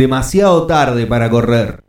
[0.00, 1.84] Demasiado tarde para correr.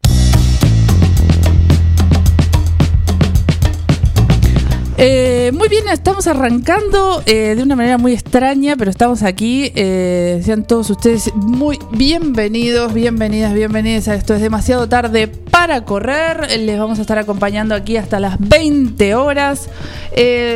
[4.97, 9.71] Eh, muy bien, estamos arrancando eh, de una manera muy extraña, pero estamos aquí.
[9.75, 14.33] Eh, sean todos ustedes muy bienvenidos, bienvenidas, bienvenidas a esto.
[14.33, 16.59] Es demasiado tarde para correr.
[16.59, 19.69] Les vamos a estar acompañando aquí hasta las 20 horas.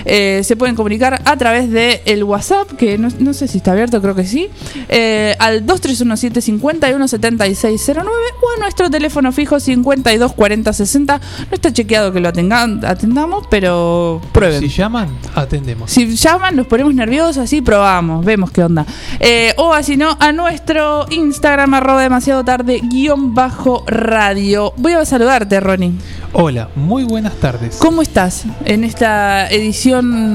[0.05, 4.01] Eh, se pueden comunicar a través de el WhatsApp, que no, sé si está abierto,
[4.01, 4.49] creo que sí,
[4.89, 11.17] eh, al 2317-517609 o a nuestro teléfono fijo 524060.
[11.17, 14.61] No está chequeado que lo atendamos, pero prueben.
[14.61, 15.91] Si llaman, atendemos.
[15.91, 18.85] Si llaman, nos ponemos nerviosos, así probamos, vemos qué onda.
[19.19, 24.73] Eh, o así no, a nuestro Instagram, arroba demasiado tarde, guion bajo radio.
[24.77, 25.94] Voy a saludarte, Ronnie.
[26.33, 27.77] Hola, muy buenas tardes.
[27.77, 30.26] ¿Cómo estás en esta edición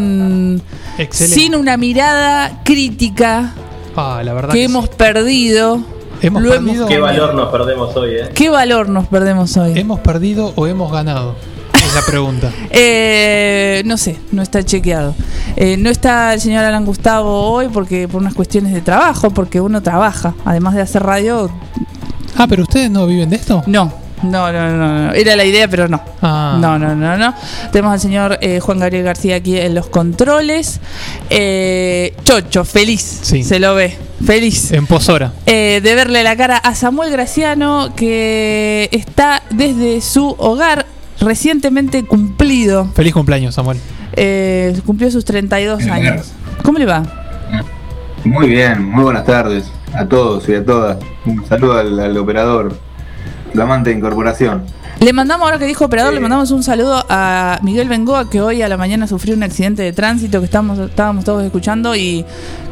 [1.11, 3.55] sin una mirada crítica
[3.97, 5.81] ah, la verdad que, hemos perdido?
[6.21, 6.87] Hemos perdido.
[6.87, 8.11] ¿Qué valor nos perdemos hoy?
[8.15, 8.31] Eh?
[8.35, 9.79] ¿Qué valor nos perdemos hoy?
[9.79, 11.35] ¿Hemos perdido o hemos ganado?
[11.75, 12.53] Es la pregunta.
[12.75, 15.15] Eh, no sé, no está chequeado.
[15.56, 19.61] Eh, no está el señor Alan Gustavo hoy porque por unas cuestiones de trabajo, porque
[19.61, 21.50] uno trabaja, además de hacer radio.
[22.37, 23.62] Ah, pero ustedes no viven de esto.
[23.67, 23.93] No,
[24.23, 26.01] no, no, no, Era la idea, pero no.
[26.23, 26.57] Ah.
[26.61, 27.35] No, no, no, no.
[27.73, 30.81] Tenemos al señor eh, Juan Gabriel García aquí en los controles.
[31.31, 33.01] Eh, chocho, feliz.
[33.03, 33.97] Se lo ve.
[34.25, 34.73] feliz.
[34.73, 35.33] En posora.
[35.47, 40.87] eh, de verle la cara a Samuel Graciano, que está desde su hogar
[41.21, 42.87] recientemente cumplido.
[42.95, 43.79] Feliz cumpleaños, Samuel.
[44.15, 46.33] Eh, cumplió sus 32 años.
[46.63, 47.03] ¿Cómo le va?
[48.25, 49.65] Muy bien, muy buenas tardes
[49.95, 50.99] a todos y a todas.
[51.25, 52.77] Un saludo al, al operador,
[53.53, 54.63] flamante de incorporación.
[55.01, 56.17] Le mandamos, ahora que dijo operador, Sí.
[56.17, 59.83] le mandamos un saludo a Miguel Bengoa, que hoy a la mañana sufrió un accidente
[59.83, 61.97] de tránsito que estábamos, estábamos todos escuchando.
[61.97, 62.25] ¿Y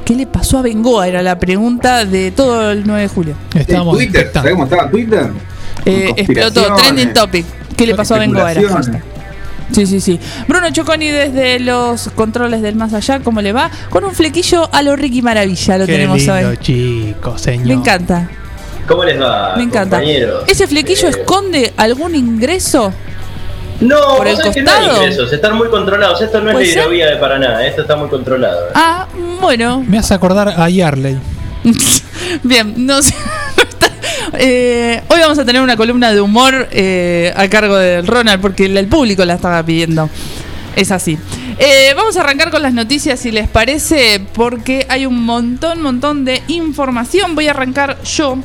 [0.05, 1.09] qué le pasó a Bengoa?
[1.09, 3.35] Era la pregunta de todo el 9 de julio.
[3.55, 4.31] Estábamos Twitter.
[4.33, 5.31] ¿sabes cómo estaba Twitter?
[5.85, 7.47] Eh, explotó, trending topic.
[7.77, 8.53] ¿Qué le pasó a Bengoa?
[8.53, 8.63] Era.
[9.73, 10.19] Sí, sí, sí.
[10.49, 13.71] Bruno Choconi desde los controles del más allá, ¿cómo le va?
[13.89, 16.57] Con un flequillo a lo Ricky Maravilla, lo Qué tenemos lindo, hoy.
[16.59, 17.67] chico, señor.
[17.67, 18.29] Me encanta,
[18.89, 19.55] ¿Cómo les va?
[19.57, 19.97] me encanta.
[19.99, 20.45] compañeros?
[20.47, 22.93] ¿Ese flequillo Eh, esconde algún ingreso?
[23.81, 24.97] No, por el que no hay costado?
[25.05, 26.21] ingresos, están muy controlados.
[26.21, 26.79] Esto no es la ¿Puede ser?
[26.83, 28.67] hidrovía de Paraná, esto está muy controlado.
[28.75, 29.07] Ah,
[29.41, 29.83] bueno.
[29.87, 31.17] Me hace acordar a Yarley.
[32.43, 33.15] Bien, no sé.
[34.39, 38.67] Eh, hoy vamos a tener una columna de humor eh, a cargo de Ronald porque
[38.67, 40.09] el, el público la estaba pidiendo.
[40.77, 41.19] Es así.
[41.59, 46.25] Eh, vamos a arrancar con las noticias si les parece porque hay un montón, montón
[46.25, 47.35] de información.
[47.35, 48.39] Voy a arrancar yo.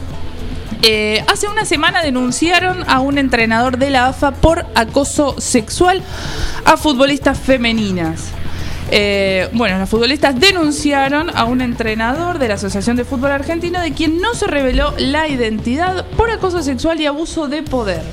[0.88, 6.04] Eh, hace una semana denunciaron a un entrenador de la AFA por acoso sexual
[6.64, 8.26] a futbolistas femeninas.
[8.92, 13.94] Eh, bueno, los futbolistas denunciaron a un entrenador de la Asociación de Fútbol Argentino de
[13.94, 18.04] quien no se reveló la identidad por acoso sexual y abuso de poder.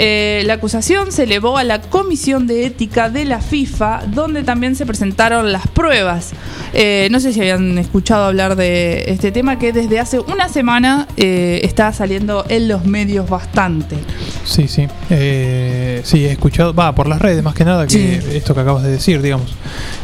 [0.00, 4.76] Eh, la acusación se elevó a la Comisión de Ética de la FIFA, donde también
[4.76, 6.30] se presentaron las pruebas.
[6.72, 11.08] Eh, no sé si habían escuchado hablar de este tema que desde hace una semana
[11.16, 13.96] eh, está saliendo en los medios bastante.
[14.44, 14.86] Sí, sí.
[15.10, 16.72] Eh, sí, he escuchado.
[16.74, 18.18] Va, por las redes más que nada, que Sí.
[18.36, 19.54] esto que acabas de decir, digamos.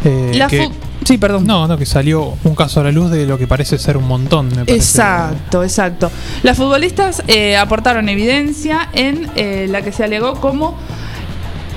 [0.04, 0.68] Eh, La que-
[1.04, 1.46] sí, perdón.
[1.46, 4.06] no, no, que salió un caso a la luz de lo que parece ser un
[4.06, 4.62] montón, me.
[4.72, 6.10] Exacto, exacto.
[6.42, 10.76] Las futbolistas eh, aportaron evidencia en eh, la que se alegó como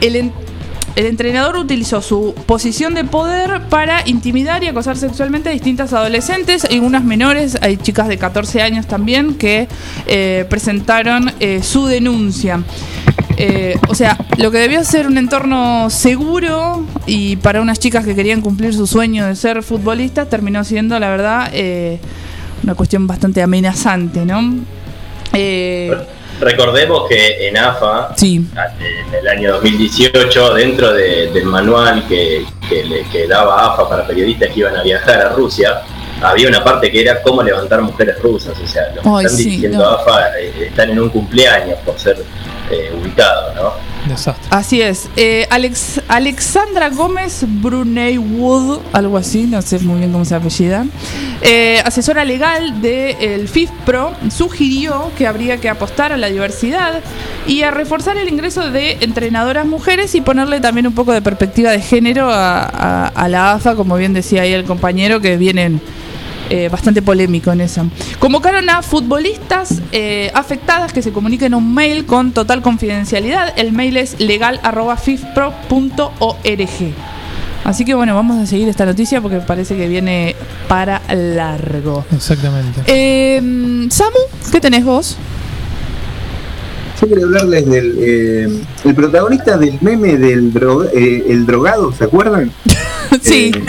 [0.01, 0.33] el, en-
[0.95, 6.65] el entrenador utilizó su posición de poder para intimidar y acosar sexualmente a distintas adolescentes
[6.69, 9.67] y unas menores, hay chicas de 14 años también que
[10.07, 12.61] eh, presentaron eh, su denuncia.
[13.39, 18.15] Eh, o sea, lo que debió ser un entorno seguro y para unas chicas que
[18.15, 21.99] querían cumplir su sueño de ser futbolistas terminó siendo, la verdad, eh,
[22.63, 24.55] una cuestión bastante amenazante, ¿no?
[25.33, 25.95] Eh,
[26.39, 32.83] Recordemos que en AFA, sí, en el año 2018, dentro de- del manual que, que
[32.85, 35.81] le que daba AFA para periodistas que iban a viajar a Rusia,
[36.21, 38.53] había una parte que era cómo levantar mujeres rusas.
[38.63, 39.83] O sea, los que Ay, están sí, no.
[39.83, 42.17] AFA eh, están en un cumpleaños por ser
[42.71, 43.71] eh, ubicados, ¿no?
[44.07, 44.47] Desastre.
[44.51, 45.09] así es.
[45.17, 50.85] Eh, Alex, Alexandra Gómez Brunei Wood, algo así, no sé muy bien cómo se apellida,
[51.41, 57.01] eh, asesora legal del FIFPRO, sugirió que habría que apostar a la diversidad
[57.47, 61.71] y a reforzar el ingreso de entrenadoras mujeres y ponerle también un poco de perspectiva
[61.71, 65.81] de género a, a- a la AFA, como bien decía ahí el compañero, que vienen
[66.49, 67.85] eh, bastante polémico en eso.
[68.19, 73.53] Convocaron a futbolistas eh, afectadas que se comuniquen un mail con total confidencialidad.
[73.57, 76.93] El mail es legal.fifpro.org.
[77.63, 80.35] Así que bueno, vamos a seguir esta noticia porque parece que viene
[80.69, 82.05] para largo.
[82.15, 82.81] Exactamente.
[82.87, 84.19] Eh, Samu,
[84.51, 85.17] ¿qué tenés vos?
[87.01, 88.47] Yo quería hablarles del eh,
[88.85, 92.51] el protagonista del meme del droga- eh, el drogado, ¿se acuerdan?
[93.21, 93.61] sí, Eh,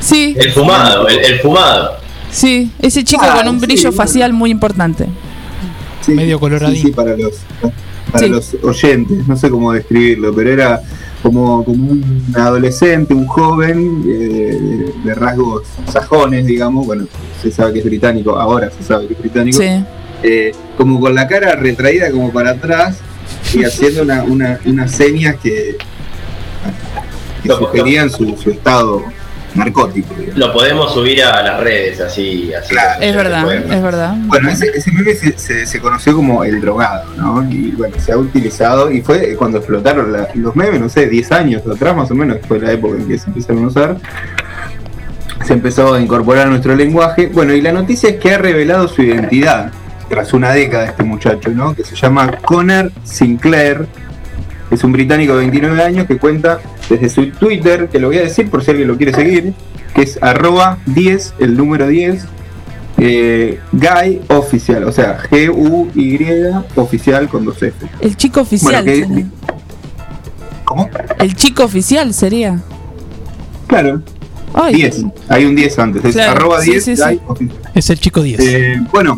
[0.00, 1.92] sí, El fumado, el, el fumado.
[2.30, 2.70] sí.
[2.80, 3.96] Ese chico Ah, con un sí, brillo bueno.
[3.96, 5.06] facial muy importante.
[6.04, 6.76] sí, Medio coloradín.
[6.76, 7.34] Sí, sí, para los
[8.10, 8.28] para Sí.
[8.32, 10.80] los oyentes, no sé cómo describirlo, pero era
[11.22, 17.06] como, como un adolescente, un joven eh, de rasgos sajones, digamos, bueno,
[17.40, 19.84] se sabe que es británico, ahora se sabe que es británico, Sí.
[20.24, 22.98] eh, como con la cara retraída como para atrás
[23.54, 25.76] y haciendo una, una, unas señas que,
[27.42, 29.04] que sugerían su, su estado
[29.54, 30.14] narcótico.
[30.14, 30.38] digamos.
[30.38, 32.52] Lo podemos subir a las redes, así.
[32.54, 33.00] así Claro.
[33.02, 34.14] Es verdad, es verdad.
[34.26, 37.46] Bueno, ese, ese meme se, se- se conoció como el drogado, ¿no?
[37.50, 41.32] Y bueno, se ha utilizado, y fue cuando explotaron la- los memes, no sé, 10
[41.32, 43.96] años atrás más o menos, que fue la época en que se empezaron a usar.
[45.44, 47.26] Se empezó a incorporar a nuestro lenguaje.
[47.32, 49.70] Bueno, y la noticia es que ha revelado su identidad
[50.08, 51.74] tras una década este muchacho, ¿no?
[51.74, 53.86] Que se llama Connor Sinclair.
[54.70, 56.58] Es un británico de 29 años que cuenta
[56.90, 59.54] desde su Twitter, que lo voy a decir por si alguien lo quiere seguir,
[59.94, 62.24] que es arroba 10, el número 10,
[62.98, 66.18] eh, Guy Oficial, o sea, G-U-Y
[66.76, 67.86] oficial con dos F.
[68.00, 68.84] El chico oficial.
[68.84, 69.26] Bueno, que-.
[70.64, 70.90] ¿Cómo?
[71.18, 72.60] El chico oficial sería.
[73.66, 74.02] Claro.
[74.52, 75.04] Ay, 10.
[75.28, 76.04] Hay un 10 antes.
[76.04, 77.02] Es Claro, arroba sí, 10 sí, sí.
[77.02, 77.58] Guy oficial.
[77.74, 78.40] Es el chico 10.
[78.40, 79.16] Eh, bueno,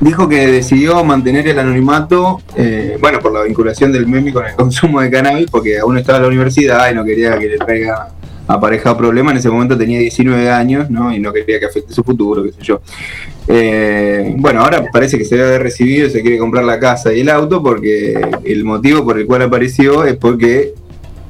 [0.00, 4.54] dijo que decidió mantener el anonimato, eh, bueno, por la vinculación del meme con el
[4.54, 8.08] consumo de cannabis, porque aún estaba en la universidad y no quería que le traiga
[8.46, 9.30] aparejado problema.
[9.32, 11.12] En ese momento tenía 19 años, ¿no?
[11.12, 12.80] Y no quería que afecte su futuro, qué sé yo.
[13.46, 17.12] Eh, bueno, ahora parece que se debe haber recibido y se quiere comprar la casa
[17.12, 20.74] y el auto porque el motivo por el cual apareció es porque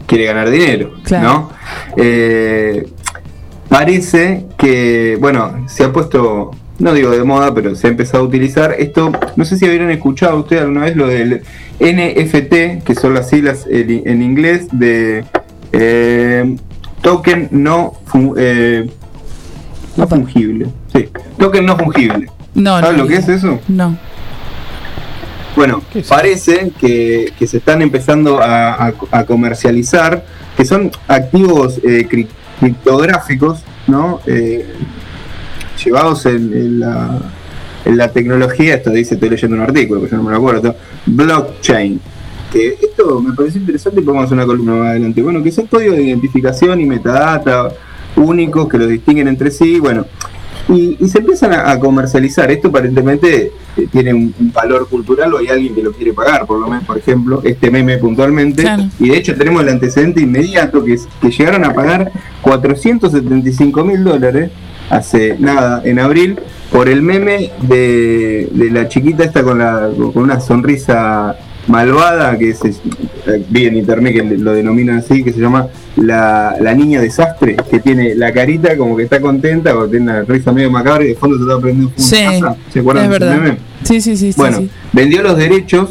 [0.06, 1.28] quiere ganar dinero, Claro.
[1.28, 1.50] ¿no?
[1.96, 2.86] Eh,
[3.68, 8.26] parece que, bueno, se ha puesto, no digo de moda, pero se ha empezado a
[8.26, 11.42] utilizar esto, no sé si habían escuchado ustedes alguna vez lo del
[11.80, 15.24] NFT, que son las siglas en, inglés de
[15.72, 16.56] eh,
[17.02, 18.88] token no, fu- eh,
[19.96, 20.68] no fungible.
[20.94, 21.08] Sí,
[21.38, 22.30] token no fungible.
[22.54, 23.02] no, ¿Sabes no.
[23.02, 23.58] lo que es eso?
[23.68, 23.96] No.
[25.56, 30.24] Bueno, ¿Qué es parece que, que se están empezando a, a- a comercializar,
[30.56, 32.28] que son activos eh, cri-
[32.60, 34.20] criptográficos, ¿no?
[35.84, 37.20] Llevados en, en la,
[37.84, 40.74] en la tecnología, esto dice, estoy leyendo un artículo, que yo no me lo acuerdo,
[41.06, 42.00] blockchain.
[42.52, 45.22] Que esto me pareció interesante y podemos hacer una columna más adelante.
[45.22, 47.68] Bueno, que son códigos de identificación y metadata
[48.16, 50.06] únicos que los distinguen entre sí, bueno,
[50.68, 52.50] y, y se empiezan a, a comercializar.
[52.50, 56.46] Esto aparentemente eh, tiene un, un valor cultural o hay alguien que lo quiere pagar,
[56.46, 58.62] por lo menos, por ejemplo, este meme puntualmente.
[58.62, 58.84] Claro.
[58.98, 64.04] Y de hecho tenemos el antecedente inmediato que, es, que llegaron a pagar 475 mil
[64.04, 64.50] dólares
[64.90, 66.38] hace nada, en abril,
[66.72, 72.54] por el meme de, de la chiquita esta con, la, con una sonrisa malvada que
[72.54, 72.72] se,
[73.50, 77.80] vi en internet que lo denominan así, que se llama la, la niña desastre, que
[77.80, 81.14] tiene la carita como que está contenta, o tiene una risa medio macabra y de
[81.14, 81.92] fondo se está prendiendo.
[81.96, 82.16] Sí,
[82.72, 83.40] ¿Se acuerdan es de ese verdad.
[83.42, 83.58] meme?
[83.84, 84.32] Sí, sí, sí.
[84.32, 84.70] sí, Bueno, sí.
[84.92, 85.90] vendió los derechos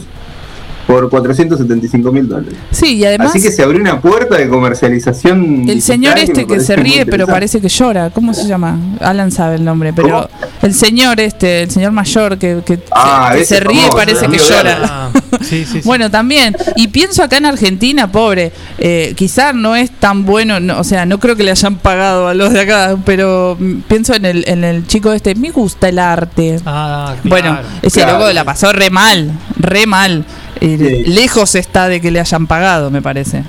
[0.88, 2.53] por 475 mil dólares.
[2.72, 5.70] Sí, y además Así que se abrió una puerta de comercialización.
[5.70, 8.79] el señor este que se ríe pero parece que llora, ¿cómo se llama?
[9.01, 10.29] Alan sabe el nombre, pero ¿Cómo?
[10.62, 14.77] el señor este, el señor mayor que, que, Ah, se ríe famoso, parece que llora.
[14.84, 15.10] Ah,
[15.41, 15.82] sí, sí, sí.
[15.86, 16.56] Bueno, también.
[16.75, 18.51] Y pienso acá en Argentina, pobre.
[18.77, 22.27] Eh, quizás no es tan bueno, no, o sea, no creo que le hayan pagado
[22.27, 25.36] a los de acá, pero pienso en el, en el chico este.
[25.36, 26.60] Me gusta el arte.
[26.65, 28.20] Ah, Bueno, ese Claro.
[28.20, 30.24] loco la pasó re mal, re mal.
[30.62, 31.04] Eh.
[31.08, 33.44] Lejos está de que le hayan pagado, me parece.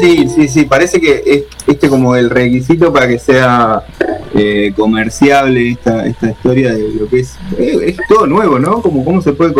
[0.00, 3.82] Sí, sí, sí, parece que es este como el requisito para que sea
[4.34, 8.80] eh, comerciable esta, esta historia de lo que es, eh, es todo nuevo, ¿no?
[8.80, 9.52] Como cómo se puede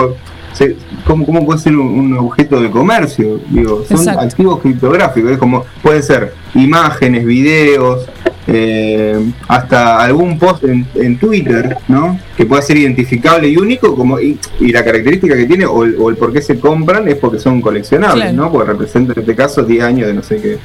[0.54, 4.20] se- cómo, cómo puede ser un, un objeto de comercio, digo, son Exacto.
[4.22, 8.06] activos criptográficos, es como pueden ser imágenes, videos,
[8.46, 12.18] eh, hasta algún post en, en Twitter, ¿no?
[12.36, 15.96] Que pueda ser identificable y único, como y, y la característica que tiene o el,
[15.98, 18.36] o el por qué se compran es porque son coleccionables, Claro.
[18.36, 18.52] ¿no?
[18.52, 20.58] Porque representan en este caso 10 años de no sé qué.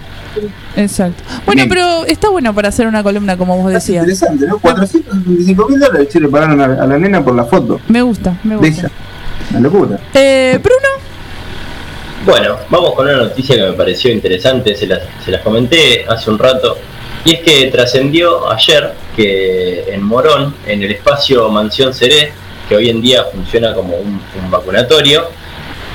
[0.75, 1.23] Exacto.
[1.45, 1.69] Bueno, Bien.
[1.69, 4.03] pero está bueno para hacer una columna, como vos Es decías.
[4.03, 4.59] interesante, ¿no?
[4.59, 8.55] 475 mil dólares le pagaron a, a la nena por la foto Me gusta, me
[8.55, 8.87] de gusta.
[8.87, 8.91] ella.
[9.51, 9.99] Una locura.
[10.13, 10.87] Eh, Bruno,
[12.25, 16.29] Bueno, vamos con una noticia que me pareció interesante, se las, se las comenté hace
[16.29, 16.77] un rato,
[17.25, 22.31] y es que trascendió ayer que en Morón, en el espacio Mansión Seré,
[22.67, 25.27] que hoy en día funciona como un, un vacunatorio,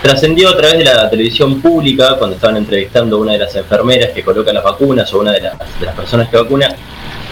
[0.02, 4.11] trascendió a través de la televisión pública, cuando estaban entrevistando a una de las enfermeras
[4.11, 6.75] que coloca las vacunas o una de las, de las personas que vacuna,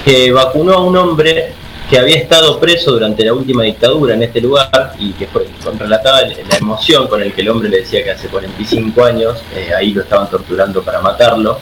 [0.05, 1.53] que vacunó a un hombre
[1.91, 5.47] que había estado preso durante la última dictadura en este lugar y que fue
[5.79, 9.73] relataba la emoción con el que el hombre le decía que hace 45 años eh,
[9.77, 11.59] ahí lo estaban torturando para matarlo.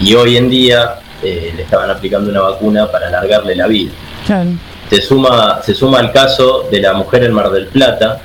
[0.00, 3.92] Y hoy en día eh, le estaban aplicando una vacuna para alargarle la vida.
[4.26, 4.50] claro.
[4.88, 8.20] Se suma, se suma el caso de la mujer en Mar del Plata,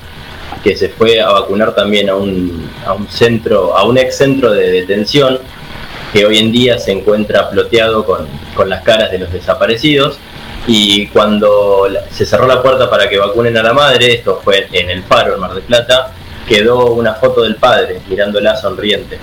[0.64, 4.50] que se fue a vacunar también a un, a un centro, a un ex centro
[4.50, 5.38] de detención,
[6.12, 8.26] que hoy en día se encuentra ploteado con,
[8.56, 10.18] con las caras de los desaparecidos.
[10.66, 14.90] Y cuando se cerró la puerta para que vacunen a la madre, esto fue en
[14.90, 16.10] el Faro, en Mar del Plata,
[16.48, 19.18] quedó una foto del padre mirándola sonriente.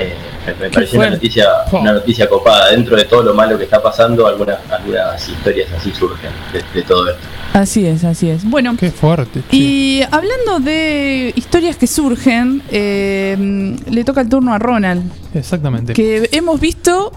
[0.00, 0.16] Eh,
[0.46, 2.70] me- pareció una noticia, una noticia copada.
[2.70, 6.82] Dentro de todo lo malo que está pasando, algunas, algunas historias así surgen de, de
[6.86, 7.22] todo esto.
[7.52, 8.44] Así es, así es.
[8.48, 9.42] Bueno, Qué fuerte.
[9.50, 9.56] che.
[9.56, 15.02] y hablando de historias que surgen, eh, le toca el turno a Ronald,
[15.34, 15.92] Exactamente.
[15.92, 17.12] que hemos visto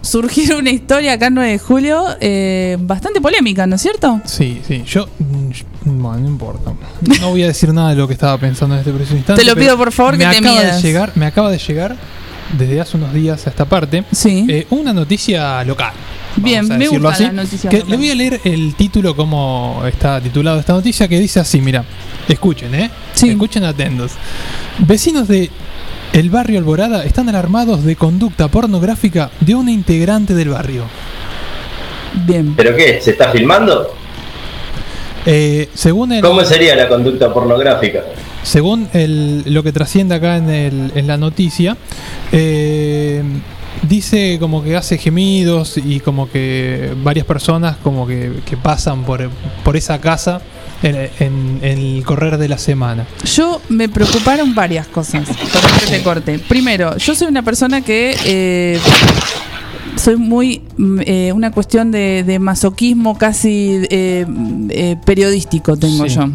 [0.00, 4.20] surgir una historia acá en 9 de julio eh, bastante polémica, ¿no es cierto?
[4.24, 4.82] Sí, sí.
[4.86, 5.08] Yo.
[5.18, 5.50] mm,
[5.84, 6.72] Bueno, no importa.
[7.20, 9.42] No voy a decir nada de lo que estaba pensando en este preciso instante.
[9.42, 10.76] Te lo pido, por favor, me que te acaba midas.
[10.82, 11.96] de llegar, Me acaba de llegar
[12.52, 14.04] desde hace unos días a esta parte.
[14.12, 14.46] Sí.
[14.48, 15.92] eh, una noticia local.
[16.36, 17.90] Bien, a me decirlo gustan así, las noticias que locales.
[17.90, 21.84] Le voy a leer el título como está titulado esta noticia que dice así, mira,
[22.28, 22.90] escuchen, ¿eh?
[23.14, 23.30] Sí.
[23.30, 24.12] Escuchen atentos.
[24.78, 25.50] Vecinos de
[26.12, 30.84] el barrio Alborada están alarmados de conducta pornográfica de una integrante del barrio.
[32.26, 32.54] Bien.
[32.56, 33.00] ¿Pero qué?
[33.00, 33.94] ¿Se está filmando?
[35.26, 38.04] Eh, según el, ¿Cómo sería la conducta pornográfica?
[38.46, 41.76] Según el- lo que trasciende acá en, el- en la noticia,
[42.32, 43.22] eh,
[43.82, 49.28] dice como que hace gemidos y como que varias personas como que, que pasan por,
[49.64, 50.40] por esa casa
[50.82, 53.06] en, en- en el correr de la semana.
[53.24, 55.26] Yo me preocuparon varias cosas.
[55.80, 56.38] Que te corte.
[56.38, 58.78] Primero, yo soy una persona que eh,
[60.06, 64.24] soy muy mm, eh, una cuestión de, de masoquismo casi eh,
[64.70, 66.14] eh, periodístico tengo Sí.
[66.14, 66.26] yo.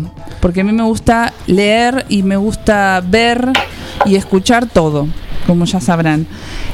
[0.41, 3.47] Porque a mí me gusta leer y me gusta ver
[4.05, 5.07] y escuchar todo,
[5.47, 6.27] como ya sabrán.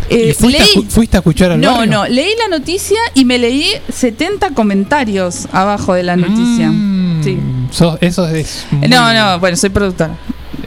[0.10, 1.92] ¿Y fuiste, a, leí- fuiste a escuchar al no, barrio?
[1.92, 6.70] no, leí la noticia y me leí 70 comentarios abajo de la noticia.
[6.72, 7.38] Mm, Sí.
[7.70, 8.66] sos- eso es.
[8.72, 10.18] muy- No, no, bueno, soy productora.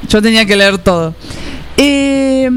[0.08, 1.12] Yo tenía que leer todo.
[1.76, 2.48] Eh,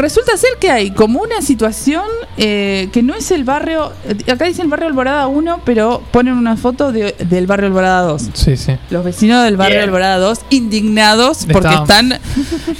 [0.00, 2.04] resulta ser que hay como una situación
[2.36, 3.92] eh, que no es el barrio.
[4.32, 8.28] Acá dice el barrio Alborada 1, pero ponen una foto de- del barrio Alborada 2.
[8.34, 8.76] Sí, sí.
[8.90, 9.84] Los vecinos del barrio Bien.
[9.84, 12.18] Alborada 2 indignados porque están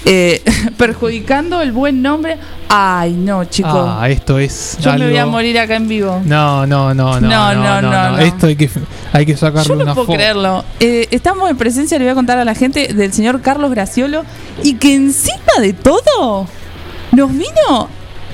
[0.05, 0.43] eh,
[0.77, 2.39] perjudicando el buen nombre.
[2.69, 3.73] Ay, no, chicos.
[3.75, 4.79] Ah, esto es.
[4.81, 6.21] Yo me voy a morir acá en vivo.
[6.25, 7.29] No, no, no, no.
[7.29, 8.19] No, no, no, no.
[8.19, 8.71] Esto hay que,
[9.13, 10.17] hay que sacarle Yo no una puedo foto.
[10.17, 10.65] creerlo.
[10.79, 14.23] Eh, estamos en presencia, le voy a contar a la gente, del señor Carlos Graciolo
[14.63, 16.47] y que encima de todo
[17.13, 17.89] nos vino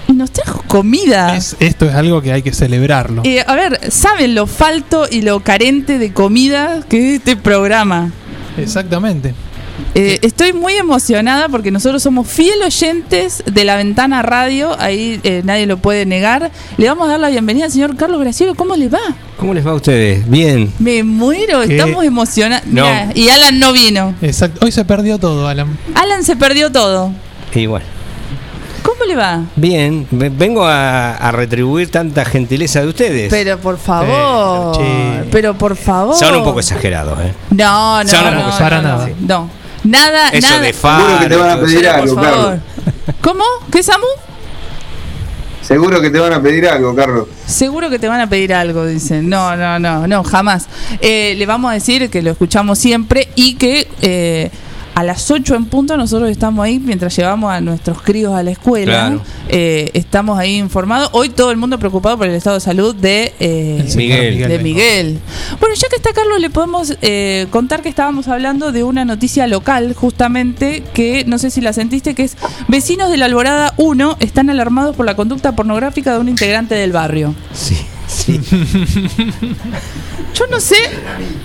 [0.09, 1.37] y nos trajo comida.
[1.37, 3.23] Es- esto es algo que hay que celebrarlo.
[3.25, 8.13] Eh, a ver, ¿saben lo falto y lo carente de comida que es este programa?
[8.57, 9.35] Exactamente.
[9.95, 15.43] Eh, estoy muy emocionada porque nosotros somos fiel oyentes de la ventana radio, ahí eh,
[15.45, 16.51] nadie lo puede negar.
[16.79, 18.55] Le vamos a dar la bienvenida al señor Carlos Graciolo.
[18.55, 19.01] ¿Cómo le va?
[19.37, 20.27] ¿Cómo les va a ustedes?
[20.31, 20.73] Bien.
[20.79, 21.77] Me muero, ¿Qué?
[21.77, 22.67] estamos emocionados.
[22.67, 22.87] No.
[23.15, 24.15] Y Alan no vino.
[24.23, 24.65] Exacto.
[24.65, 25.77] Hoy se perdió todo, Alan.
[25.95, 27.13] Alan se perdió todo.
[27.55, 27.85] Y bueno,
[28.87, 29.43] ¿Cómo le va?
[29.57, 30.07] bien.
[30.13, 33.31] Ve- Vengo a, a retribuir tanta gentileza de ustedes.
[33.31, 34.79] Pero por favor.
[35.31, 36.15] Pero, por favor.
[36.17, 37.33] Son un poco exagerados, ¿eh?
[37.51, 39.09] No, no, Son un no, poco no, para no, nada.
[39.21, 39.51] No.
[39.85, 40.61] Nada, Eso nada.
[40.63, 42.45] de Seguro que te van a pedir algo, por favor.
[42.45, 43.17] Carlos.
[43.21, 43.45] ¿Cómo?
[43.71, 44.05] ¿Qué, Samu?
[45.63, 47.27] Seguro que te van a pedir algo, Carlos.
[47.47, 49.29] Seguro que te van a pedir algo, dicen.
[49.29, 50.67] No, no, no, no, jamás.
[51.01, 54.51] Eh, le vamos a decir que lo escuchamos siempre y que eh,
[54.97, 58.53] a las 8 en punto nosotros estamos ahí mientras llevamos a nuestros críos a la
[58.53, 59.09] escuela.
[59.09, 59.21] Claro.
[59.51, 61.11] Eh, estamos ahí informados.
[61.13, 64.49] Hoy todo el mundo preocupado por el estado de salud de, eh, Miguel.
[64.49, 64.59] de.
[64.59, 65.19] Miguel.
[65.61, 69.47] Bueno, ya que está Carlos, le podemos eh, contar que estábamos hablando de una noticia
[69.47, 74.17] local, justamente, que no sé si la sentiste, que es vecinos de la Alborada 1
[74.21, 77.35] están alarmados por la conducta pornográfica de un integrante del barrio.
[77.53, 77.77] Sí,
[78.07, 78.41] sí.
[80.35, 80.77] Yo no sé.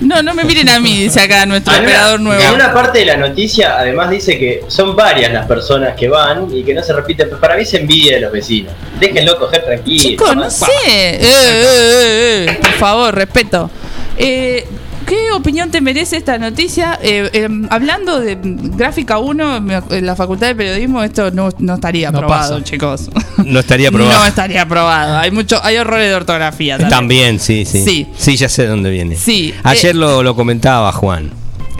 [0.02, 2.41] No, no me miren a mí, dice acá nuestro una- operador nuevo.
[2.43, 6.47] En una parte de la noticia, además dice que son varias las personas que van
[6.54, 7.28] y que no se repiten.
[7.30, 8.74] Pero para mí es envidia de los vecinos.
[9.00, 10.04] Déjenlo coger tranquilo.
[10.04, 10.65] Chicos, no sé.
[10.88, 13.69] Eh, eh, eh, eh, por favor, respeto.
[14.17, 14.65] Eh,
[15.12, 16.97] ¿Qué opinión te merece esta noticia?
[17.04, 21.74] Eh, eh, hablando de Gráfica 1, me- en la Facultad de Periodismo, esto no, no
[21.74, 22.63] estaría No aprobado, pasa.
[22.63, 23.10] chicos.
[23.43, 24.17] No estaría aprobado.
[24.21, 25.17] No estaría aprobado.
[25.17, 26.89] Hay mucho, hay errores de ortografía también.
[26.97, 27.84] También, sí, sí.
[27.84, 28.08] Sí.
[28.17, 29.17] Sí, ya sé de dónde viene.
[29.17, 29.54] Sí.
[29.63, 31.32] Ayer Eh, lo, lo comentaba Juan.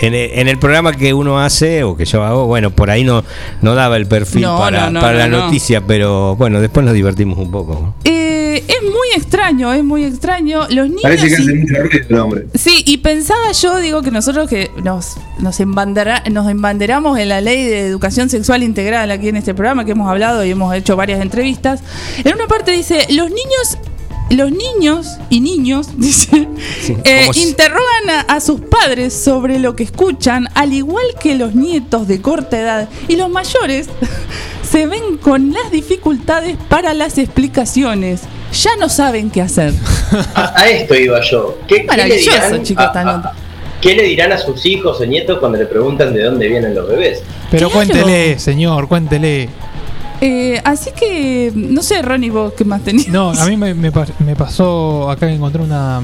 [0.02, 3.06] En el, en el programa que uno hace o que yo hago, bueno, por ahí
[3.06, 3.24] no,
[3.62, 5.46] no daba el perfil No, para, no, no, para la no, no.
[5.46, 7.74] noticia, pero bueno, después nos divertimos un poco.
[7.76, 7.96] ¿no?
[8.58, 10.68] Eh, es muy extraño, es muy extraño.
[10.70, 11.02] Los niños.
[11.04, 12.46] Parece que y- hace mucho ruido el hombre.
[12.56, 17.42] Sí, y pensaba yo, digo que nosotros que nos, nos, embandera- nos embanderamos en la
[17.42, 20.96] ley de educación sexual integral aquí en este programa que hemos hablado y hemos hecho
[20.96, 21.82] varias entrevistas,
[22.24, 23.78] en una parte dice, los niños...
[24.30, 26.48] Los niños y niños dice,
[26.82, 31.54] Sí, eh, interrogan a, a sus padres sobre lo que escuchan, al igual que los
[31.54, 33.90] nietos de corta edad y los mayores
[34.72, 38.22] se ven con las dificultades para las explicaciones.
[38.54, 39.74] Ya no saben qué hacer.
[40.36, 41.58] A, a esto iba yo.
[41.68, 43.34] ¿Qué, qué le Maravilloso, dirán chicos, a-.
[43.80, 46.88] ¿Qué le dirán a sus hijos o nietos cuando le preguntan de dónde vienen los
[46.88, 47.24] bebés?
[47.50, 49.50] Pero cuéntele, señor, cuéntele.
[50.24, 53.08] Eh, así que, no sé, Ronnie, vos qué más tenías.
[53.08, 56.00] No, a mí me, me pa- me pasó acá que encontré una,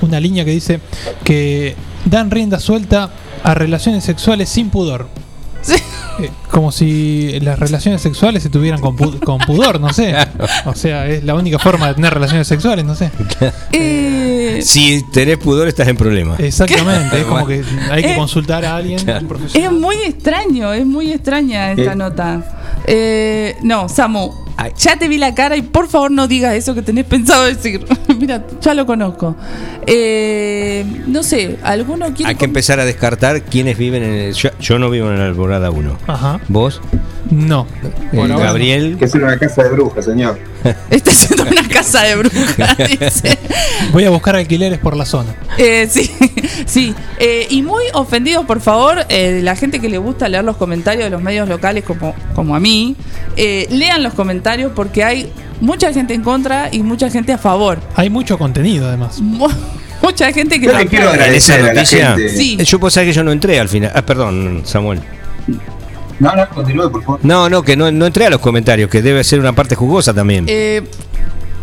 [0.00, 0.78] una línea que dice
[1.24, 1.74] que
[2.04, 3.10] dan rienda suelta
[3.42, 5.08] a relaciones sexuales sin pudor.
[5.62, 5.74] Sí.
[6.20, 10.14] Eh, como si las relaciones sexuales se tuvieran con, pu- con pudor, no sé.
[10.66, 13.10] O sea, es la única forma de tener relaciones sexuales, no sé.
[13.72, 16.40] Eh, Si tenés pudor, estás en problemas.
[16.40, 19.00] Exactamente, es como que hay que Eh, consultar a alguien,
[19.54, 21.96] es muy extraño, es muy extraña esta Eh.
[21.96, 22.42] nota.
[22.86, 24.72] Eh, no, Samu, Ay.
[24.76, 27.86] ya te vi la cara y por favor no digas eso que tenés pensado decir.
[28.18, 29.36] Mira, ya lo conozco.
[29.86, 32.30] Eh, no sé, ¿alguno quiere.?
[32.30, 34.34] Hay que empezar a descartar quiénes viven en el.
[34.34, 35.98] Yo, yo no vivo en la Alborada 1.
[36.08, 36.40] Ajá.
[36.48, 36.80] ¿Vos?
[37.30, 37.66] No.
[38.12, 38.96] Por ahora Gabriel.
[38.98, 40.38] Que es una casa de brujas, señor.
[40.90, 43.38] Está haciendo una casa de brujas, dice.
[43.92, 45.34] Voy a buscar alquileres por la zona.
[45.58, 46.10] Eh, sí,
[46.66, 46.94] sí.
[47.18, 51.04] Eh, y muy ofendidos, por favor, eh, la gente que le gusta leer los comentarios
[51.04, 52.96] de los medios locales, como, como a mí,
[53.36, 57.78] eh, lean los comentarios porque hay mucha gente en contra y mucha gente a favor.
[57.94, 59.20] Hay mucho contenido además.
[59.20, 59.48] Mu-
[60.00, 62.28] mucha gente que Yo le quiero agradecer a la gente.
[62.30, 62.56] Sí.
[62.58, 63.92] Eh, Yo puedo saber que yo no entré al final.
[63.94, 65.00] Ah, perdón, Samuel.
[66.18, 67.20] No, no, continúe, por favor.
[67.22, 70.12] No, no, que no, no entré a los comentarios, que debe ser una parte jugosa
[70.12, 70.46] también.
[70.48, 70.82] Eh,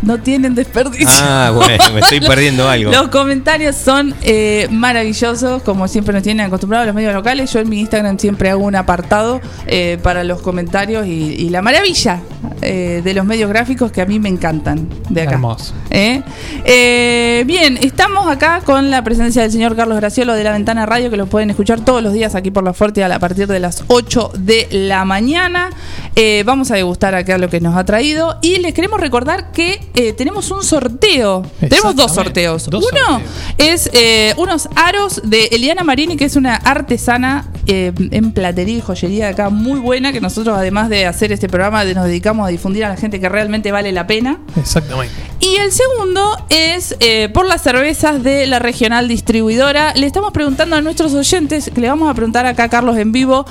[0.02, 1.08] no tienen desperdicio.
[1.08, 2.90] Ah, bueno, me estoy perdiendo algo.
[2.90, 7.52] Los comentarios son eh, maravillosos, como siempre nos tienen acostumbrados los medios locales.
[7.52, 11.62] Yo en mi Instagram siempre hago un apartado eh, para los comentarios y, y la
[11.62, 12.20] maravilla
[12.62, 15.32] eh, de los medios gráficos que a mí me encantan de acá.
[15.32, 15.74] Hermoso.
[15.90, 16.22] ¿Eh?
[16.64, 21.10] Eh, bien, estamos acá con la presencia del señor Carlos Graciolo de La Ventana Radio,
[21.10, 23.84] que lo pueden escuchar todos los días aquí por la Fuerte a partir de las
[23.88, 25.70] 8 de la mañana.
[26.14, 29.85] Eh, vamos a degustar acá lo que nos ha traído y les queremos recordar que
[29.96, 31.42] eh, tenemos un sorteo.
[31.58, 32.68] Tenemos dos sorteos.
[32.68, 33.30] dos Uno sorteos.
[33.56, 38.80] es eh, unos aros de Eliana Marini, que es una artesana eh, en platería y
[38.82, 42.50] joyería de acá muy buena, que nosotros además de hacer este programa nos dedicamos a
[42.50, 44.38] difundir a la gente que realmente vale la pena.
[44.56, 45.14] Exactamente.
[45.40, 49.94] Y el segundo es eh, por las cervezas de la regional distribuidora.
[49.94, 53.12] Le estamos preguntando a nuestros oyentes, que le vamos a preguntar acá a Carlos en
[53.12, 53.46] vivo,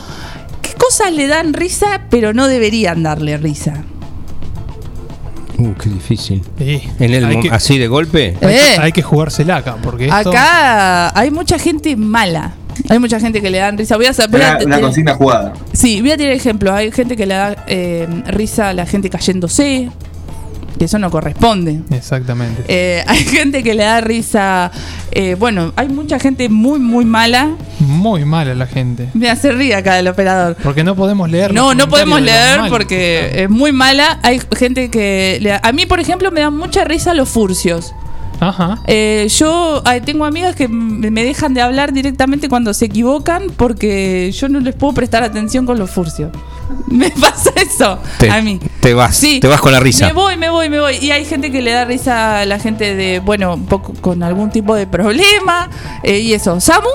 [0.61, 3.83] ¿qué cosas le dan risa pero no deberían darle risa?
[5.57, 6.41] Uh, qué difícil.
[6.57, 6.81] Sí.
[6.99, 8.35] En el, que, así de golpe.
[8.41, 8.77] hay, que- Eh.
[8.79, 12.53] hay que jugársela acá, porque esto, Acá hay mucha gente mala.
[12.89, 13.95] Hay mucha gente que le dan risa.
[13.95, 15.53] Voy a, voy a- Una, una consigna jugada.
[15.71, 16.73] Sí, voy a tirar ejemplos.
[16.73, 19.89] Hay gente que le da eh, risa a la gente cayéndose,
[20.77, 21.81] que eso no corresponde.
[21.91, 22.63] Exactamente.
[22.67, 24.71] Eh, hay gente que le da risa.
[25.11, 27.51] eh, bueno, hay mucha gente muy, muy mala.
[27.79, 29.09] Muy mala la gente.
[29.13, 30.55] Me hace reír acá el operador.
[30.63, 31.53] Porque no podemos leer.
[31.53, 34.19] No, no podemos leer porque es muy mala.
[34.23, 35.37] Hay gente que...
[35.41, 37.93] le da- a mí, por ejemplo, me dan mucha risa los furcios.
[38.41, 38.79] Ajá.
[38.87, 44.49] Eh, yo tengo amigas que me dejan de hablar directamente cuando se equivocan porque yo
[44.49, 46.31] no les puedo prestar atención con los furcios.
[46.87, 48.59] Me pasa eso Te, a mí.
[48.79, 49.39] te vas, Sí.
[49.39, 50.07] te vas con la risa.
[50.07, 50.95] Me voy, me voy, me voy.
[50.97, 54.23] Y hay gente que le da risa a la gente de, bueno, un poco con
[54.23, 55.69] algún tipo de problema
[56.03, 56.59] eh, y eso.
[56.59, 56.89] ¿Samu?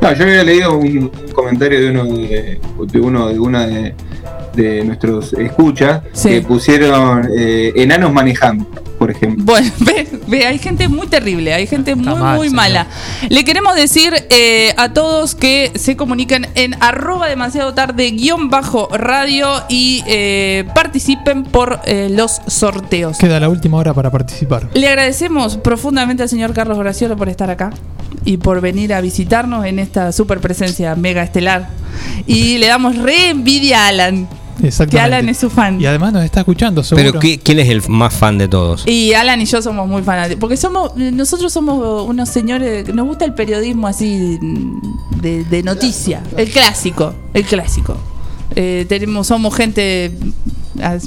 [0.00, 3.94] No, yo había leído un comentario de uno de, de uno de una de,
[4.54, 6.30] de nuestros escuchas Sí.
[6.30, 8.64] que pusieron eh, enanos manejando,
[9.10, 9.44] por ejemplo.
[9.44, 12.56] Bueno, ve, ve, hay gente muy terrible, hay gente muy, mal, muy señor.
[12.62, 12.86] mala.
[13.28, 18.88] Le queremos decir eh, a todos que se comuniquen en arroba demasiado tarde guion bajo
[18.92, 23.18] radio y eh, participen por eh, los sorteos.
[23.18, 24.68] Queda la última hora para participar.
[24.74, 27.70] Le agradecemos profundamente al señor Carlos Graciolo por estar acá
[28.24, 31.68] y por venir a visitarnos en esta super presencia mega estelar.
[32.26, 34.28] Y le damos re envidia a Alan,
[34.62, 34.96] Exactamente.
[34.96, 35.80] que Alan es su fan.
[35.80, 37.08] Y además nos está escuchando, seguro.
[37.12, 38.86] Pero ¿qué- ¿quién es el más fan de todos?
[38.86, 40.40] Y Alan y yo somos muy fanáticos.
[40.40, 44.38] Porque somos, nosotros somos unos señores que nos gusta el periodismo así
[45.20, 46.22] de, de noticia.
[46.36, 47.96] El clásico, el clásico.
[48.56, 50.12] Eh, tenemos, somos gente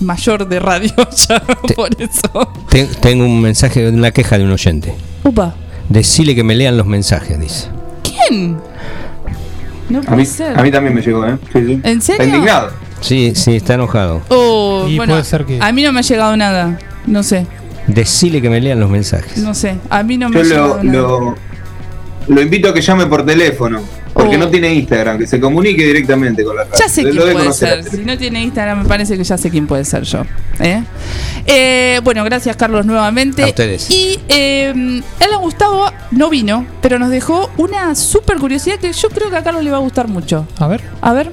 [0.01, 0.91] mayor de radio
[1.29, 2.47] ya, Te- por eso.
[2.69, 4.93] Ten- tengo un mensaje, una queja de un oyente.
[5.23, 5.55] Upa,
[5.89, 7.67] Decile que me lean los mensajes, dice.
[8.03, 8.57] ¿quién?
[9.89, 10.57] No A puede mí, ser.
[10.57, 11.37] a mí también me llegó, ¿eh?
[11.51, 11.79] Sí, sí.
[11.83, 12.23] ¿En serio?
[12.23, 12.69] Está indignado.
[13.03, 14.21] Sí, sí, está enojado.
[14.29, 16.79] Oh, Y bueno, puede ser que- A mí no me ha llegado nada.
[17.05, 17.45] No sé,
[17.85, 19.37] Decile que me lean los mensajes.
[19.39, 19.75] no sé.
[19.89, 21.01] A mí no me Yo ha llegado lo, nada.
[21.01, 21.35] lo,
[22.27, 23.81] lo invito a que llame por teléfono,
[24.13, 24.39] porque Oh.
[24.39, 26.75] no tiene Instagram, que se comunique directamente con la radio.
[26.79, 27.83] Ya sé quién puede ser.
[27.83, 30.21] Si no tiene Instagram, me parece que ya sé quién puede ser yo.
[30.61, 30.81] ¿eh?
[31.45, 33.43] Eh, bueno, gracias Carlos nuevamente.
[33.43, 33.89] A ustedes.
[33.91, 39.29] Y eh, Alan Gustavo no vino, pero nos dejó una super curiosidad que yo creo
[39.29, 40.47] que a Carlos le va a gustar mucho.
[40.57, 40.81] A ver.
[41.01, 41.29] A ver.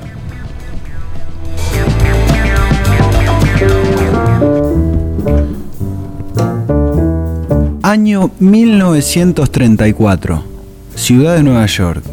[7.91, 10.45] Año 1934.
[10.95, 12.05] Ciudad de Nueva York.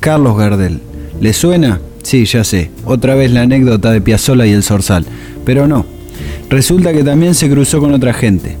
[0.00, 0.80] Carlos Gardel.
[1.20, 1.82] ¿Le suena?
[2.02, 2.70] Sí, ya sé.
[2.86, 5.04] Otra vez la anécdota de Piazzolla y el Zorzal.
[5.44, 5.84] Pero no.
[6.48, 8.56] Resulta que también se cruzó con otra gente.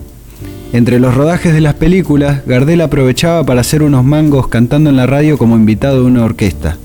[0.74, 5.06] Entre los rodajes de las películas, Gardel aprovechaba para hacer unos mangos cantando en la
[5.06, 6.76] radio como invitado de una orquesta.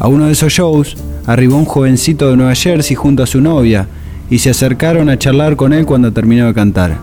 [0.00, 3.86] A uno de esos shows arribó un jovencito de Nueva Jersey junto a su novia
[4.28, 6.98] y se acercaron a charlar con él cuando terminó de cantar.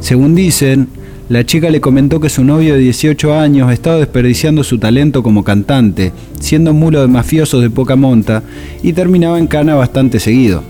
[0.00, 0.88] Según dicen,
[1.30, 5.44] la chica le comentó que su novio de 18 años estaba desperdiciando su talento como
[5.44, 8.42] cantante, siendo mulo de mafiosos de poca monta
[8.82, 10.64] y terminaba en cana bastante seguido.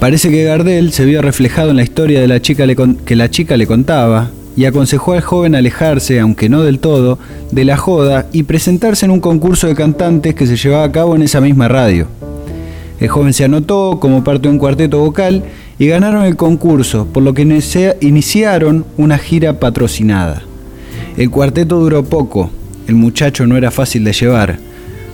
[0.00, 2.64] Parece que Gardel se vio reflejado en la historia de la chica
[3.04, 7.18] que la chica le contaba y aconsejó al joven alejarse, aunque no del todo,
[7.52, 11.14] de la joda y presentarse en un concurso de cantantes que se llevaba a cabo
[11.14, 12.06] en esa misma radio.
[13.00, 15.44] El joven se anotó como parte de un cuarteto vocal
[15.78, 20.42] y ganaron el concurso, por lo que inicia- iniciaron una gira patrocinada.
[21.16, 22.50] El cuarteto duró poco,
[22.88, 24.58] el muchacho no era fácil de llevar,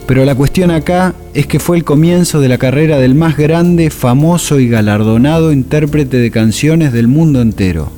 [0.07, 3.91] pero la cuestión acá es que fue el comienzo de la carrera del más grande,
[3.91, 7.91] famoso y galardonado intérprete de canciones del mundo entero.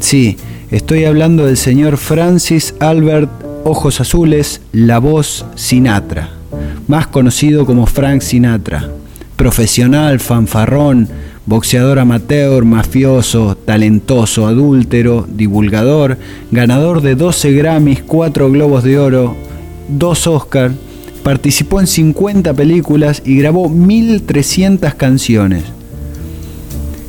[0.00, 0.36] Sí,
[0.70, 3.30] estoy hablando del señor Francis Albert
[3.64, 6.30] Ojos Azules, la voz Sinatra,
[6.86, 8.88] más conocido como Frank Sinatra,
[9.36, 11.08] profesional, fanfarrón,
[11.46, 16.16] boxeador amateur, mafioso, talentoso, adúltero, divulgador,
[16.50, 19.36] ganador de 12 Grammys, 4 Globos de Oro,
[19.88, 20.72] 2 Oscar,
[21.22, 25.64] participó en 50 películas y grabó 1300 canciones.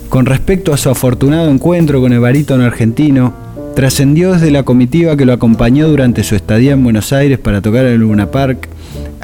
[0.09, 3.33] Con respecto a su afortunado encuentro con el barítono argentino,
[3.75, 7.85] trascendió desde la comitiva que lo acompañó durante su estadía en Buenos Aires para tocar
[7.85, 8.69] en el Luna Park,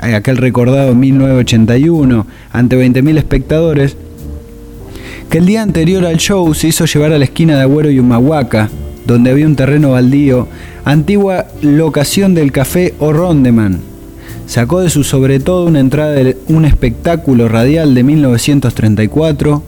[0.01, 3.95] aquel recordado 1981, ante 20.000 espectadores,
[5.29, 7.99] que el día anterior al show se hizo llevar a la esquina de Agüero y
[7.99, 8.69] Humahuaca,
[9.05, 10.47] donde había un terreno baldío,
[10.83, 13.79] antigua locación del café O Rondeman.
[14.45, 19.63] Sacó de su sobre todo una entrada de un espectáculo radial de 1934,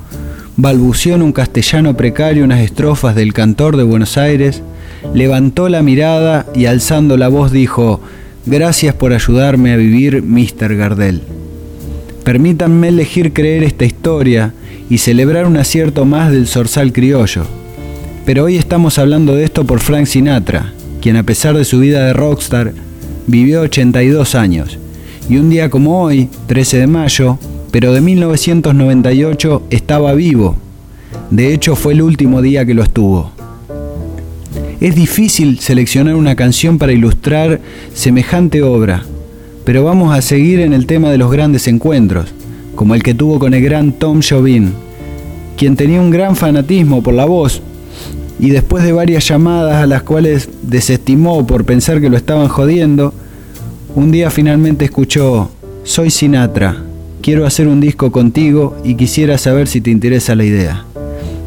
[0.57, 4.61] balbuceó en un castellano precario unas estrofas del cantor de Buenos Aires,
[5.13, 8.01] levantó la mirada y alzando la voz dijo,
[8.45, 10.75] Gracias por ayudarme a vivir, Mr.
[10.75, 11.21] Gardel.
[12.25, 14.53] Permítanme elegir creer esta historia
[14.89, 17.45] y celebrar un acierto más del zorzal criollo.
[18.25, 22.05] Pero hoy estamos hablando de esto por Frank Sinatra, quien a pesar de su vida
[22.05, 22.73] de rockstar,
[23.27, 24.77] vivió 82 años.
[25.29, 27.39] Y un día como hoy, 13 de mayo,
[27.71, 30.57] pero de 1998, estaba vivo.
[31.31, 33.32] De hecho, fue el último día que lo estuvo.
[34.83, 37.61] Es difícil seleccionar una canción para ilustrar
[37.93, 39.05] semejante obra,
[39.63, 42.33] pero vamos a seguir en el tema de los grandes encuentros,
[42.75, 44.71] como el que tuvo con el gran Tom Jobim,
[45.55, 47.61] quien tenía un gran fanatismo por la voz,
[48.41, 53.13] y después de varias llamadas a las cuales desestimó por pensar que lo estaban jodiendo,
[53.95, 55.49] un día finalmente escuchó,
[55.85, 56.75] Soy Sinatra,
[57.21, 60.83] quiero hacer un disco contigo y quisiera saber si te interesa la idea.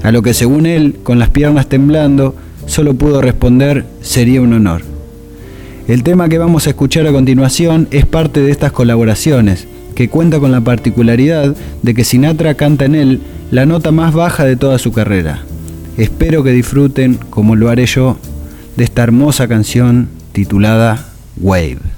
[0.03, 2.35] A lo que según él, con las piernas temblando,
[2.66, 4.83] solo pudo responder, sería un honor.
[5.88, 10.40] El tema que vamos a escuchar a continuación es parte de estas colaboraciones, que cuenta
[10.40, 14.79] con la particularidad de que Sinatra canta en él la nota más baja de toda
[14.79, 15.42] su carrera.
[15.96, 18.18] Espero que disfruten, como lo haré yo,
[18.76, 21.09] de esta hermosa canción titulada
[21.40, 21.95] Wave.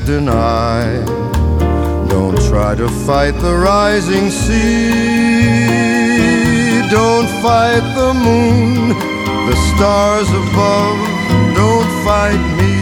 [0.00, 1.04] Can't deny
[2.08, 4.90] don't try to fight the rising sea.
[6.90, 8.88] Don't fight the moon,
[9.48, 10.98] the stars above.
[11.54, 12.72] Don't fight me.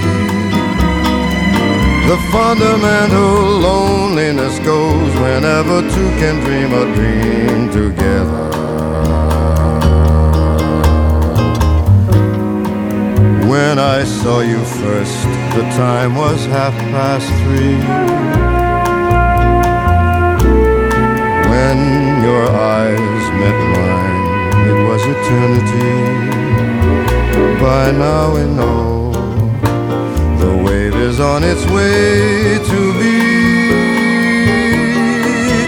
[2.08, 8.48] The fundamental loneliness goes whenever two can dream a dream together.
[13.48, 17.78] When I saw you first, the time was half past three.
[21.52, 21.78] When
[22.22, 22.44] your
[22.76, 24.24] eyes met mine,
[24.68, 25.94] it was eternity.
[27.60, 29.12] By now we know
[30.38, 33.18] the wave is on its way to be.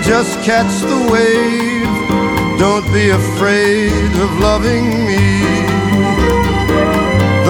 [0.02, 5.59] Just catch the wave, don't be afraid of loving me.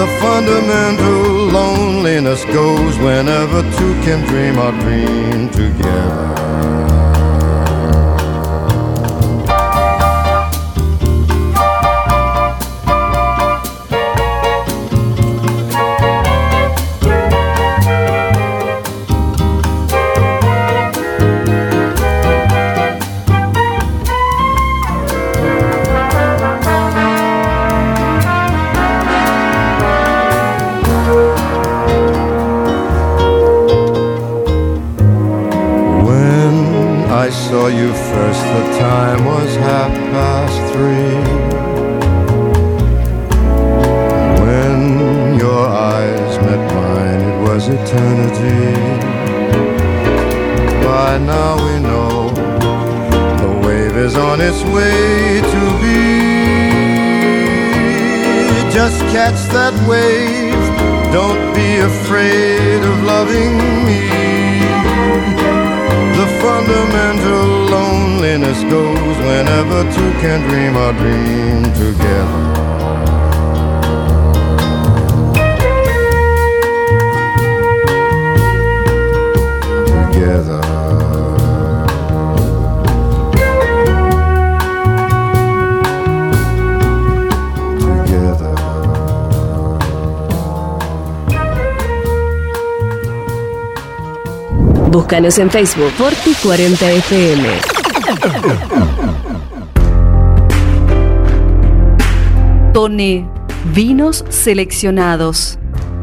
[0.01, 6.40] The fundamental loneliness goes whenever two can dream or dream together.
[54.11, 56.01] Is on its way to be.
[58.71, 60.63] Just catch that wave,
[61.13, 63.55] don't be afraid of loving
[63.87, 64.01] me.
[66.19, 72.51] The fundamental loneliness goes whenever two can dream a dream together.
[80.11, 80.61] Together.
[80.61, 80.70] Together.
[94.91, 97.47] Búscanos en Facebook Forti40FM.
[102.73, 103.25] Tone,
[103.73, 105.57] vinos seleccionados.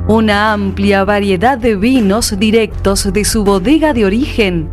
[0.06, 4.70] Una amplia variedad de vinos directos de su bodega de origen.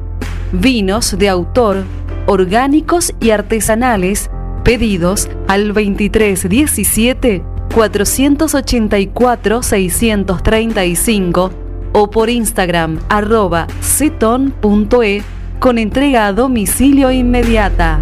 [0.54, 1.84] Vinos de autor,
[2.26, 4.30] orgánicos y artesanales,
[4.64, 11.65] pedidos al 2317 484 635
[11.96, 15.24] o por Instagram arroba ceton.e
[15.60, 18.02] con entrega a domicilio inmediata.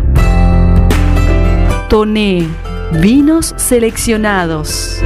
[1.90, 2.48] Toné,
[3.00, 5.00] vinos seleccionados.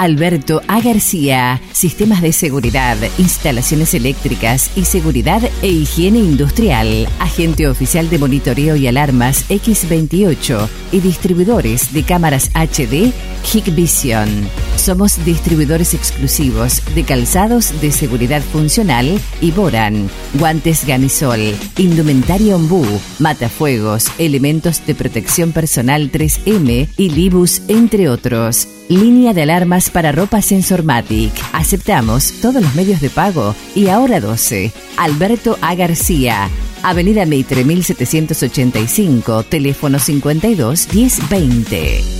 [0.00, 0.80] Alberto A.
[0.80, 8.76] García, sistemas de seguridad, instalaciones eléctricas y seguridad e higiene industrial, agente oficial de monitoreo
[8.76, 13.12] y alarmas X28 y distribuidores de cámaras HD
[13.52, 14.48] Hikvision.
[14.80, 22.86] Somos distribuidores exclusivos de calzados de seguridad funcional y Boran, guantes Gamisol, indumentaria Ombú,
[23.18, 28.68] matafuegos, elementos de protección personal 3M y Libus, entre otros.
[28.88, 31.32] Línea de alarmas para ropa Sensormatic.
[31.52, 34.72] Aceptamos todos los medios de pago y ahora 12.
[34.96, 35.74] Alberto A.
[35.74, 36.48] García.
[36.82, 42.19] Avenida Meitre 1785, teléfono 52 1020.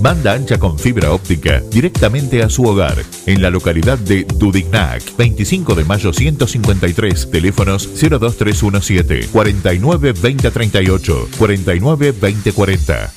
[0.00, 2.96] Banda ancha con fibra óptica directamente a su hogar.
[3.26, 13.12] En la localidad de Dudignac, 25 de mayo 153, teléfonos 02317 49 2038, 49 2040.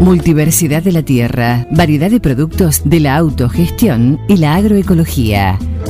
[0.00, 5.58] Multiversidad de la tierra, variedad de productos de la autogestión y la agroecología.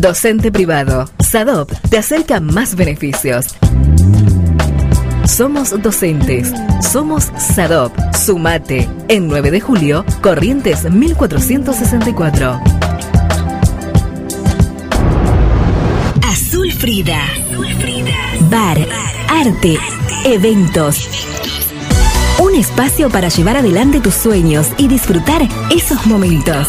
[0.00, 1.10] Docente privado.
[1.18, 3.54] SADOP te acerca más beneficios.
[5.26, 6.50] Somos docentes.
[6.80, 7.92] Somos SADOP.
[8.14, 8.88] Sumate.
[9.08, 12.60] En 9 de julio, Corrientes 1464.
[16.22, 17.20] Azul Frida.
[18.50, 18.78] Bar,
[19.28, 19.76] arte,
[20.24, 21.10] eventos.
[22.38, 26.68] Un espacio para llevar adelante tus sueños y disfrutar esos momentos.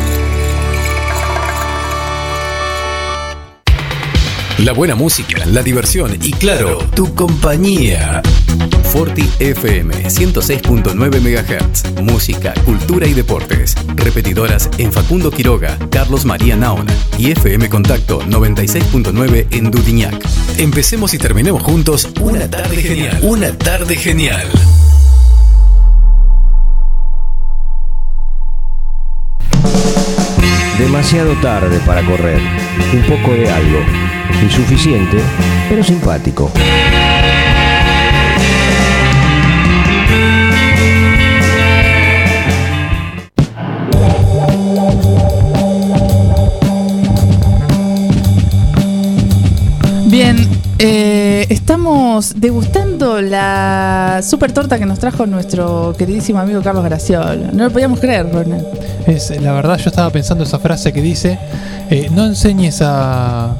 [4.63, 8.21] La buena música, la diversión y claro, tu compañía.
[8.91, 12.03] Forti FM 106.9 MHz.
[12.03, 13.73] Música, cultura y deportes.
[13.95, 20.23] Repetidoras en Facundo Quiroga, Carlos María Naona y FM Contacto 96.9 en Dudiñac.
[20.59, 23.17] Empecemos y terminemos juntos una tarde genial.
[23.23, 24.47] Una tarde genial.
[30.77, 32.39] Demasiado tarde para correr.
[32.93, 34.10] Un poco de algo.
[34.43, 35.17] Insuficiente,
[35.69, 36.51] pero simpático.
[50.07, 50.35] Bien,
[50.77, 57.51] eh, estamos degustando la super torta que nos trajo nuestro queridísimo amigo Carlos Graciolo.
[57.53, 58.65] No lo podíamos creer, Ronald.
[59.07, 61.39] Es, la verdad, yo estaba pensando esa frase que dice:
[61.89, 63.55] eh, No enseñes a,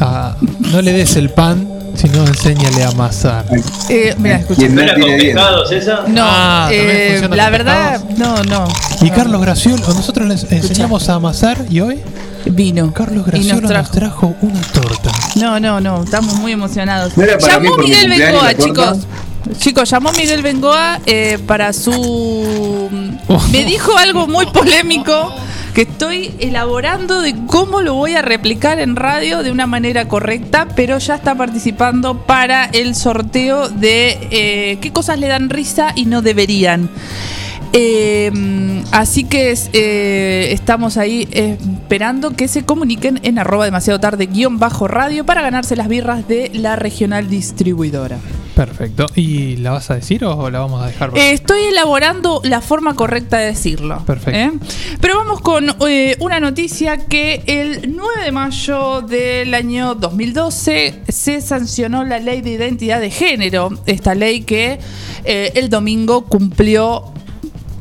[0.00, 0.36] a-
[0.72, 3.44] No le des el pan, sino enséñale a amasar.
[3.88, 4.40] Eh, mira.
[4.70, 6.04] ¿No era con pescados esa?
[6.06, 8.68] No, Ah, eh, la verdad, no, no.
[9.00, 12.00] Y Carlos Graciolo, nosotros les enseñamos a amasar y hoy
[12.46, 12.92] vino.
[12.92, 15.10] Carlos Graciolo nos nos trajo una torta.
[15.36, 17.16] No, no, no, estamos muy emocionados.
[17.16, 18.98] ¿No era para mí llamó Miguel Bengoa, chicos.
[19.58, 22.88] Chicos, llamó Miguel Bengoa eh, para su...
[23.50, 25.32] Me dijo algo muy polémico
[25.74, 30.68] que estoy elaborando de cómo lo voy a replicar en radio de una manera correcta,
[30.74, 36.06] pero ya está participando para el sorteo de eh, qué cosas le dan risa y
[36.06, 36.90] no deberían.
[37.72, 44.58] Eh, así que eh, estamos ahí esperando que se comuniquen en arroba demasiado tarde guion
[44.58, 48.18] bajo radio para ganarse las birras de la regional distribuidora.
[48.58, 49.06] Perfecto.
[49.14, 51.12] ¿Y la vas a decir o la vamos a dejar?
[51.14, 54.04] Eh, estoy elaborando la forma correcta de decirlo.
[54.04, 54.36] Perfecto.
[54.36, 54.50] ¿eh?
[55.00, 61.40] Pero vamos con eh, una noticia que el 9 de mayo del año 2012 se
[61.40, 63.70] sancionó la ley de identidad de género.
[63.86, 64.80] Esta ley que
[65.24, 67.04] el domingo cumplió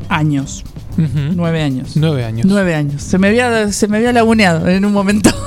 [0.09, 0.63] años.
[0.95, 1.95] Nueve años.
[1.95, 2.45] Nueve años.
[2.45, 3.01] Nueve años.
[3.01, 5.31] Se me había, se me había laguneado en un momento.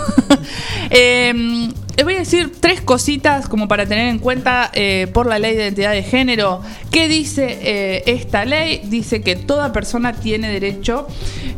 [0.93, 5.39] Eh, les voy a decir tres cositas como para tener en cuenta eh, por la
[5.39, 6.63] ley de identidad de género.
[6.91, 8.83] ¿Qué dice eh, esta ley?
[8.85, 11.07] Dice que toda persona tiene derecho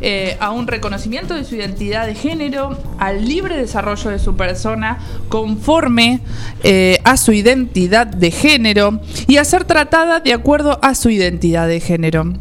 [0.01, 4.99] eh, a un reconocimiento de su identidad de género, al libre desarrollo de su persona
[5.29, 6.19] conforme
[6.63, 11.69] eh, a su identidad de género y a ser tratada de acuerdo a su identidad
[11.69, 12.33] de género.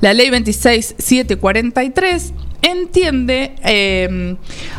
[0.00, 2.34] La ley 26743
[2.64, 4.36] entiende eh,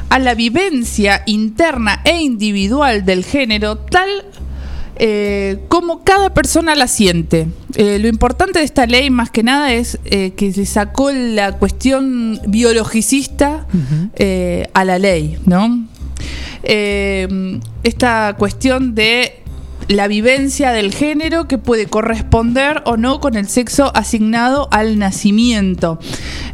[0.10, 4.10] a la vivencia interna e individual del género tal
[4.98, 7.48] eh, como cada persona la siente.
[7.76, 11.54] Eh, lo importante de esta ley más que nada es eh, que se sacó la
[11.54, 13.68] cuestión biologicista
[14.74, 15.86] a la ley, ¿no?
[16.64, 19.44] Eh, esta cuestión de
[19.88, 26.00] la vivencia del género que puede corresponder o no con el sexo asignado al nacimiento.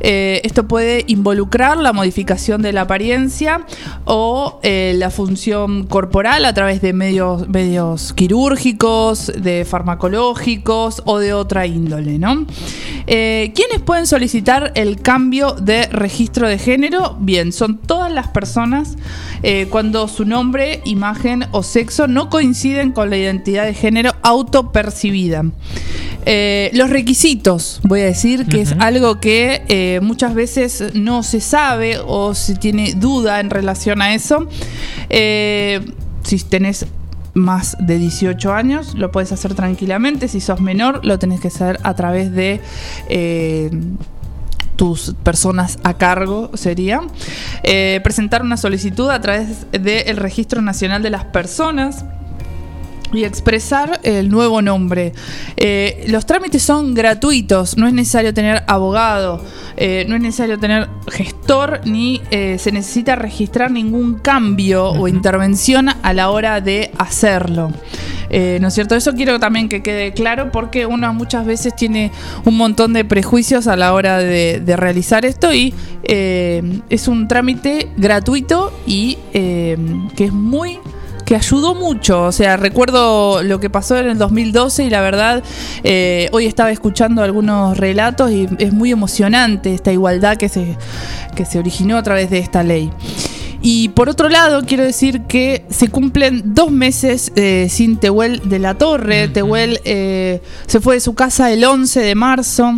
[0.01, 3.65] Eh, esto puede involucrar la modificación de la apariencia
[4.05, 11.33] o eh, la función corporal a través de medios, medios quirúrgicos, de farmacológicos o de
[11.33, 12.19] otra índole.
[12.19, 12.45] ¿no?
[13.07, 17.17] Eh, ¿Quiénes pueden solicitar el cambio de registro de género?
[17.19, 18.97] Bien, son todas las personas
[19.43, 25.43] eh, cuando su nombre, imagen o sexo no coinciden con la identidad de género autopercibida.
[26.25, 31.41] Eh, los requisitos, voy a decir, que es algo que eh, muchas veces no se
[31.41, 34.47] sabe o se tiene duda en relación a eso.
[35.09, 35.81] Eh,
[36.23, 36.85] si tenés
[37.33, 40.27] más de 18 años, lo puedes hacer tranquilamente.
[40.27, 42.61] Si sos menor, lo tenés que hacer a través de
[43.09, 43.71] eh,
[44.75, 47.01] tus personas a cargo sería
[48.03, 52.03] presentar una solicitud a través del Registro Nacional de las Personas
[53.13, 55.13] y expresar el nuevo nombre.
[55.57, 59.43] Eh, los trámites son gratuitos, no es necesario tener abogado,
[59.77, 65.89] eh, no es necesario tener gestor, ni eh, se necesita registrar ningún cambio o intervención
[65.89, 67.71] a la hora de hacerlo.
[68.31, 68.95] ¿No es cierto?
[68.95, 72.13] Eso quiero también que quede claro porque uno muchas veces tiene
[72.45, 75.73] un montón de prejuicios a la hora de, de realizar esto y
[76.05, 80.79] es un trámite gratuito y que es muy
[81.31, 82.23] que ayudó mucho.
[82.23, 85.41] O sea, recuerdo lo que pasó en el 2012 y la verdad,
[85.81, 90.75] eh, hoy estaba escuchando algunos relatos y es muy emocionante esta igualdad que se,
[91.33, 92.91] que se originó a través de esta ley.
[93.61, 98.59] Y por otro lado, quiero decir que se cumplen dos meses eh, sin Tehuel de
[98.59, 99.29] la Torre.
[99.29, 102.73] Tehuel eh, se fue de su casa el 11 de marzo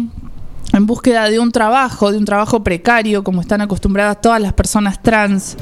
[0.74, 5.02] en búsqueda de un trabajo, de un trabajo precario, como están acostumbradas todas las personas
[5.02, 5.56] trans.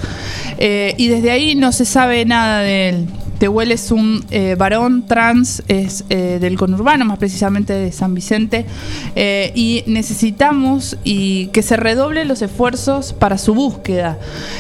[0.58, 3.08] Eh, y desde ahí no se sabe nada de él.
[3.38, 8.68] Tehuel es un eh, varón trans, es eh, del conurbano, más precisamente de San Vicente,
[9.16, 14.20] eh, y necesitamos y que se redoblen los esfuerzos para su búsqueda.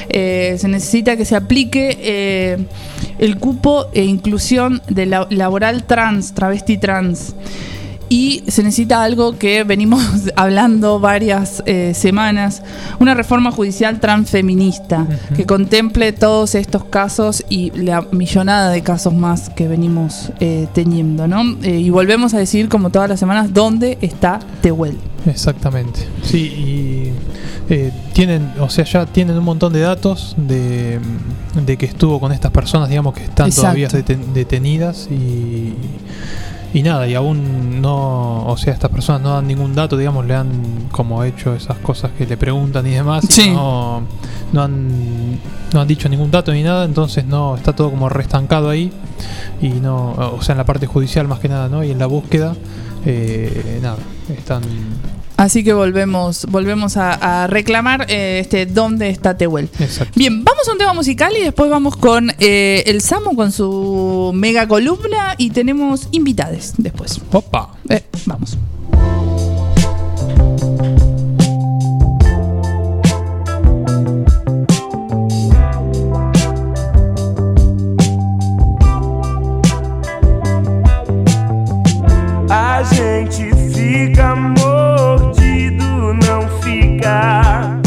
[0.09, 2.57] Eh, se necesita que se aplique
[3.19, 7.35] el cupo e inclusión de la- laboral trans, travesti trans.
[8.11, 10.03] Y se necesita algo que venimos
[10.35, 12.61] hablando varias eh, semanas,
[12.99, 19.49] una reforma judicial transfeminista que contemple todos estos casos y la millonada de casos más
[19.49, 21.41] que venimos eh, teniendo, ¿no?
[21.63, 24.97] Eh, y volvemos a decir, como todas las semanas, dónde está Tehuel.
[25.25, 26.01] Exactamente.
[26.21, 26.37] Sí,
[27.69, 30.99] y eh, tienen, o sea, ya tienen un montón de datos de,
[31.65, 33.61] de que estuvo con estas personas, digamos, que están Exacto.
[33.61, 35.75] todavía deten- detenidas y,
[36.73, 40.35] y nada, y aún no, o sea, estas personas no dan ningún dato, digamos, le
[40.35, 44.01] han como hecho esas cosas que le preguntan y demás, y no,
[44.53, 45.39] no han,
[45.73, 48.91] no han dicho ningún dato ni nada, entonces no, está todo como restancado ahí
[49.61, 51.83] y no, o sea, en la parte judicial más que nada, ¿no?
[51.83, 52.55] Y en la búsqueda,
[53.05, 53.97] eh, nada,
[54.29, 54.61] están
[55.41, 59.69] Así que volvemos, volvemos a, a reclamar eh, este dónde está Tehuel.
[59.79, 60.13] Exacto.
[60.15, 64.31] Bien, vamos a un tema musical y después vamos con eh, el Samu con su
[64.35, 67.19] mega columna y tenemos invitades después.
[67.31, 67.73] Opa.
[67.89, 68.55] Eh, vamos.
[82.47, 84.35] A gente fica
[87.11, 87.79] fica.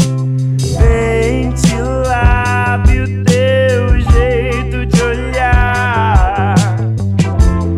[1.33, 6.55] Ventilável teu jeito de olhar.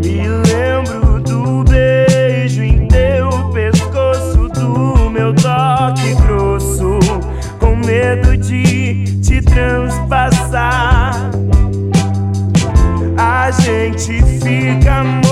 [0.04, 7.00] Me lembro do beijo em teu pescoço, do meu toque grosso,
[7.60, 11.32] com medo de te transpassar.
[13.18, 15.27] A gente fica mordido,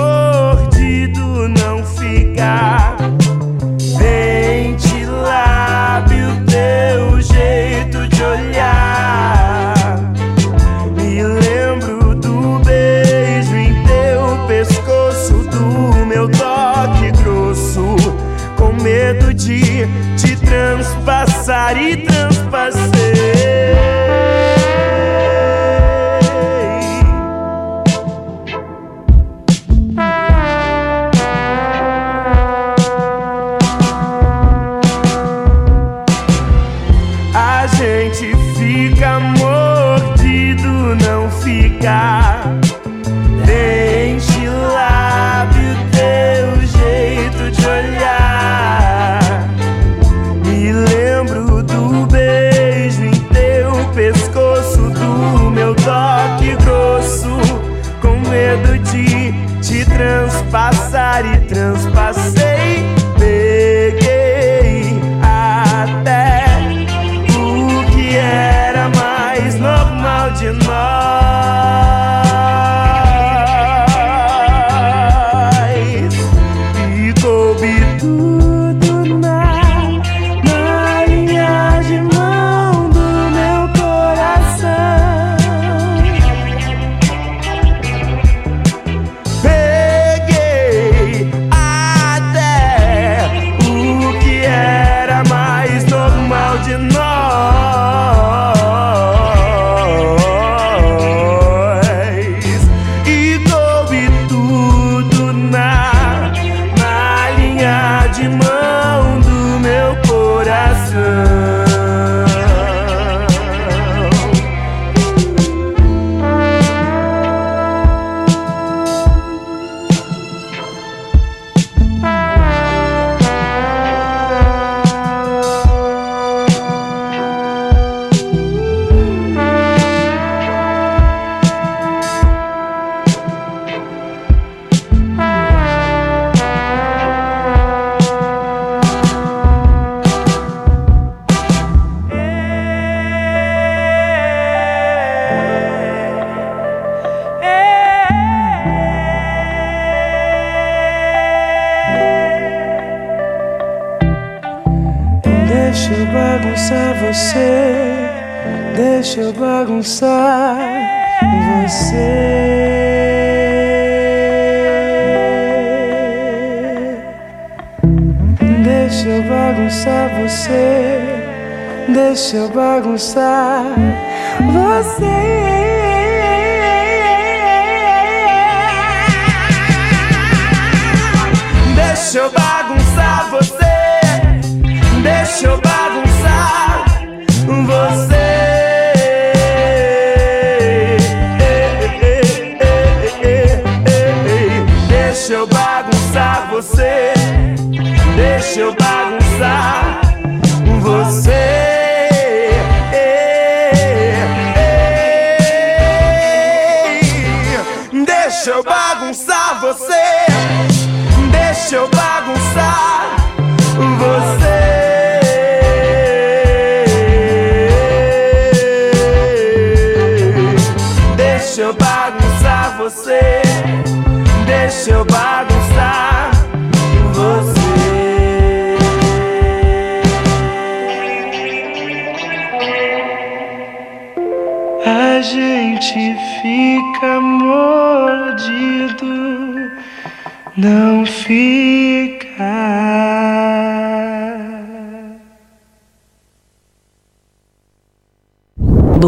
[173.06, 173.34] side.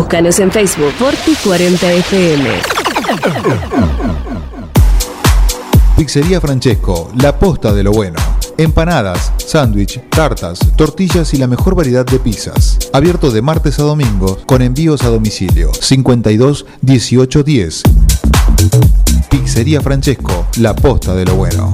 [0.07, 2.47] Búscanos en Facebook Forti40FM.
[5.97, 8.17] Pizzería Francesco, la posta de lo bueno.
[8.57, 12.79] Empanadas, sándwich, tartas, tortillas y la mejor variedad de pizzas.
[12.93, 15.73] Abierto de martes a domingo con envíos a domicilio.
[15.73, 17.83] 52 18 10.
[19.29, 21.73] Pizzería Francesco, la posta de lo bueno.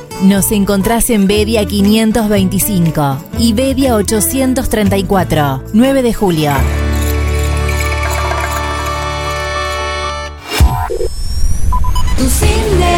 [0.21, 6.51] Nos encontrás en Bedia 525 y Bedia 834, 9 de julio.
[12.15, 12.97] Tu cine.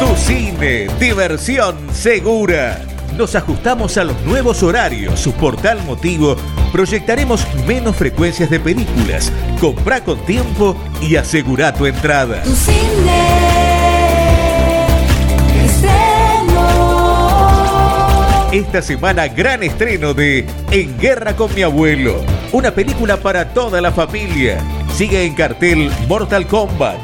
[0.00, 2.84] Tu cine, diversión segura.
[3.16, 5.18] Nos ajustamos a los nuevos horarios.
[5.18, 6.36] Su portal motivo.
[6.72, 9.32] Proyectaremos menos frecuencias de películas.
[9.62, 12.42] Comprá con tiempo y asegura tu entrada.
[12.42, 13.53] Tu cine.
[18.54, 22.24] Esta semana gran estreno de En Guerra con mi abuelo.
[22.52, 24.60] Una película para toda la familia.
[24.94, 26.98] Sigue en cartel Mortal Kombat.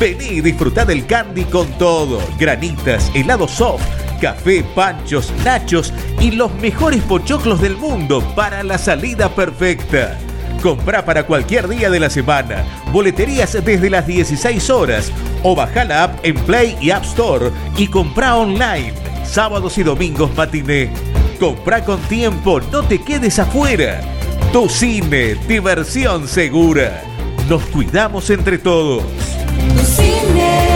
[0.00, 2.22] Vení y disfrutá del candy con todo.
[2.38, 3.84] Granitas, helado soft,
[4.18, 10.18] café, panchos, nachos y los mejores pochoclos del mundo para la salida perfecta.
[10.62, 12.64] Comprá para cualquier día de la semana.
[12.92, 15.12] Boleterías desde las 16 horas.
[15.42, 19.13] O baja la app en Play y App Store y comprá online.
[19.34, 20.92] Sábados y domingos matiné.
[21.40, 24.00] Comprá con tiempo, no te quedes afuera.
[24.52, 27.02] Tu cine, diversión segura.
[27.48, 29.02] Nos cuidamos entre todos.
[29.74, 30.68] Tu cine.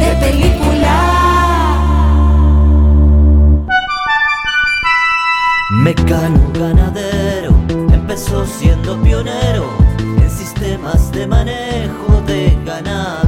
[0.00, 0.96] De película.
[5.84, 7.54] Mecano ganadero
[7.92, 9.70] empezó siendo pionero
[10.20, 13.27] en sistemas de manejo de ganado.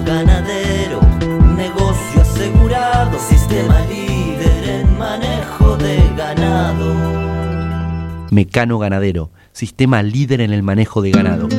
[8.31, 11.49] Mecano Ganadero, sistema líder en el manejo de ganado.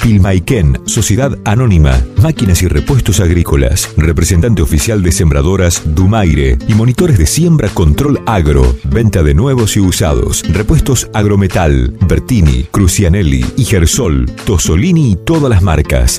[0.00, 7.26] Pilmaiken, Sociedad Anónima, Máquinas y Repuestos Agrícolas, representante oficial de sembradoras Dumaire y monitores de
[7.26, 15.12] siembra Control Agro, venta de nuevos y usados, repuestos Agrometal, Bertini, Crucianelli y Gersol, Tosolini
[15.12, 16.18] y todas las marcas.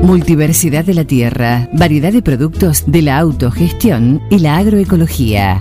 [0.03, 5.61] Multiversidad de la tierra, variedad de productos de la autogestión y la agroecología.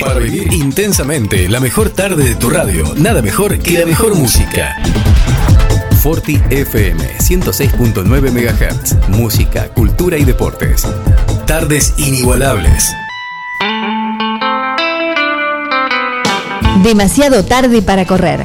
[0.00, 4.76] Para vivir intensamente la mejor tarde de tu radio, nada mejor que la mejor música.
[6.02, 9.08] Forti FM 106.9 MHz.
[9.08, 10.86] Música, cultura y deportes.
[11.46, 12.94] Tardes inigualables.
[16.82, 18.44] Demasiado tarde para correr.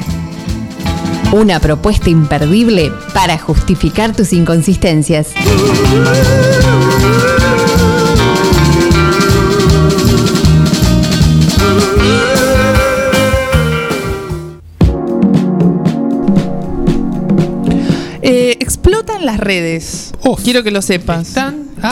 [1.32, 5.28] Una propuesta imperdible para justificar tus inconsistencias.
[19.44, 20.12] Redes.
[20.42, 21.32] Quiero que lo sepas.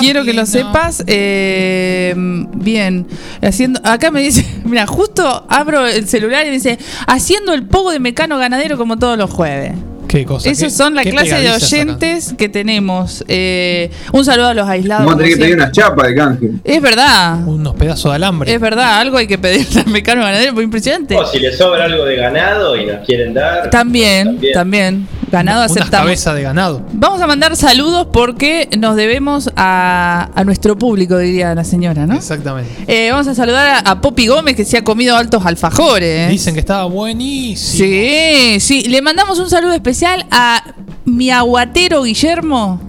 [0.01, 1.05] Quiero que lo sepas.
[1.07, 3.07] eh, bien.
[3.43, 7.91] Haciendo, acá me dice, mira, justo abro el celular y me dice, haciendo el pogo
[7.93, 9.73] de mecano ganadero como todos los jueves.
[10.13, 10.47] Qué cosa.
[10.51, 11.57] Esas qué- son la clase de acá.
[11.65, 13.25] oyentes que tenemos.
[13.29, 15.07] Eh, un saludo a los aislados.
[15.07, 16.51] Vamos a tener que pedir unas chapas de canje.
[16.65, 17.47] Es verdad.
[17.47, 18.53] Unos pedazos de alambre.
[18.53, 21.17] Es verdad, algo hay que pedir al mecano ganadero, muy impresionante.
[21.17, 23.71] O si les sobra algo de ganado y nos quieren dar.
[23.71, 25.09] También, también.
[25.31, 26.05] Ganado Unas aceptamos.
[26.05, 26.83] cabezas de ganado.
[26.93, 32.17] Vamos a mandar saludos porque nos debemos a, a nuestro público, diría la señora, ¿no?
[32.17, 32.71] Exactamente.
[32.87, 36.29] Eh, vamos a saludar a, a Poppy Gómez que se ha comido altos alfajores.
[36.29, 37.79] Dicen que estaba buenísimo.
[37.83, 38.83] Sí, sí.
[38.91, 40.63] Le mandamos un saludo especial a
[41.05, 42.81] mi aguatero Guillermo,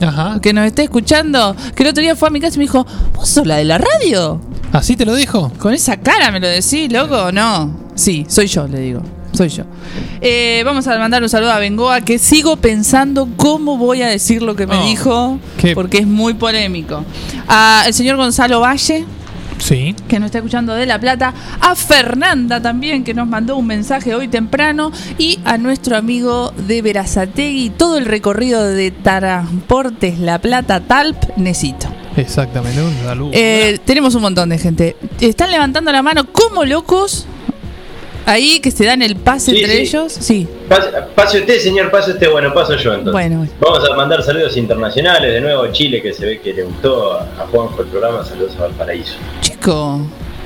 [0.41, 2.85] que nos está escuchando, que el otro día fue a mi casa y me dijo,
[3.15, 4.39] ¿vos sos la de la radio?
[4.71, 5.51] ¿Así te lo dijo?
[5.59, 7.71] Con esa cara me lo decís, loco, no.
[7.95, 9.01] Sí, soy yo, le digo.
[9.33, 9.63] Soy yo.
[10.21, 14.41] Eh, vamos a mandar un saludo a Bengoa, que sigo pensando cómo voy a decir
[14.43, 17.03] lo que me Oh, dijo, qué- porque es muy polémico.
[17.47, 19.05] A el señor Gonzalo Valle,
[19.59, 19.95] Sí.
[20.07, 24.13] que nos está escuchando de La Plata, a Fernanda también, que nos mandó un mensaje
[24.15, 30.79] hoy temprano, y a nuestro amigo de Verazategui, todo el recorrido de Transportes La Plata
[30.81, 31.87] Talp, Necito.
[32.15, 32.81] Exactamente.
[32.81, 33.31] Un saludo.
[33.33, 34.95] Eh, tenemos un montón de gente.
[35.19, 37.25] Están levantando la mano como locos.
[38.25, 39.81] Ahí que se dan el pase Sí, entre sí.
[39.81, 40.13] ellos.
[40.13, 40.47] Sí.
[40.69, 42.31] Pase, pase usted, señor, pase usted.
[42.31, 43.11] Bueno, paso yo entonces.
[43.11, 43.47] Bueno.
[43.59, 45.33] Vamos a mandar saludos internacionales.
[45.33, 48.23] De nuevo Chile, que se ve que le gustó a a Juanjo el programa.
[48.23, 49.15] Saludos a Valparaíso.
[49.41, 49.99] Chico.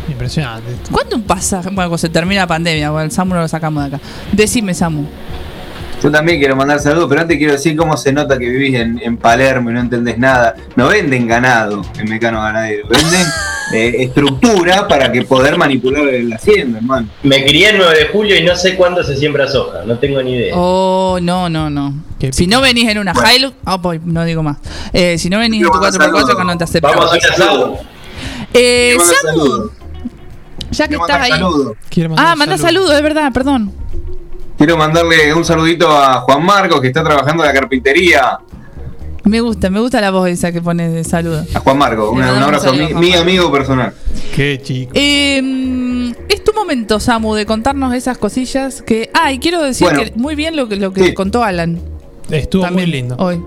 [0.09, 0.71] Impresionante.
[0.91, 1.57] ¿Cuánto pasa?
[1.63, 4.05] Bueno, cuando se termina la pandemia, bueno, el Samu no lo sacamos de acá.
[4.31, 5.03] Decime, Samu.
[6.01, 8.99] Yo también quiero mandar saludos, pero antes quiero decir cómo se nota que vivís en,
[9.03, 10.55] en Palermo y no entendés nada.
[10.75, 13.25] No venden ganado en Mecano Ganadero, venden
[13.73, 17.07] eh, estructura para que poder manipular la hacienda, hermano.
[17.23, 19.83] Me crié el 9 de julio y no sé cuándo se siembra soja.
[19.85, 20.53] No tengo ni idea.
[20.55, 21.93] Oh, no, no, no.
[22.31, 23.55] Si no venís en una Hilux.
[23.65, 24.57] Ah, pues, no digo más.
[24.93, 26.97] Eh, si no venís en tu 4x4, que no te aceptamos.
[26.97, 27.79] Vamos a un asado.
[28.53, 29.69] Eh, Samu,
[30.71, 31.31] ya que estás ahí.
[32.17, 33.86] Ah, manda saludos, es verdad, perdón.
[34.57, 38.39] Quiero mandarle un saludito a Juan Marcos que está trabajando en la carpintería.
[39.23, 41.43] Me gusta, me gusta la voz esa que pones de saludo.
[41.53, 42.71] A Juan Marcos, una- un abrazo.
[42.73, 43.93] Mi, amigo personal.
[44.33, 44.91] Qué chico.
[44.95, 49.09] Eh, es tu momento, Samu, de contarnos esas cosillas que.
[49.13, 50.03] Ah, y quiero decir Bueno.
[50.03, 51.79] que muy bien lo que, lo que contó Alan.
[52.29, 53.15] Estuvo También muy lindo.
[53.19, 53.41] Hoy.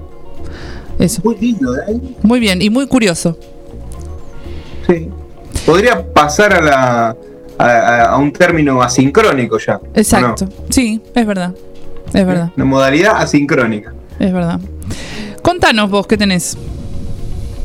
[0.98, 1.22] Eso.
[1.24, 1.98] Muy lindo, ¿eh?
[2.22, 3.38] Muy bien y muy curioso.
[4.86, 5.08] Sí.
[5.64, 7.16] Podría pasar a la
[7.60, 9.80] a, a- a un término asincrónico ya.
[9.94, 10.48] Exacto.
[10.68, 11.54] Sí, es verdad.
[12.12, 13.92] Es verdad, Una modalidad asincrónica.
[14.18, 14.58] es verdad.
[15.42, 16.56] Contanos vos qué tenés.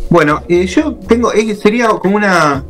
[0.09, 2.63] Bueno, eh, yo tengo, eh, sería como una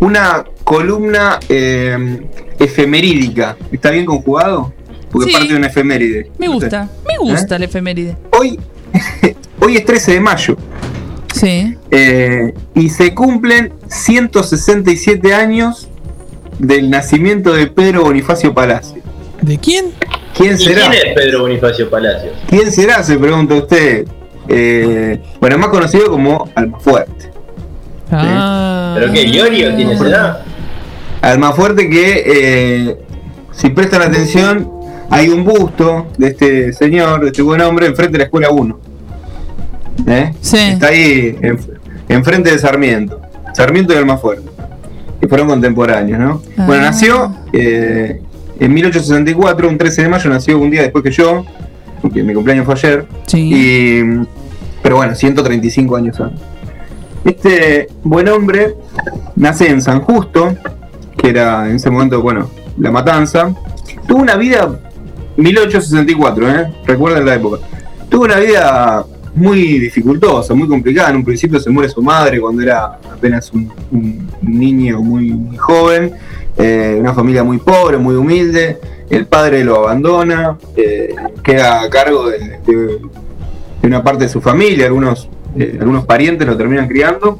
[0.00, 2.26] una columna eh,
[2.58, 3.56] efemerídica.
[3.72, 4.72] ¿Está bien conjugado?
[5.10, 5.32] Porque Sí.
[5.34, 6.30] parte de una efeméride.
[6.38, 8.16] Me gusta, me gusta el efeméride.
[8.38, 8.58] Hoy,
[9.60, 10.56] hoy es 13 de mayo.
[11.34, 11.76] Sí.
[11.90, 15.88] Eh, y se cumplen 167 años
[16.58, 19.02] del nacimiento de Pedro Bonifacio Palacio.
[19.42, 19.86] ¿De quién?
[20.36, 20.90] ¿Quién ¿Y será?
[20.90, 22.32] quién es Pedro Bonifacio Palacios?
[22.48, 23.02] ¿Quién será?
[23.02, 24.06] Se pregunta usted.
[24.48, 27.30] Eh, bueno, más conocido como Almafuerte.
[28.10, 28.94] Ah.
[28.98, 29.22] ¿Pero qué?
[29.26, 30.40] ¿Iorio tiene esa edad?
[31.22, 32.96] Almafuerte que, eh,
[33.52, 34.70] si prestan atención,
[35.10, 38.78] hay un busto de este señor, de este buen hombre, enfrente de la escuela 1.
[40.06, 40.32] ¿Eh?
[40.40, 41.58] Está ahí, en-
[42.08, 43.20] enfrente de Sarmiento.
[43.54, 44.48] Sarmiento y Almafuerte.
[45.20, 46.42] Que fueron contemporáneos, ¿no?
[46.66, 46.86] Bueno, Ah.
[46.90, 48.20] nació eh,
[48.60, 51.44] en 1864, un 13 de mayo, nació un día después que yo,
[52.02, 53.06] porque mi cumpleaños fue ayer.
[53.52, 54.00] Y,
[54.82, 56.40] pero bueno, 135 años antes.
[57.24, 58.74] Este buen hombre
[59.34, 60.54] nace en San Justo,
[61.16, 62.48] que era en ese momento, bueno,
[62.78, 63.52] la matanza.
[64.06, 64.78] Tuvo una vida,
[65.36, 66.72] 1864, ¿eh?
[66.86, 67.58] Recuerden la época.
[68.08, 69.04] Tuvo una vida
[69.36, 71.10] muy dificultosa, muy complicada.
[71.10, 75.56] En un principio se muere su madre cuando era apenas un, un niño muy, muy
[75.56, 76.12] joven.
[76.58, 78.78] Eh, una familia muy pobre, muy humilde.
[79.10, 81.14] El padre lo abandona, eh,
[81.44, 82.98] queda a cargo de, de-
[83.82, 87.38] de una parte de su familia, algunos, eh, algunos parientes lo terminan criando.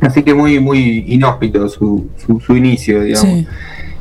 [0.00, 3.28] Así que muy, muy inhóspito su, su, su inicio, digamos.
[3.28, 3.46] Sí.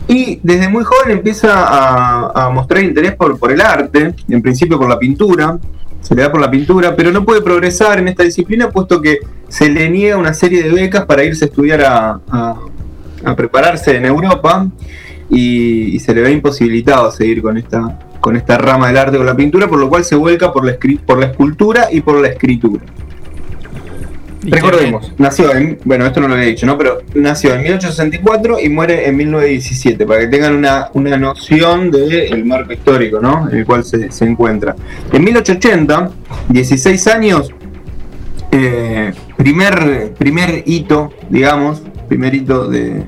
[0.07, 4.77] Y desde muy joven empieza a, a mostrar interés por, por el arte, en principio
[4.77, 5.57] por la pintura,
[6.03, 9.19] se le da por la pintura, pero no puede progresar en esta disciplina puesto que
[9.47, 14.05] se le niega una serie de becas para irse a estudiar a, a- prepararse en
[14.05, 14.67] Europa
[15.29, 19.35] y, se le ve imposibilitado seguir con esta, con esta rama del arte, con la
[19.35, 20.75] pintura, por lo cual se vuelca por la,
[21.05, 22.83] por la escultura y por la escritura.
[24.45, 26.77] Recordemos, nació en, bueno, esto no lo había dicho, ¿no?
[26.77, 32.43] Pero nació en 1864 y muere en 1917, para que tengan una, una noción del
[32.43, 33.49] marco histórico, ¿no?
[33.49, 34.75] En el cual se, se encuentra.
[35.11, 36.11] En 1880,
[36.49, 37.51] 16 años,
[38.51, 43.03] eh, primer, primer hito, digamos, primer hito de,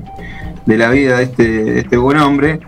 [0.64, 2.60] de la vida de este, de este buen hombre.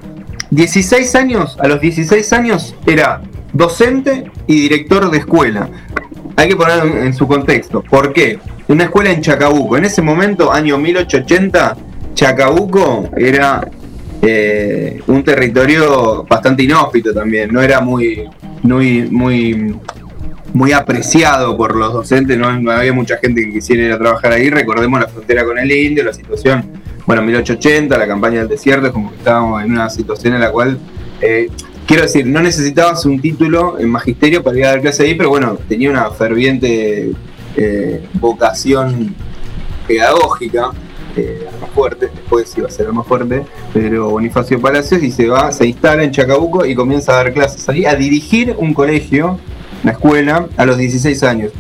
[0.51, 5.71] 16 años, a los 16 años era docente y director de escuela.
[6.37, 7.83] Hay que ponerlo en, en su contexto.
[7.83, 8.39] ¿Por qué?
[8.69, 9.79] Una escuela en Chacabuco.
[9.79, 11.77] En ese momento, año 1880,
[12.13, 13.67] Chacabuco era
[14.21, 17.51] eh, un territorio bastante inhóspito también.
[17.51, 18.29] No era muy,
[18.63, 19.75] muy,
[20.53, 22.37] muy, apreciado por los docentes.
[22.37, 24.51] No, había mucha gente que quisiera ir a trabajar ahí.
[24.51, 26.71] Recordemos la frontera con el Indio, la situación.
[27.07, 30.51] Bueno, 1880, la campaña del desierto, es como que estábamos en una situación en la
[30.51, 30.79] cual
[31.23, 31.49] eh,
[31.87, 35.31] quiero decir, no necesitabas un título en magisterio para ir a dar clase ahí, pero
[35.31, 37.13] bueno, tenía una ferviente
[37.61, 39.17] eh, vocación
[39.87, 40.71] pedagógica,
[41.17, 43.45] eh, más fuerte, después iba a ser más fuerte,
[43.75, 47.69] pero Bonifacio Palacios y se va, se instala en Chacabuco y comienza a dar clases
[47.69, 49.41] ahí, a dirigir un colegio,
[49.83, 51.53] una escuela, a los 16 años.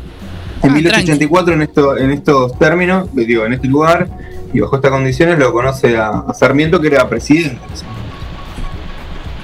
[0.62, 4.08] En 1884, en, esto, en estos términos, digo, en este lugar,
[4.52, 7.58] y bajo estas condiciones, lo conoce a, a Sarmiento, que era presidente.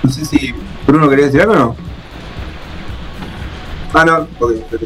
[0.05, 0.55] No sé si
[0.87, 1.77] Bruno quería decir algo o no.
[3.93, 4.83] Ah, no, ok, ok.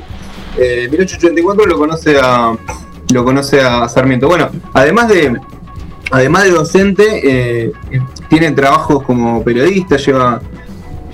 [0.59, 2.53] Eh, 1884 lo conoce a
[3.13, 4.29] lo conoce a Sarmiento.
[4.29, 5.37] Bueno, además de
[6.11, 7.05] además de docente,
[7.65, 7.73] eh,
[8.29, 10.41] tiene trabajos como periodista, lleva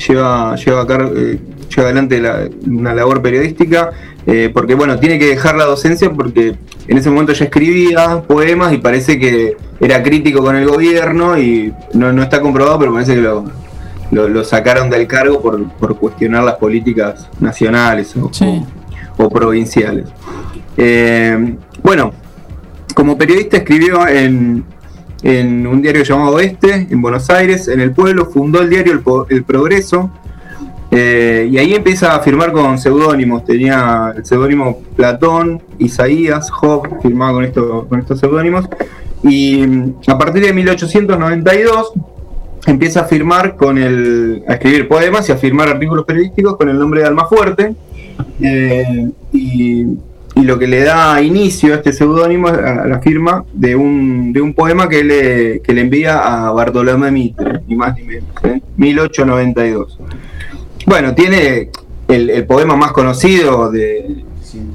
[0.09, 1.39] lleva lleva, car- eh,
[1.69, 3.91] lleva adelante la- una labor periodística,
[4.27, 6.57] eh, porque bueno, tiene que dejar la docencia porque
[6.89, 11.73] en ese momento ya escribía poemas y parece que era crítico con el gobierno y
[11.93, 13.45] no, no está comprobado, pero parece que lo,
[14.11, 18.31] lo, sacaron del cargo por, por cuestionar las políticas nacionales o-
[19.17, 20.09] o provinciales.
[20.77, 22.13] Eh, bueno,
[22.95, 24.65] como periodista escribió en,
[25.23, 29.45] en un diario llamado Oeste, en Buenos Aires, en El Pueblo, fundó el diario El,
[29.45, 30.11] Progreso,
[30.91, 37.33] eh, y ahí empieza a firmar con seudónimos, tenía el seudónimo Platón, Isaías, Job, firmaba
[37.53, 38.69] con, con estos seudónimos,
[39.23, 41.93] y mm, a partir de 1892
[42.67, 44.45] empieza a firmar con el.
[44.49, 47.75] a escribir poemas y a firmar artículos periodísticos con el nombre de Almafuerte.
[48.41, 49.87] Eh, y,
[50.43, 54.53] lo que le da inicio a este seudónimo es la firma de un, de un
[54.53, 58.61] poema que le, que le envía a Bartolomé Mitre, ni más ni menos, ¿eh?
[58.77, 59.99] 1892.
[60.87, 61.71] Bueno, tiene
[62.09, 64.25] el, poema más conocido de,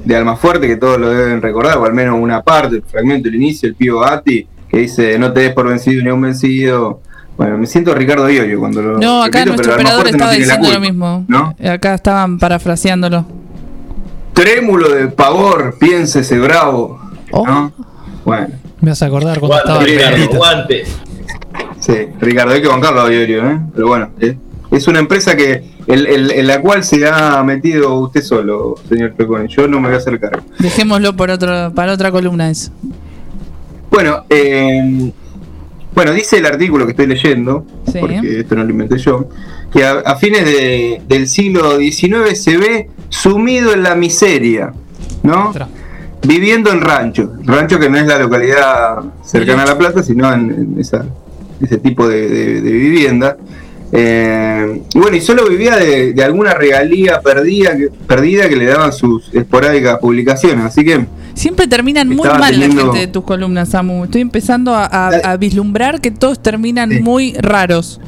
[0.04, 3.34] de Almafuerte, que todos lo deben recordar, o al menos una parte, el fragmento, el
[3.34, 7.02] inicio, el Pío Gatti, que dice, no te des por vencido ni un vencido.
[7.40, 10.70] Bueno, me siento Ricardo Iorio cuando lo No, acá repito, nuestro operador no estaba diciendo
[10.74, 11.24] lo mismo.
[11.26, 11.54] ¿no?
[11.72, 13.24] Acá estaban parafraseándolo.
[14.34, 17.00] Trémulo de pavor, piense ese bravo.
[17.32, 17.72] ¿no?
[18.26, 18.48] Bueno.
[18.82, 20.84] Me vas a acordar cuando Guante, estaba Ricardo, guante.
[21.78, 23.58] Sí, Ricardo, hay que bancarlo a Iorio, ¿eh?
[23.74, 24.36] Pero bueno, eh,
[24.70, 29.14] es una empresa que el- el- en la cual se ha metido usted solo, señor
[29.14, 29.48] Pecone.
[29.48, 30.42] Yo no me voy a hacer cargo.
[30.58, 32.70] Dejémoslo por otro, para otra columna eso.
[33.90, 35.10] Bueno, eh,
[35.94, 37.98] bueno, dice el artículo que estoy leyendo, Sí.
[38.00, 39.28] porque esto no lo inventé yo,
[39.72, 44.72] que a, a fines de- del siglo XIX se ve sumido en la miseria,
[45.22, 45.52] ¿no?
[46.22, 50.50] Viviendo en rancho, rancho que no es la localidad cercana a La Plata, sino en,
[50.50, 51.06] en esa-
[51.60, 53.36] ese tipo de, de- de vivienda.
[53.92, 58.66] Eh, y bueno, y solo vivía de, de alguna regalía perdida que, perdida que le
[58.66, 63.24] daban sus esporádicas publicaciones, así que Siempre terminan muy mal teniendo- la gente de tus
[63.24, 64.04] columnas, Samu.
[64.04, 68.00] Estoy empezando a, a- a vislumbrar que todos terminan muy raros.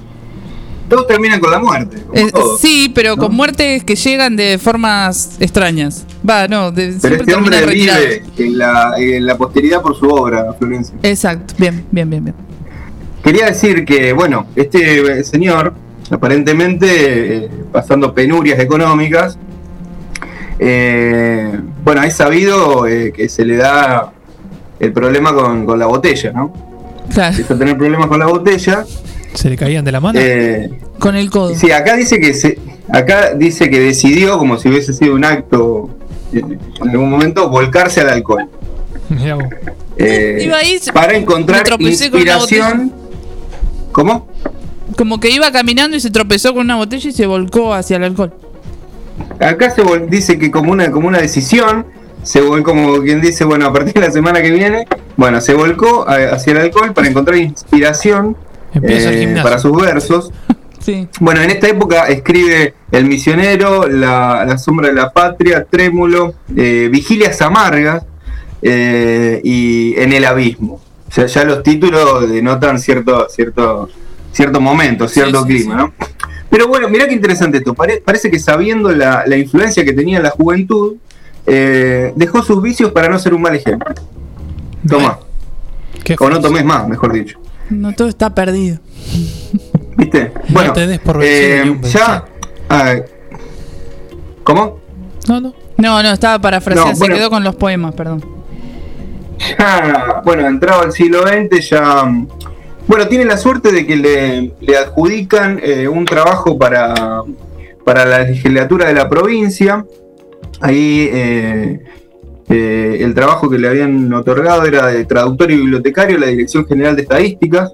[0.89, 2.03] todos terminan con la muerte.
[2.07, 2.31] como Eh,
[2.61, 6.05] sí, pero con muertes que llegan de formas extrañas.
[6.29, 10.07] Va, no, de, Pero siempre este hombre vive en la, en la posteridad por su
[10.09, 10.95] obra, Florencia.
[11.03, 12.37] Exacto, bien, bien, bien, bien.
[13.23, 15.75] Quería decir que, bueno, este señor,
[16.11, 19.39] aparentemente eh, pasando penurias económicas,
[20.59, 24.13] eh, bueno, es sabido eh, que se le da
[24.81, 26.53] el problema con, con la botella, ¿no?
[27.13, 27.31] Claro.
[27.31, 28.85] Empieza a tener problemas con la botella.
[29.35, 30.19] ¿Se le caían de la mano?
[30.21, 31.55] Eh, Con el codo.
[31.55, 32.59] Sí, acá dice que se,
[32.93, 35.91] acá dice que decidió, como si hubiese sido un acto
[36.33, 38.49] en algún momento, volcarse al alcohol.
[39.09, 39.45] Mirá vos.
[39.97, 42.93] Eh, Iba ahí, se- para me encontrar inspiración.
[43.93, 44.27] ¿Cómo?
[44.97, 48.05] Como que iba caminando y se tropezó con una botella y se volcó hacia el
[48.05, 48.33] alcohol.
[49.41, 51.87] Acá se vol- dice que como una, como una decisión,
[52.23, 54.87] se volcó como quien dice, bueno, a partir de la semana que viene,
[55.17, 58.37] bueno, se volcó hacia el alcohol para encontrar inspiración
[58.83, 60.33] eh, para sus versos.
[60.83, 61.07] Sí.
[61.21, 66.89] Bueno, en esta época escribe El Misionero, La, la Sombra de la Patria, Trémulo, eh,
[66.91, 68.03] Vigilias Amargas
[68.63, 70.81] eh, y En el Abismo.
[71.13, 73.91] O sea, ya los títulos denotan cierto, cierto,
[74.33, 75.93] cierto momento, cierto clima, ¿no?
[76.49, 77.75] Pero bueno, mirá qué interesante esto.
[77.75, 80.95] Pare- parece que sabiendo la, la influencia que tenía en la juventud,
[81.47, 83.95] eh, dejó sus vicios para no ser un mal ejemplo.
[84.89, 85.19] Toma.
[86.19, 87.39] O no tomes más, mejor dicho.
[87.69, 88.79] No todo está perdido.
[89.99, 90.33] ¿Viste?
[90.49, 92.25] Bueno, te des por eh, ya.
[92.71, 92.95] ah,
[94.45, 94.79] ¿Cómo?
[95.29, 95.55] No, no.
[95.77, 98.25] No, no, estaba parafraseando, No, se quedó con los poemas, perdón.
[99.43, 102.05] Ya, bueno, entrado al siglo XX, ya.
[102.87, 107.23] Bueno, tiene la suerte de que le, adjudican eh, un trabajo para,
[107.85, 109.85] para la legislatura de la provincia.
[110.61, 111.81] Ahí eh,
[112.49, 116.67] eh, el trabajo que le habían otorgado era de traductor y bibliotecario de la Dirección
[116.67, 117.73] General de Estadísticas.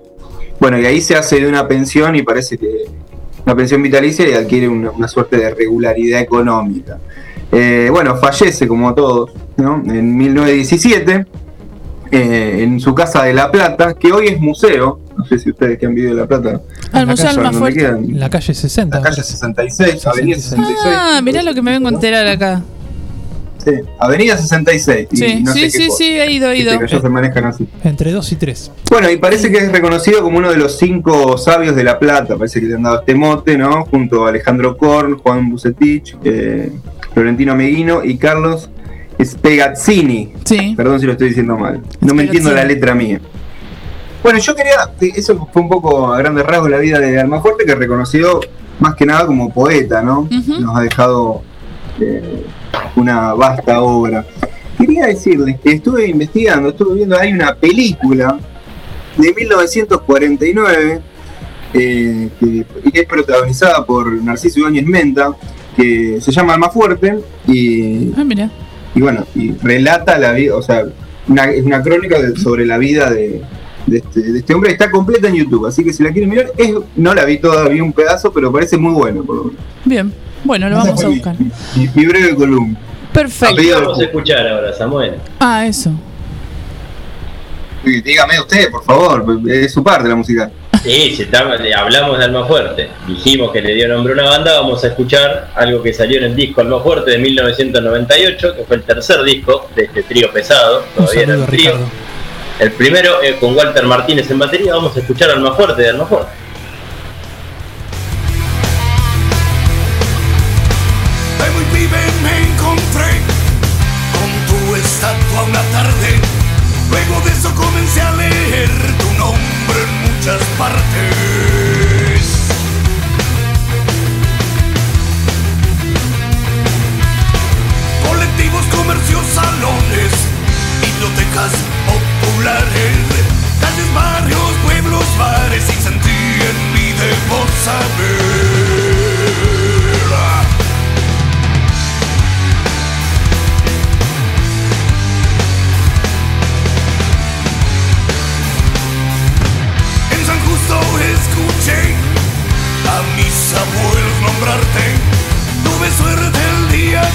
[0.60, 2.84] Bueno, y ahí se hace de una pensión y parece que
[3.44, 6.98] una pensión vitalicia y adquiere una, suerte de regularidad económica.
[7.50, 9.82] Bueno, fallece como todos, ¿no?
[9.86, 11.26] En 1917,
[12.10, 15.00] eh, en su casa de La Plata, que hoy es museo.
[15.16, 16.60] No sé si ustedes que han vivido en La Plata.
[16.92, 17.80] Al Museo dónde Fuerte.
[17.80, 18.04] quedan.
[18.04, 18.96] En la calle 60.
[18.98, 20.78] La calle 66, Avenida 66.
[20.86, 22.62] Ah, mirá lo que me vengo a enterar acá.
[23.64, 25.08] Sí, Avenida 66.
[25.10, 26.78] y Sí, no sé sí, qué sí, sí, he ido, he ido.
[26.78, 27.66] que allá se manejan así.
[27.82, 28.70] Entre 2 y 3.
[28.88, 32.36] Bueno, y parece que es reconocido como uno de los cinco sabios de La Plata.
[32.36, 33.84] Parece que le han dado este mote, ¿no?
[33.86, 36.70] Junto a Alejandro Korn, Juan Bucetich, eh,
[37.12, 38.70] Florentino Meguino y Carlos
[39.22, 40.32] Spegazzini.
[40.44, 40.74] Sí.
[40.76, 41.82] Perdón si lo estoy diciendo mal.
[42.00, 43.20] No me entiendo la letra mía.
[44.22, 44.74] Bueno, yo quería.
[45.16, 48.40] Eso fue un poco a grandes rasgos la vida de Almafuerte, que reconocido
[48.80, 50.28] más que nada como poeta, ¿no?
[50.30, 51.42] Nos ha dejado
[52.00, 52.44] eh,
[52.96, 54.24] una vasta obra.
[54.78, 58.38] Quería decirles que estuve investigando, estuve viendo, hay una película
[59.16, 61.00] de 1949
[61.74, 65.32] eh, que, que es protagonizada por Narciso Ibáñez Menta,
[65.76, 68.50] que se llama Almafuerte y, Ah, mira.
[68.98, 70.82] Y bueno, y relata la vida, o sea,
[71.28, 73.42] una, es una crónica de- sobre la vida de,
[73.86, 76.50] de este, de este hombre, está completa en YouTube, así que si la quieren mirar,
[76.56, 79.58] es, no la vi todavía un pedazo, pero parece muy bueno por lo menos.
[79.84, 80.12] Bien.
[80.42, 81.36] Bueno, lo Esa vamos a fue mi- buscar.
[81.76, 82.78] Mi, mi breve columna.
[83.12, 83.76] Perfecto.
[83.76, 85.14] A Vamos a escuchar ahora, Samuel.
[85.38, 85.92] Ah, eso.
[87.84, 90.50] Dígame usted, por favor, es su parte la música.
[90.82, 91.28] Sí, si
[91.74, 92.88] hablamos de Alma Fuerte.
[93.06, 94.60] Dijimos que le dio nombre a una banda.
[94.60, 98.76] Vamos a escuchar algo que salió en el disco Alma Fuerte de 1998, que fue
[98.76, 100.84] el tercer disco de este trío pesado.
[100.94, 101.72] Todavía era un trío.
[102.60, 104.74] El primero eh, con Walter Martínez en batería.
[104.74, 106.30] Vamos a escuchar Alma Fuerte de Alma Fuerte.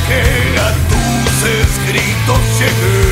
[0.07, 3.02] Que a tus escritos llegué.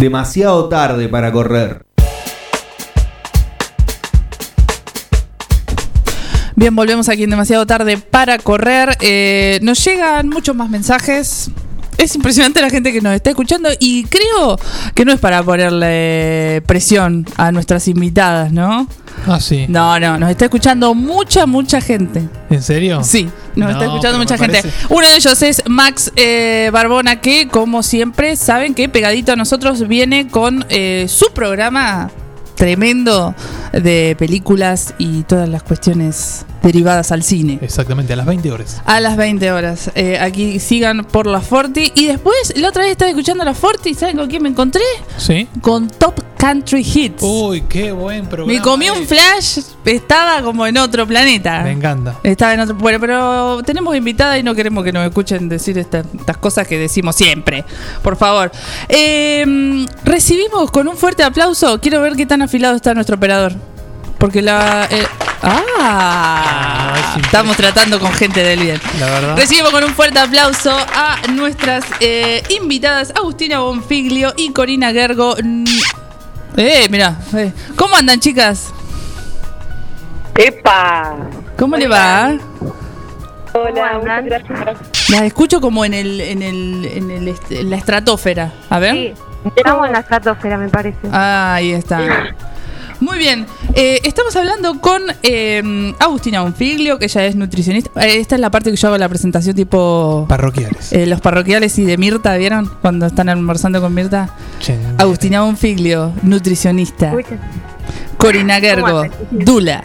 [0.00, 1.84] Demasiado tarde para correr.
[6.56, 8.96] Bien, volvemos aquí en demasiado tarde para correr.
[9.02, 11.50] Eh, nos llegan muchos más mensajes.
[11.98, 14.58] Es impresionante la gente que nos está escuchando y creo
[14.94, 18.88] que no es para ponerle presión a nuestras invitadas, ¿no?
[19.26, 19.66] Ah, sí.
[19.68, 22.28] No, no, nos está escuchando mucha, mucha gente.
[22.48, 23.02] ¿En serio?
[23.04, 23.24] Sí,
[23.54, 24.62] nos No, está escuchando mucha gente.
[24.62, 29.36] parece- Uno de ellos es Max eh, Barbona, que como siempre saben que pegadito a
[29.36, 32.10] nosotros viene con eh, su programa
[32.54, 33.34] tremendo
[33.72, 37.58] de películas y todas las cuestiones derivadas al cine.
[37.62, 38.82] Exactamente, a las 20 horas.
[38.84, 39.90] A las 20 horas.
[39.94, 41.92] Eh, aquí sigan por la Forti.
[41.94, 43.94] Y después, la otra vez estaba escuchando la Forti.
[43.94, 44.82] ¿Saben con quién me encontré?
[45.16, 45.48] Sí.
[45.62, 47.22] Con Top Country Hits.
[47.22, 48.52] Uy, qué buen programa.
[48.52, 49.60] me comí un flash.
[49.84, 51.62] Estaba como en otro planeta.
[51.62, 52.16] Me encanta.
[52.22, 52.74] Estaba en otro.
[52.74, 56.78] Bueno, pero tenemos invitada y no queremos que nos escuchen decir esta- estas cosas que
[56.78, 57.64] decimos siempre.
[58.02, 58.50] Por favor.
[58.88, 61.80] Eh, recibimos con un fuerte aplauso.
[61.80, 63.54] Quiero ver qué tan afilado está nuestro operador.
[64.20, 64.86] Porque la.
[64.90, 65.04] eh,
[65.42, 68.80] Ah, estamos tratando con gente del bien.
[69.00, 69.36] La verdad.
[69.38, 75.34] Recibimos con un fuerte aplauso a nuestras eh, invitadas Agustina Bonfiglio y Corina Gergo.
[75.42, 75.64] Mm,
[76.58, 77.52] Eh, mira, eh.
[77.74, 78.70] ¿cómo andan chicas?
[80.36, 81.16] ¡Epa!
[81.58, 82.36] ¿Cómo le va?
[83.54, 85.08] Hola, muchas gracias.
[85.08, 88.52] Las escucho como en el, en el, en el est- en la estratosfera.
[88.68, 88.92] A ver.
[88.94, 89.14] Sí,
[89.56, 90.98] estamos en la estratosfera, me parece.
[91.10, 92.00] Ah, ahí está.
[93.00, 97.90] Muy bien, eh, estamos hablando con eh, Agustina Bonfiglio, que ella es nutricionista.
[98.06, 100.26] Eh, esta es la parte que yo hago la presentación tipo...
[100.28, 100.92] Parroquiales.
[100.92, 102.70] Eh, los parroquiales y de Mirta, ¿vieron?
[102.82, 104.34] Cuando están almorzando con Mirta.
[104.98, 107.14] Agustina Bonfiglio, nutricionista.
[108.18, 109.82] Corina Gergo, Dula.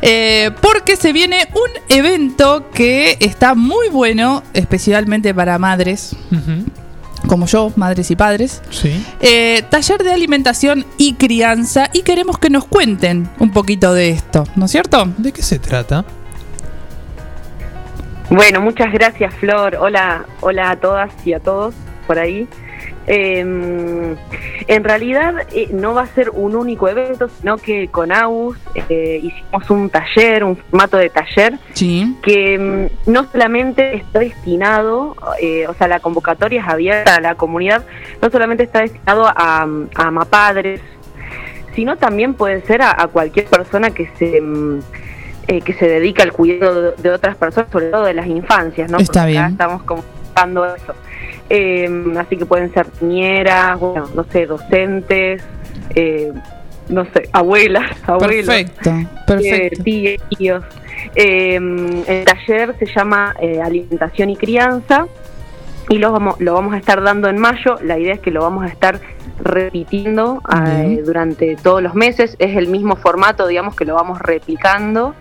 [0.00, 6.14] Eh, porque se viene un evento que está muy bueno, especialmente para madres,
[7.28, 8.60] como yo, madres y padres.
[8.70, 9.06] Sí.
[9.20, 14.44] Eh, taller de alimentación y crianza y queremos que nos cuenten un poquito de esto,
[14.56, 15.04] ¿no es cierto?
[15.18, 16.04] ¿De qué se trata?
[18.30, 19.76] Bueno, muchas gracias, Flor.
[19.80, 21.74] Hola, hola a todas y a todos
[22.06, 22.48] por ahí.
[23.08, 24.14] Eh,
[24.68, 28.58] en realidad eh, no va a ser un único evento, sino que con AUS
[28.90, 31.58] eh, hicimos un taller, un formato de taller
[32.22, 37.34] que mm, no solamente está destinado, eh, o sea, la convocatoria es abierta a la
[37.34, 37.84] comunidad,
[38.20, 40.82] no solamente está destinado a, a amapadres,
[41.74, 44.80] sino también puede ser a, a cualquier persona que se mm,
[45.46, 48.90] eh, que se dedica al cuidado de, de otras personas, sobre todo de las infancias,
[48.90, 48.98] ¿no?
[48.98, 49.52] Está Porque acá bien.
[49.52, 50.04] estamos como
[50.76, 50.94] eso.
[51.50, 51.88] Eh,
[52.18, 55.42] así que pueden ser niñeras, bueno, no sé, docentes,
[55.94, 56.32] eh,
[56.88, 59.84] no sé, abuelas, abuelos, Perfecto, eh, perfecto.
[60.36, 60.64] tíos.
[61.14, 65.06] Eh, el taller se llama eh, Alimentación y Crianza
[65.88, 67.76] y lo vamos, lo vamos a estar dando en mayo.
[67.82, 69.00] La idea es que lo vamos a estar
[69.40, 72.36] repitiendo eh, durante todos los meses.
[72.38, 75.14] Es el mismo formato, digamos, que lo vamos replicando.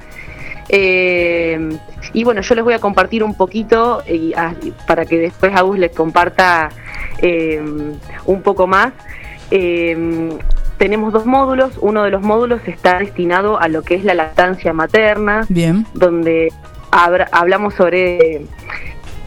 [0.70, 1.70] Eh,
[2.14, 4.54] y bueno, yo les voy a compartir un poquito y, ah,
[4.86, 6.70] para que después Agus les comparta
[7.22, 7.62] eh,
[8.26, 8.94] un poco más.
[9.52, 10.30] Eh,
[10.78, 11.72] tenemos dos módulos.
[11.82, 15.86] Uno de los módulos está destinado a lo que es la lactancia materna, Bien.
[15.94, 16.52] donde
[16.92, 18.42] habra- hablamos sobre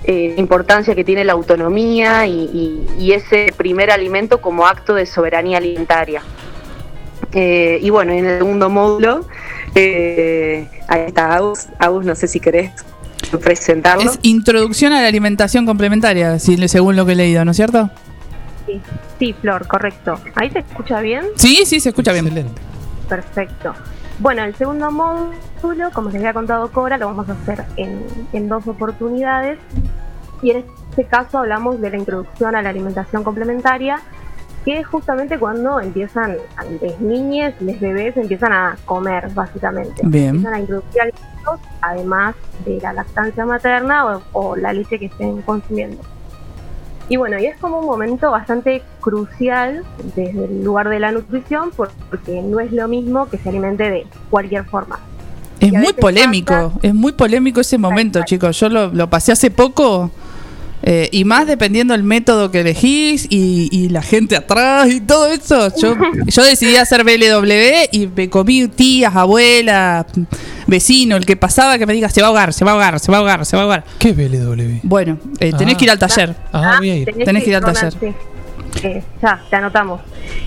[0.05, 4.95] eh, la importancia que tiene la autonomía y, y- y ese primer alimento como acto
[4.95, 6.23] de soberanía alimentaria.
[7.33, 9.25] Eh, y bueno, en el segundo módulo,
[9.75, 12.73] eh, ahí está Agus, Agus, no sé si querés
[13.43, 14.11] presentarlo.
[14.11, 17.91] Es introducción a la alimentación complementaria, según lo que he leído, ¿no es cierto?
[18.67, 18.81] Sí,
[19.19, 20.21] sí, Flor, correcto.
[20.35, 21.25] ¿Ahí se escucha bien?
[21.37, 22.49] Sí, sí, se escucha bien.
[23.09, 23.75] Perfecto.
[24.19, 28.03] Bueno, el segundo módulo, como les había contado Cora, lo vamos a hacer en,
[28.33, 29.59] en dos oportunidades.
[30.43, 34.01] Y en este caso hablamos de la introducción a la alimentación complementaria,
[34.65, 36.37] que es justamente cuando empiezan,
[36.83, 40.03] las niñas, los bebés empiezan a comer, básicamente.
[40.05, 40.29] Bien.
[40.37, 42.35] Empiezan a introducir alimentos, además
[42.67, 45.99] de la lactancia materna o, o la leche que estén consumiendo.
[47.09, 49.83] Y bueno, y es como un momento bastante crucial
[50.15, 53.91] desde el lugar de la nutrición por- porque no es lo mismo que se alimente
[53.91, 55.01] de cualquier forma.
[55.59, 58.59] Es muy polémico, es muy polémico ese momento, chicos.
[58.61, 60.11] Yo lo, lo pasé hace poco.
[60.83, 65.27] Eh, y más dependiendo del método que elegís y, y la gente atrás y todo
[65.27, 65.71] eso.
[65.77, 65.95] Yo,
[66.27, 70.07] yo decidí hacer BLW y me comí tías, abuelas,
[70.67, 73.01] vecino, el que pasaba que me diga se va a ahogar, se va a ahogar,
[73.01, 73.85] se va a ahogar, se va a ahogar.
[73.99, 74.81] ¿Qué BLW?
[74.83, 75.79] Bueno, eh, tenés Ah.
[75.79, 76.35] que ir al taller.
[76.53, 77.13] Ah, voy a ir.
[77.25, 77.95] Tenés que ir al taller.
[78.83, 80.01] Eh, ya, te anotamos.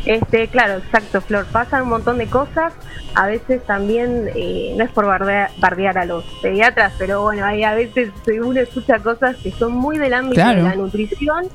[0.05, 1.45] Este, claro, exacto, Flor.
[1.51, 2.73] Pasan un montón de cosas.
[3.15, 7.63] A veces también, eh, no es por bardea- bardear a los pediatras, pero bueno, hay
[7.63, 8.09] a veces
[8.43, 10.63] uno escucha cosas que son muy del ámbito Claro.
[10.63, 11.45] de la nutrición.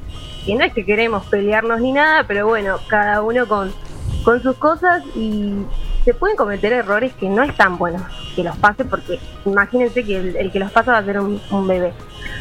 [0.46, 3.72] Y no es que queremos pelearnos ni nada, pero bueno, cada uno con,
[4.24, 5.52] con sus cosas y
[6.08, 8.02] se pueden cometer errores que no es tan bueno
[8.34, 11.38] que los pase, porque imagínense que el, el que los pasa va a ser un,
[11.50, 11.92] un bebé.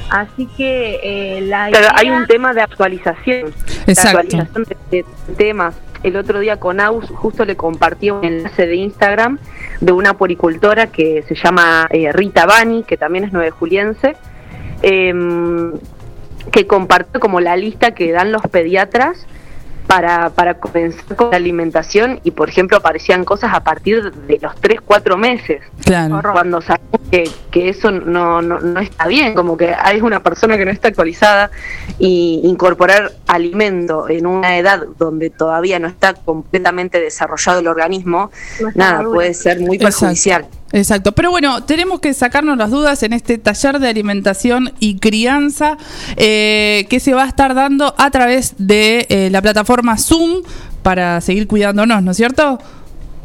[0.09, 3.53] Así que eh, la hay un tema de actualización.
[3.85, 4.37] Exacto.
[4.37, 5.75] La actualización de, de temas.
[6.01, 9.37] El otro día con Aus justo le compartí un enlace de Instagram
[9.81, 14.15] de una poricultora que se llama eh, Rita Bani, que también es nueve juliense,
[14.81, 15.73] em,
[16.53, 19.27] que compartió como la lista que dan los pediatras
[19.87, 24.55] para, para comenzar con la alimentación y por ejemplo aparecían cosas a partir de los
[24.55, 25.61] 3, 4 meses.
[25.83, 26.21] Claro.
[26.33, 30.57] Cuando sabemos que, que eso no, no, no está bien, como que hay una persona
[30.57, 31.49] que no está actualizada
[31.97, 38.29] y incorporar alimento en una edad donde todavía no está completamente desarrollado el organismo,
[38.75, 40.41] nada, puede ser muy perjudicial.
[40.41, 40.66] Exacto,
[41.15, 45.77] pero bueno, tenemos que sacarnos las dudas en este taller de alimentación y crianza
[46.17, 50.43] eh, que se va a estar dando a través de eh, la plataforma Zoom
[50.83, 52.59] para seguir cuidándonos, ¿no es cierto?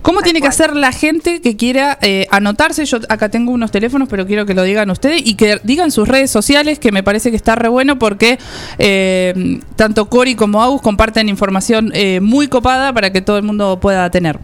[0.03, 2.85] ¿Cómo tiene que hacer la gente que quiera eh, anotarse?
[2.85, 6.09] Yo acá tengo unos teléfonos, pero quiero que lo digan ustedes y que digan sus
[6.09, 8.37] redes sociales, que me parece que está re bueno porque
[8.79, 13.79] eh, tanto Cori como Agus comparten información eh, muy copada para que todo el mundo
[13.79, 14.41] pueda tener.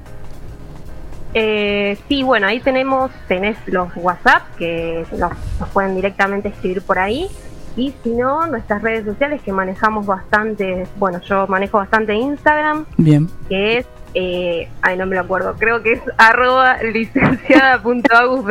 [1.34, 6.98] Eh, sí, bueno, ahí tenemos, tenés los WhatsApp que nos, nos pueden directamente escribir por
[6.98, 7.28] ahí.
[7.76, 13.28] Y si no, nuestras redes sociales que manejamos bastante, bueno, yo manejo bastante Instagram, Bien.
[13.48, 18.50] que es, eh, ay, no me lo acuerdo, creo que es arroba licenciada.agusb.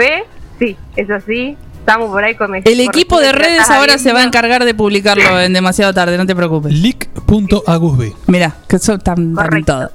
[0.59, 1.57] Sí, es así.
[1.79, 5.39] Estamos por ahí con El equipo de redes ahora se va a encargar de publicarlo
[5.39, 6.73] en demasiado tarde, no te preocupes.
[6.73, 8.13] Lic.agusb.
[8.27, 9.91] Mira, que son tan, tan todo.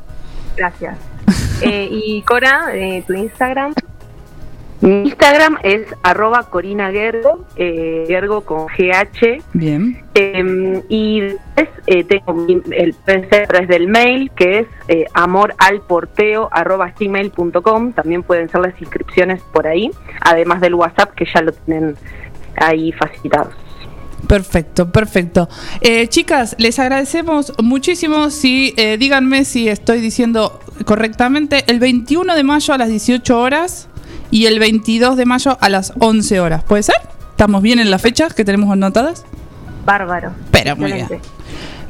[0.57, 0.97] Gracias.
[1.63, 3.73] Eh, y Cora, eh, tu Instagram.
[4.81, 9.41] Mi Instagram es arroba Corina Gergo, eh, Gergo con GH.
[9.53, 10.03] Bien.
[10.15, 15.05] Eh, y después, eh, tengo mi- el puede a través del mail que es eh,
[15.15, 17.93] amoralporteo arroba gmail.com.
[17.93, 19.89] También pueden ser las inscripciones por ahí,
[20.21, 21.95] además del WhatsApp que ya lo tienen
[22.57, 23.51] ahí facilitado.
[24.27, 25.49] Perfecto, perfecto.
[25.81, 28.31] Eh, chicas, les agradecemos muchísimo.
[28.31, 31.65] Si eh, díganme si estoy diciendo correctamente.
[31.67, 33.89] El 21 de mayo a las 18 horas
[34.31, 36.65] y el 22 de mayo a las 11 horas.
[36.65, 36.97] ¿Puede ser?
[37.31, 39.25] ¿Estamos bien en las fechas que tenemos anotadas?
[39.85, 40.33] Bárbaro.
[40.51, 41.09] Pero muy bien.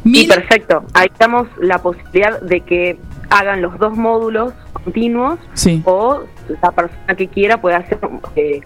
[0.05, 0.85] Y perfecto.
[0.95, 2.99] Ahí damos la posibilidad de que
[3.31, 5.83] hagan los dos módulos continuos Sí.
[5.85, 6.23] o
[6.61, 7.99] la persona que quiera puede hacer
[8.35, 8.61] eh,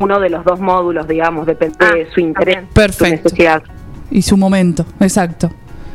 [0.00, 2.64] uno de los dos módulos, digamos, depende de su interés.
[2.72, 3.28] Perfecto.
[3.28, 3.62] Su necesidad.
[4.10, 5.50] Y su momento, exacto.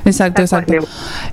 [0.06, 0.74] Exacto, exacto.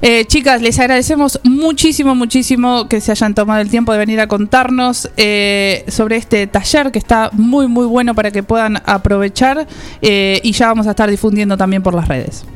[0.00, 4.26] Eh, chicas, les agradecemos muchísimo, muchísimo que se hayan tomado el tiempo de venir a
[4.26, 9.66] contarnos eh, sobre este taller que está muy, muy bueno para que puedan aprovechar
[10.00, 12.46] eh, y ya vamos a estar difundiendo también por las redes.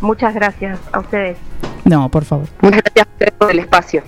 [0.00, 1.38] Muchas gracias a ustedes.
[1.84, 2.48] No, por favor.
[2.60, 4.02] Muchas gracias a ustedes por el espacio.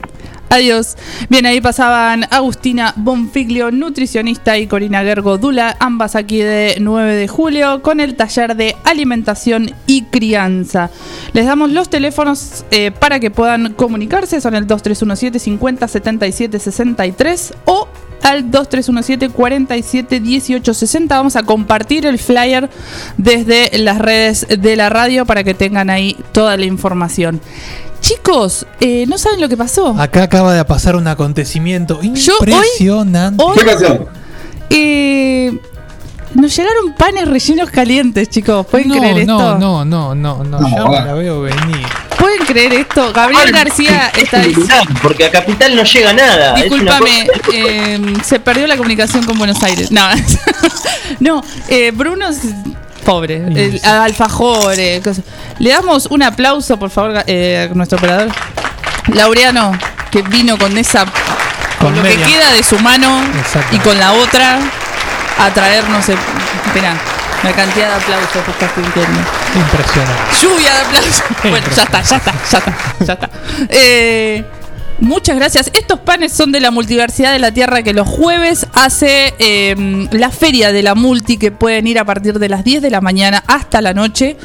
[0.54, 0.96] Adiós.
[1.28, 7.26] Bien, ahí pasaban Agustina Bonfiglio, nutricionista, y Corina Gergo Dula, ambas aquí de 9 de
[7.26, 10.90] julio, con el taller de alimentación y crianza.
[11.32, 17.54] Les damos los teléfonos eh, para que puedan comunicarse, son el 2317 50 77 63
[17.64, 17.88] o
[18.24, 21.16] al 2317 47 18 60.
[21.16, 22.68] Vamos a compartir el flyer
[23.16, 27.40] desde las redes de la radio para que tengan ahí toda la información.
[28.00, 29.94] Chicos, eh, ¿no saben lo que pasó?
[29.98, 33.42] Acá acaba de pasar un acontecimiento impresionante.
[33.42, 34.06] hoy- ¿Qué pasó?
[34.70, 35.58] Eh,
[36.34, 38.66] nos llegaron panes rellenos calientes, chicos.
[38.66, 39.58] ¿Pueden no, creer no, esto?
[39.58, 41.86] no, no, no, no, ya me la veo venir.
[42.24, 43.12] ¿Pueden creer esto?
[43.12, 44.74] Gabriel García está diciendo.
[45.02, 46.54] Porque a Capital no llega nada.
[46.54, 49.90] Discúlpame, eh, se perdió la comunicación con Buenos Aires.
[49.90, 50.08] No,
[51.20, 52.38] no eh, Bruno es
[53.04, 53.80] pobre.
[53.84, 55.02] Alfajores.
[55.02, 55.22] cosas.
[55.58, 58.28] Le damos un aplauso, por favor, eh, a nuestro operador.
[59.12, 59.72] Laureano,
[60.10, 61.04] que vino con esa.
[61.04, 61.12] Con,
[61.88, 62.24] Con lo media.
[62.24, 63.20] que queda de su mano
[63.70, 64.60] y con la otra
[65.38, 66.08] a traernos.
[66.08, 66.16] el-
[66.68, 66.96] Espera,
[67.44, 69.20] la cantidad de aplausos que estás sintiendo.
[69.54, 70.22] Impresionante.
[70.40, 71.22] Lluvia de aplausos.
[71.50, 73.30] Bueno, ya está, ya está, ya está, ya está.
[73.68, 74.44] Eh,
[75.04, 75.70] muchas gracias.
[75.74, 80.30] Estos panes son de la Multiversidad de la Tierra que los jueves hace eh, la
[80.30, 83.42] feria de la multi que pueden ir a partir de las 10 de la mañana
[83.46, 84.36] hasta la noche.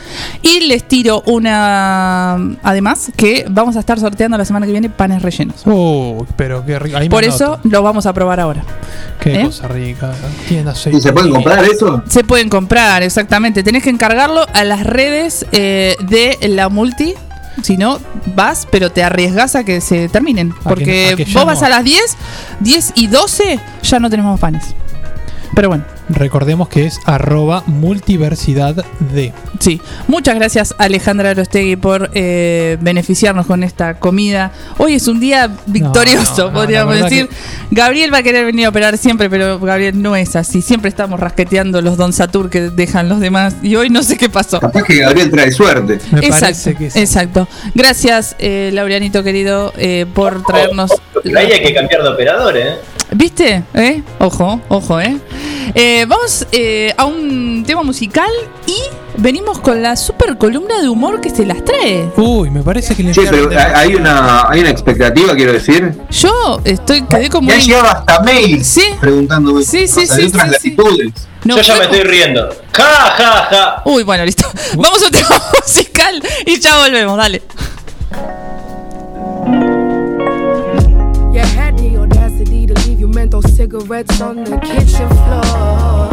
[0.42, 2.36] Y les tiro una...
[2.64, 5.62] Además que vamos a estar sorteando la semana que viene panes rellenos.
[5.66, 7.00] Uy, pero qué rico.
[7.10, 8.64] Por eso lo vamos a probar ahora.
[9.20, 9.46] Qué ¿eh?
[9.46, 10.12] cosa rica.
[10.92, 12.04] ¿Y se pueden comprar eso?
[12.08, 13.64] Se pueden comprar, exactamente.
[13.64, 17.16] Tenés que encargarlo a las redes eh, de la multi.
[17.64, 18.00] Si no,
[18.36, 20.54] vas, pero te arriesgas a que se terminen.
[20.66, 22.18] A Porque que- a que vos no vas a las 10,
[22.60, 24.76] 10 y 12, ya no tenemos panes.
[25.56, 25.84] Pero bueno.
[26.10, 29.32] Recordemos que es arroba multiversidad de.
[29.60, 34.52] Sí, muchas gracias Alejandra Arostegui por eh, beneficiarnos con esta comida.
[34.78, 37.30] Hoy es un día victorioso, no, no, podríamos decir.
[37.70, 40.62] Gabriel va a querer venir a operar siempre, pero Gabriel no es así.
[40.62, 43.56] Siempre estamos rasqueteando los Don Satur que dejan los demás.
[43.62, 44.60] Y hoy no sé qué pasó.
[44.60, 46.00] Capaz que Gabriel trae suerte.
[46.22, 47.48] exacto, exacto.
[47.76, 50.92] Gracias, eh, Laureanito querido, eh, por traernos.
[51.26, 52.76] Ahí hay que cambiar de operador, ¿eh?
[53.12, 53.64] ¿Viste?
[53.74, 54.04] ¿Eh?
[54.20, 55.18] Ojo, ojo, ¿eh?
[55.74, 58.30] Eh, vamos eh, a un tema musical
[58.68, 58.76] y
[59.18, 62.08] venimos con la super columna de humor que se las trae.
[62.18, 65.92] Uy, me parece que le Sí, pero hay una, hay una expectativa, quiero decir.
[66.12, 67.48] Yo estoy, quedé como.
[67.48, 68.84] Me han llegado hasta mails Sí.
[69.02, 70.70] preguntándome Sí, sí, cosas sí, de otras sí, sí.
[70.76, 71.14] latitudes.
[71.46, 72.50] No, Yo ya me estoy riendo.
[72.74, 72.84] Ja,
[73.18, 73.82] ja, ja.
[73.86, 74.46] Uy, bueno, listo.
[74.76, 75.30] Vamos a un tema
[75.66, 77.42] musical y ya volvemos, dale.
[83.42, 86.10] Leave cigarettes on the kitchen floor.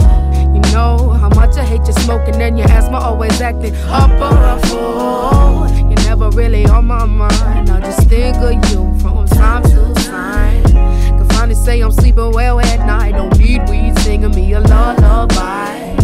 [0.55, 4.37] You know how much I hate you smoking, and your asthma always acting up or
[4.37, 5.69] a fool.
[5.89, 7.71] You're never really on my mind.
[7.71, 10.63] I just think of you from time to time.
[10.65, 13.13] Can finally say I'm sleeping well at night.
[13.13, 15.95] Don't need weed singing me a lullaby.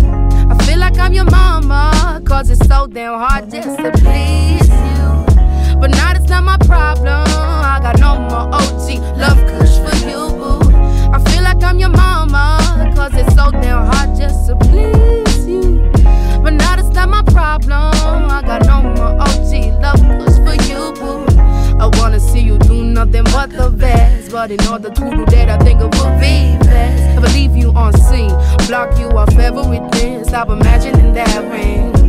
[0.50, 5.78] I feel like I'm your mama, cause it's so damn hard just to please you.
[5.80, 7.26] But now it's not my problem.
[7.28, 10.61] I got no more OG love kush for you, boo.
[11.62, 15.78] Like I'm your mama, cause it's so damn hard just to please you.
[16.42, 17.72] But now it's not my problem.
[18.30, 21.24] I got no more OG love kush for you, boo.
[21.78, 24.32] I wanna see you do nothing but the best.
[24.32, 27.18] But in order to do that, I think it would be best.
[27.18, 28.34] I leave you on scene,
[28.66, 30.24] block you off everything.
[30.24, 32.01] Stop imagining that ring.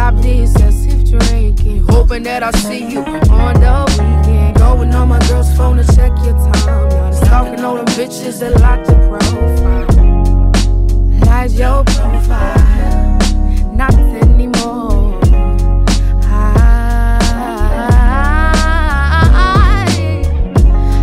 [0.00, 1.84] Stop this excessive drinking.
[1.90, 4.56] Hoping that I see you on the weekend.
[4.56, 7.12] Going on my girl's phone to check your time.
[7.12, 9.86] Stalking all them bitches that like your profile.
[11.26, 13.18] Like your profile.
[13.74, 15.20] Not anymore.
[16.22, 17.18] I,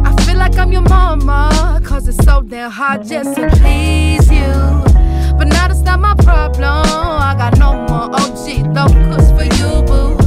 [0.06, 4.77] I feel like I'm your mama, cause it's so damn hard just to please you.
[5.38, 6.64] But now that's not my problem.
[6.64, 8.73] I got no more OG
[9.11, 10.27] kush for you, boo.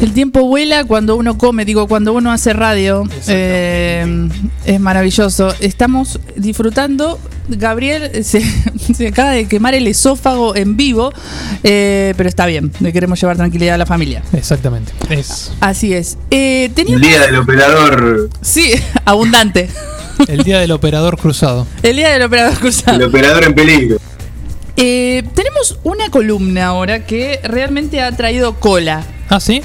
[0.00, 3.04] El tiempo vuela cuando uno come, digo, cuando uno hace radio.
[3.28, 4.28] Eh,
[4.64, 5.54] es maravilloso.
[5.60, 7.18] Estamos disfrutando.
[7.48, 8.42] Gabriel se,
[8.94, 11.12] se acaba de quemar el esófago en vivo,
[11.62, 12.72] eh, pero está bien.
[12.80, 14.22] Le queremos llevar tranquilidad a la familia.
[14.32, 14.92] Exactamente.
[15.10, 16.18] Es Así es.
[16.30, 18.30] Eh, El día del operador.
[18.40, 18.72] Sí,
[19.04, 19.68] abundante.
[20.28, 21.66] el día del operador cruzado.
[21.82, 22.96] El día del operador cruzado.
[22.96, 23.98] El operador en peligro.
[24.76, 29.04] Eh, tenemos una columna ahora que realmente ha traído cola.
[29.30, 29.62] ¿Ah, sí?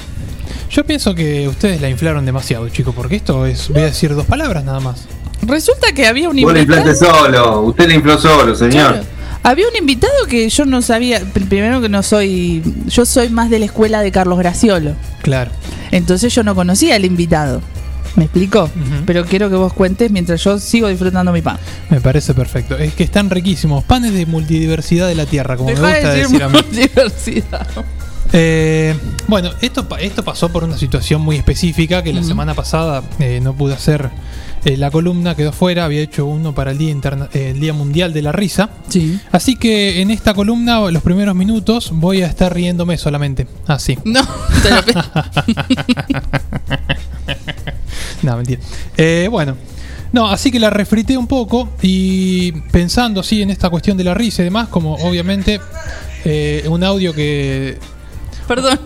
[0.70, 4.24] Yo pienso que ustedes la inflaron demasiado, chicos, porque esto es, voy a decir dos
[4.24, 5.06] palabras nada más.
[5.42, 6.88] Resulta que había un Vos le invitado.
[6.88, 7.62] inflaste solo.
[7.62, 8.92] Usted le infló solo, señor.
[8.92, 9.04] Claro.
[9.44, 11.20] Había un invitado que yo no sabía.
[11.20, 12.62] pr- Primero que no soy.
[12.86, 14.94] Yo soy más de la escuela de Carlos Graciolo.
[15.22, 15.50] Claro.
[15.90, 17.60] Entonces yo no conocía al invitado.
[18.14, 18.68] ¿Me explico?
[19.06, 21.56] Pero quiero que vos cuentes mientras yo sigo disfrutando mi pan.
[21.88, 22.76] Me parece perfecto.
[22.76, 23.84] Es que están riquísimos.
[23.84, 26.58] Panes de multidiversidad de la tierra, como Dejá me gusta de decir a mí.
[26.70, 27.66] diversidad.
[28.34, 28.94] Eh,
[29.28, 33.40] bueno, esto, pa- esto pasó por una situación muy específica que la semana pasada eh,
[33.42, 34.10] no pude hacer
[34.64, 37.72] eh, la columna, quedó fuera, había hecho uno para el Día, Interna- eh, el Día
[37.72, 38.70] Mundial de la Risa.
[38.88, 39.18] Sí.
[39.32, 43.46] Así que en esta columna, los primeros minutos, voy a estar riéndome solamente.
[43.66, 43.98] Así.
[44.04, 44.20] No,
[44.62, 44.82] te lo
[48.22, 48.60] no, mentira.
[48.96, 49.56] Eh, bueno.
[50.12, 54.12] No, así que la refrité un poco y pensando así en esta cuestión de la
[54.12, 55.58] risa y demás, como obviamente
[56.26, 57.78] eh, un audio que
[58.46, 58.78] Perdón.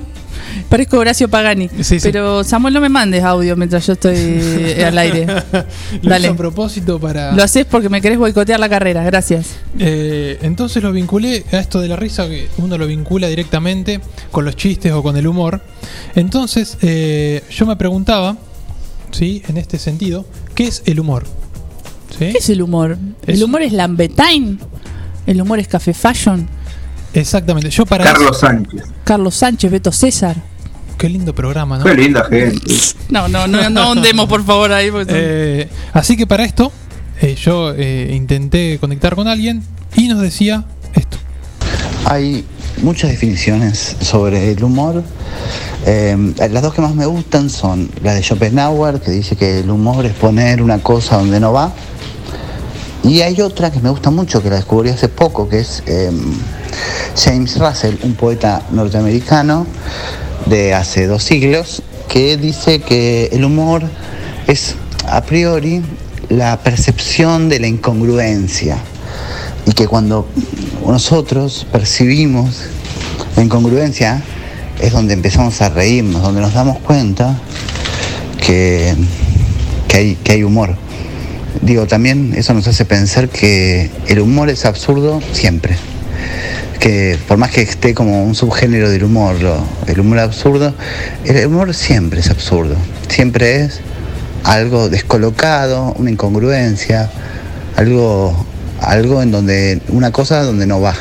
[0.69, 1.69] Parezco Horacio Pagani.
[1.81, 1.99] Sí, sí.
[2.03, 4.16] Pero Samuel, no me mandes audio mientras yo estoy
[4.85, 5.27] al aire.
[5.27, 6.28] lo Dale.
[6.28, 7.33] a propósito para...
[7.33, 9.05] Lo haces porque me querés boicotear la carrera.
[9.05, 9.57] Gracias.
[9.78, 14.01] Eh, entonces lo vinculé a esto de la risa, que uno lo vincula directamente
[14.31, 15.61] con los chistes o con el humor.
[16.15, 18.37] Entonces eh, yo me preguntaba,
[19.11, 19.43] ¿sí?
[19.49, 21.24] En este sentido, ¿qué es el humor?
[22.19, 22.33] ¿Sí?
[22.33, 22.99] ¿Qué es el humor?
[23.27, 24.59] ¿El humor es Lambertine?
[25.27, 26.49] ¿El humor es Café Fashion?
[27.20, 27.70] Exactamente.
[27.70, 28.82] Yo para Carlos Sánchez.
[29.05, 30.36] Carlos Sánchez, Beto César.
[30.98, 31.84] Qué lindo programa, ¿no?
[31.84, 32.72] Qué linda gente.
[33.10, 34.88] No, no, no, no ahondemos por favor ahí.
[34.90, 36.72] son- Eh, así que para esto,
[37.20, 39.62] eh, yo eh, intenté conectar con alguien
[39.94, 40.64] y nos decía
[42.05, 42.44] Hay
[42.82, 45.02] muchas definiciones sobre el humor.
[45.86, 46.16] Eh,
[46.51, 50.06] las dos que más me gustan son la de Schopenhauer, que dice que el humor
[50.06, 51.72] es poner una cosa donde no va,
[53.07, 56.35] Y hay otra que me gusta mucho, que la descubrí hace poco, que es em,
[57.16, 59.65] James Russell, un poeta norteamericano
[60.47, 63.85] de hace dos siglos, que dice que el humor
[64.49, 64.74] es
[65.09, 65.83] a priori
[66.28, 68.78] la percepción de la incongruencia
[69.66, 70.27] y que cuando
[70.85, 72.62] nosotros percibimos
[73.37, 74.20] la incongruencia
[74.81, 77.39] es donde empezamos a reírnos, donde nos damos cuenta
[78.45, 78.97] que,
[79.87, 80.85] que hay, que hay humor.
[81.62, 85.77] Digo, también eso nos hace pensar que el humor es absurdo siempre.
[86.81, 90.74] Que por más que esté como un subgénero del humor, lo- el humor absurdo,
[91.24, 92.77] el humor siempre es absurdo.
[93.09, 93.81] Siempre es
[94.45, 97.11] algo descolocado, una incongruencia,
[97.77, 98.47] algo,
[98.81, 100.95] algo en donde, una cosa donde no va.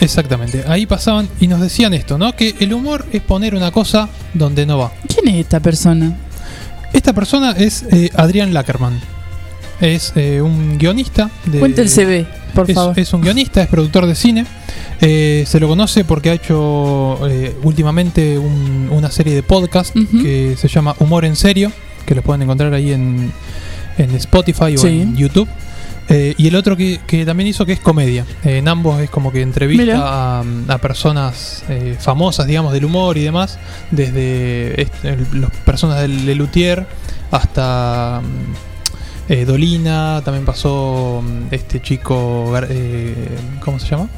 [0.00, 0.64] Exactamente.
[0.68, 2.34] Ahí pasaban y nos decían esto, ¿no?
[2.36, 4.92] Que el humor es poner una cosa donde no va.
[5.08, 6.16] ¿Quién es esta persona?
[6.96, 8.98] Esta persona es eh, Adrián Lackerman.
[9.80, 11.30] Es eh, un guionista.
[11.44, 12.98] De, Cuenta el CV, por es, favor.
[12.98, 14.46] es un guionista, es productor de cine.
[15.02, 20.56] Eh, se lo conoce porque ha hecho eh, últimamente un- una serie de podcast que
[20.58, 21.70] se llama Humor en Serio,
[22.06, 23.30] que lo pueden encontrar ahí en,
[23.98, 25.48] en Spotify o en YouTube.
[26.08, 28.24] Eh, y el otro que, que también hizo que es comedia.
[28.44, 29.84] Eh, en ambos es como que entrevista
[30.40, 33.58] a, a personas eh, famosas, digamos, del humor y demás,
[33.90, 36.86] desde este, el- los personas del Lelutier
[37.32, 43.28] hasta mm, eh, Dolina, también pasó mm, este chico, eh,
[43.60, 44.08] ¿cómo se llama?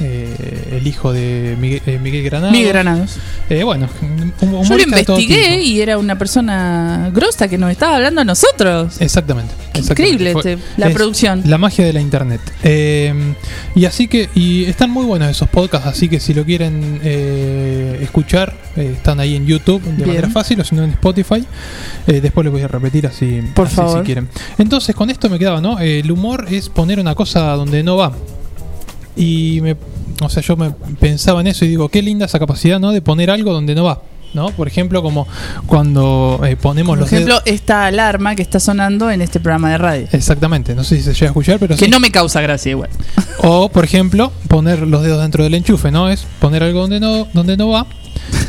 [0.00, 2.52] Eh, el hijo de Miguel, eh, Miguel Granados.
[2.52, 3.16] Miguel Granados.
[3.48, 8.20] Eh, bueno, un Yo lo investigué y era una persona grosa que nos estaba hablando
[8.20, 9.00] a nosotros.
[9.00, 9.52] Exactamente.
[9.74, 9.92] Exactamente.
[10.02, 11.42] increíble este, la es producción.
[11.46, 12.40] La magia de la internet.
[12.62, 13.12] Eh,
[13.74, 17.98] y así que, y están muy buenos esos podcasts, así que si lo quieren eh,
[18.02, 20.08] escuchar, eh, están ahí en YouTube de Bien.
[20.08, 21.44] manera fácil o si no en Spotify.
[22.06, 24.00] Eh, después les voy a repetir así, Por así favor.
[24.00, 24.28] si quieren.
[24.58, 25.78] Entonces, con esto me quedaba, ¿no?
[25.78, 28.12] El humor es poner una cosa donde no va.
[29.16, 29.76] Y me,
[30.22, 30.70] o sea, yo me
[31.00, 32.92] pensaba en eso y digo, qué linda esa capacidad, ¿no?
[32.92, 34.02] De poner algo donde no va.
[34.34, 34.48] ¿No?
[34.50, 35.28] Por ejemplo, como
[35.66, 37.46] cuando eh, ponemos Por los ejemplo, dedos.
[37.46, 40.08] esta alarma que está sonando en este programa de radio.
[40.10, 41.90] Exactamente, no sé si se llega a escuchar, pero Que sí.
[41.90, 42.90] no me causa gracia igual.
[43.44, 46.10] O, por ejemplo, poner los dedos dentro del enchufe, ¿no?
[46.10, 47.86] Es poner algo donde no, donde no va.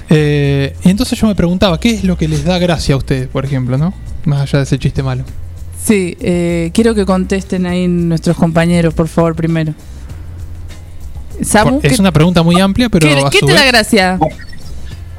[0.09, 3.27] Eh, y entonces yo me preguntaba, ¿qué es lo que les da gracia a ustedes,
[3.27, 3.93] por ejemplo, ¿no?
[4.25, 5.23] Más allá de ese chiste malo.
[5.83, 9.75] Sí, eh, quiero que contesten ahí nuestros compañeros, por favor, primero.
[11.43, 13.65] Samu, Por- es ¿qué, una pregunta muy amplia, pero qué- a qué su te da
[13.65, 14.17] gracia?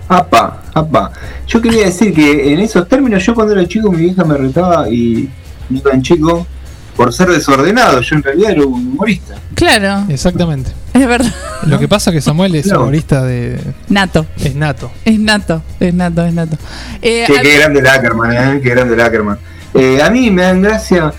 [0.08, 1.12] Apa, apa.
[1.48, 4.88] Yo quería decir que en esos términos, yo cuando era chico, mi vieja me retaba
[4.88, 5.28] y
[5.68, 6.46] no tan chico
[6.94, 8.00] por ser desordenado.
[8.00, 9.34] Yo en realidad era un humorista.
[9.54, 10.70] Claro, Exactamente.
[10.94, 11.34] es verdad.
[11.66, 12.82] Lo que pasa que Samuel es No.
[12.82, 13.58] humorista de.
[13.88, 14.26] Nato.
[14.38, 14.92] Es nato.
[15.04, 16.56] Es nato, es nato, es nato.
[17.02, 18.60] Eh, Qué, grande el Ackerman, ¿eh?
[18.62, 19.38] Qué grande el Ackerman.
[19.74, 21.12] Eh, a mí me dan gracia,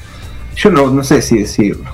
[0.55, 1.91] yo no, no sé si decirlo.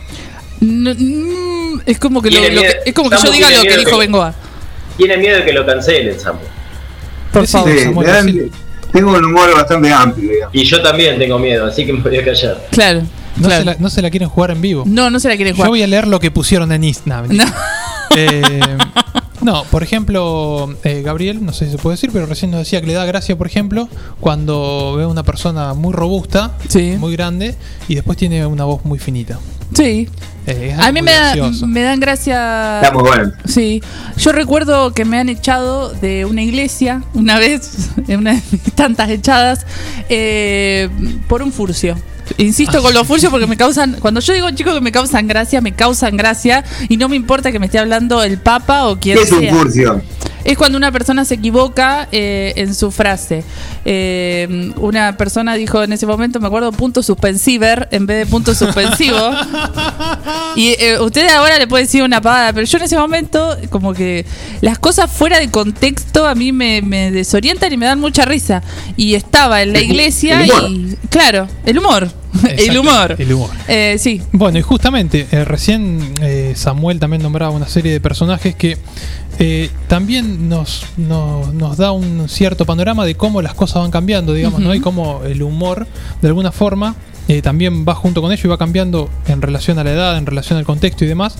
[0.61, 3.49] no- mm, es como que, lo- Tiene lo que- miedo- es como que yo diga
[3.51, 4.33] lo que dijo Bengoa.
[4.97, 6.39] Tiene miedo de que lo cancelen, Samu.
[7.31, 7.71] Por favor.
[7.71, 8.51] Sí, dan-
[8.91, 10.55] tengo un humor bastante amplio, digamos.
[10.55, 12.67] Y yo también tengo miedo, así que me voy a callar.
[12.71, 13.01] Claro.
[13.37, 13.61] No, claro.
[13.61, 14.83] Se la, no se la quieren jugar en vivo.
[14.85, 15.69] No, no se la quiere Yo jugar.
[15.69, 17.35] voy a leer lo que pusieron en Instagram.
[19.41, 22.79] no, por ejemplo, eh, Gabriel, no sé si se puede decir, pero recién nos decía
[22.81, 23.89] que le da gracia, por ejemplo,
[24.19, 26.51] cuando ve a una persona muy robusta,
[26.99, 27.55] muy grande,
[27.87, 29.39] y después tiene una voz muy finita.
[29.73, 30.07] Sí.
[30.45, 31.35] Eh, A mí me, da-
[31.67, 32.81] me dan gracia.
[32.81, 33.31] Está muy bueno.
[33.45, 33.81] Sí.
[34.17, 38.61] Yo recuerdo que me han echado de una iglesia una vez, en una de mis
[38.75, 39.65] tantas echadas,
[40.09, 40.89] eh,
[41.27, 41.95] por un furcio.
[42.37, 43.97] Insisto con los furcios porque me causan.
[43.99, 47.51] Cuando yo digo chicos que me causan gracia, me causan gracia y no me importa
[47.51, 50.01] que me esté hablando el Papa o quien ¿Qué es un furcio?
[50.43, 53.43] Es cuando una persona se equivoca eh, en su frase.
[53.85, 58.53] Eh, una persona dijo en ese momento, me acuerdo, punto suspensiver en vez de punto
[58.53, 59.17] suspensivo.
[60.55, 63.93] y eh, usted ahora le puede decir una pavada, pero yo en ese momento, como
[63.93, 64.25] que
[64.61, 68.61] las cosas fuera de contexto a mí me, me desorientan y me dan mucha risa.
[68.97, 70.97] Y estaba en la iglesia y.
[71.09, 72.22] Claro, el humor.
[72.57, 73.15] el humor.
[73.17, 73.49] El humor.
[73.67, 74.21] Eh, sí.
[74.31, 78.77] Bueno, y justamente, eh, recién eh, Samuel también nombraba una serie de personajes que
[79.39, 84.33] eh, también nos, nos, nos da un cierto panorama de cómo las cosas van cambiando,
[84.33, 84.73] digamos, ¿no?
[84.73, 85.87] Y cómo el humor,
[86.21, 86.95] de alguna forma,
[87.41, 90.59] también va junto con ello y va cambiando en relación a la edad, en relación
[90.59, 91.37] al contexto y demás.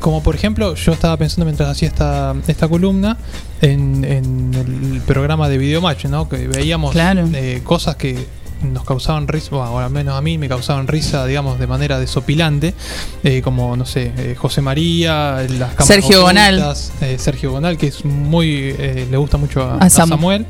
[0.00, 3.16] Como por ejemplo, yo estaba pensando mientras hacía esta, esta columna
[3.60, 6.28] en, en el programa de Videomatch, ¿no?
[6.28, 8.26] Que veíamos eh, cosas que
[8.62, 12.74] nos causaban risa, bueno, al menos a mí me causaban risa, digamos, de manera desopilante,
[13.22, 16.64] eh, como, no sé, eh, José María, las Sergio Gonal.
[17.00, 20.14] eh, Sergio Gonal, que es muy, eh, le gusta mucho a, A a Samu.
[20.14, 20.46] Samuel,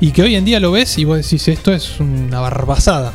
[0.00, 3.12] y que hoy en día lo ves y vos decís, esto es una barbasada.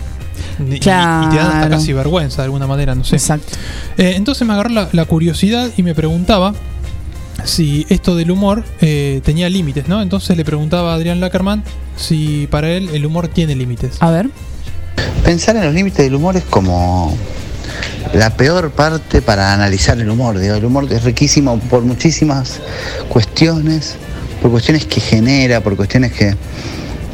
[0.60, 3.16] Y, y te da hasta casi vergüenza de alguna manera, no sé.
[3.16, 3.58] Exacto.
[3.98, 6.54] Entonces me agarró la, la curiosidad y me preguntaba
[7.44, 10.02] si esto del humor eh, tenía límites, ¿no?
[10.02, 11.64] Entonces le preguntaba a Adrián Lackerman
[11.96, 13.98] si para él el humor tiene límites.
[14.00, 14.30] A ver.
[15.24, 17.16] Pensar en los límites del humor es como
[18.14, 20.40] la peor parte para analizar el humor.
[20.40, 22.60] Digo, el humor es riquísimo por muchísimas
[23.10, 23.96] cuestiones,
[24.42, 26.36] por cuestiones que genera, por cuestiones que,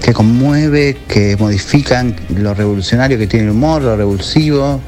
[0.03, 4.81] que conmueve, que modifican lo revolucionario que tiene el humor, lo revulsivo,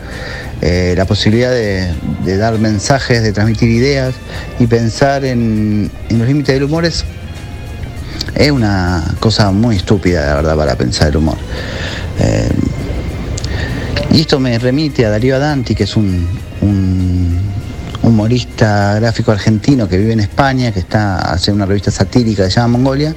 [0.61, 4.15] eh, la posibilidad de, dar mensajes, de transmitir ideas
[4.59, 7.05] y pensar en, los límites del humor es,
[8.51, 11.37] una cosa muy estúpida, la verdad, para pensar el humor.
[12.19, 12.49] Eh,
[14.11, 16.27] y esto me remite a Darío Adanti, que es un,
[16.61, 17.39] un
[18.01, 22.59] humorista gráfico argentino que vive en España, que está hace una revista satírica que se
[22.59, 23.15] llama Mongolia,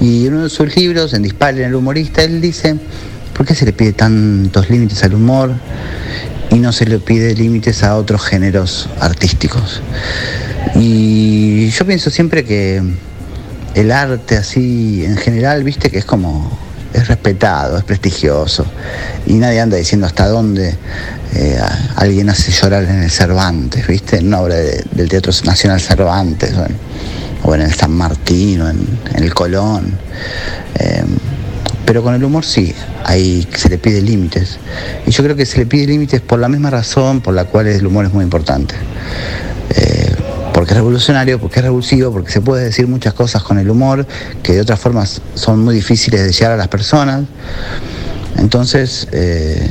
[0.00, 2.76] y en uno de sus libros, en Disparen el humorista, él dice,
[3.34, 5.52] ¿por qué se le pide tantos límites al humor
[6.50, 9.80] y no se le pide límites a otros géneros artísticos?
[10.74, 12.82] Y yo pienso siempre que
[13.74, 16.58] el arte así en general, viste que es como
[16.92, 18.64] es respetado, es prestigioso
[19.26, 20.74] y nadie anda diciendo hasta dónde
[21.34, 21.60] eh,
[21.96, 26.54] alguien hace llorar en el Cervantes, viste, en una obra de- del Teatro Nacional Cervantes
[26.54, 26.76] o en,
[27.42, 29.92] o en el San Martín o en, en el Colón.
[30.78, 31.04] Eh,
[31.86, 34.58] pero con el humor sí, ahí se le pide límites.
[35.06, 37.68] Y yo creo que se le pide límites por la misma razón por la cual
[37.68, 38.74] el humor es muy importante
[40.56, 44.06] porque es revolucionario, porque es revulsivo, porque se puede decir muchas cosas con el humor
[44.42, 47.24] que de otras formas son muy difíciles de llegar a las personas.
[48.38, 49.68] Entonces eh,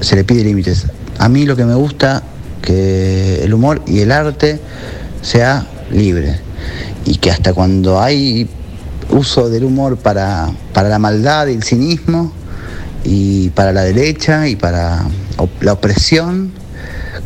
[0.00, 0.86] se le pide límites.
[1.18, 2.22] A mí lo que me gusta
[2.62, 4.58] que el humor y el arte
[5.20, 6.40] sea libre
[7.04, 8.48] y que hasta cuando hay
[9.12, 12.32] uso del humor para, para la maldad y el cinismo
[13.04, 15.04] y para la derecha y para
[15.60, 16.52] la opresión,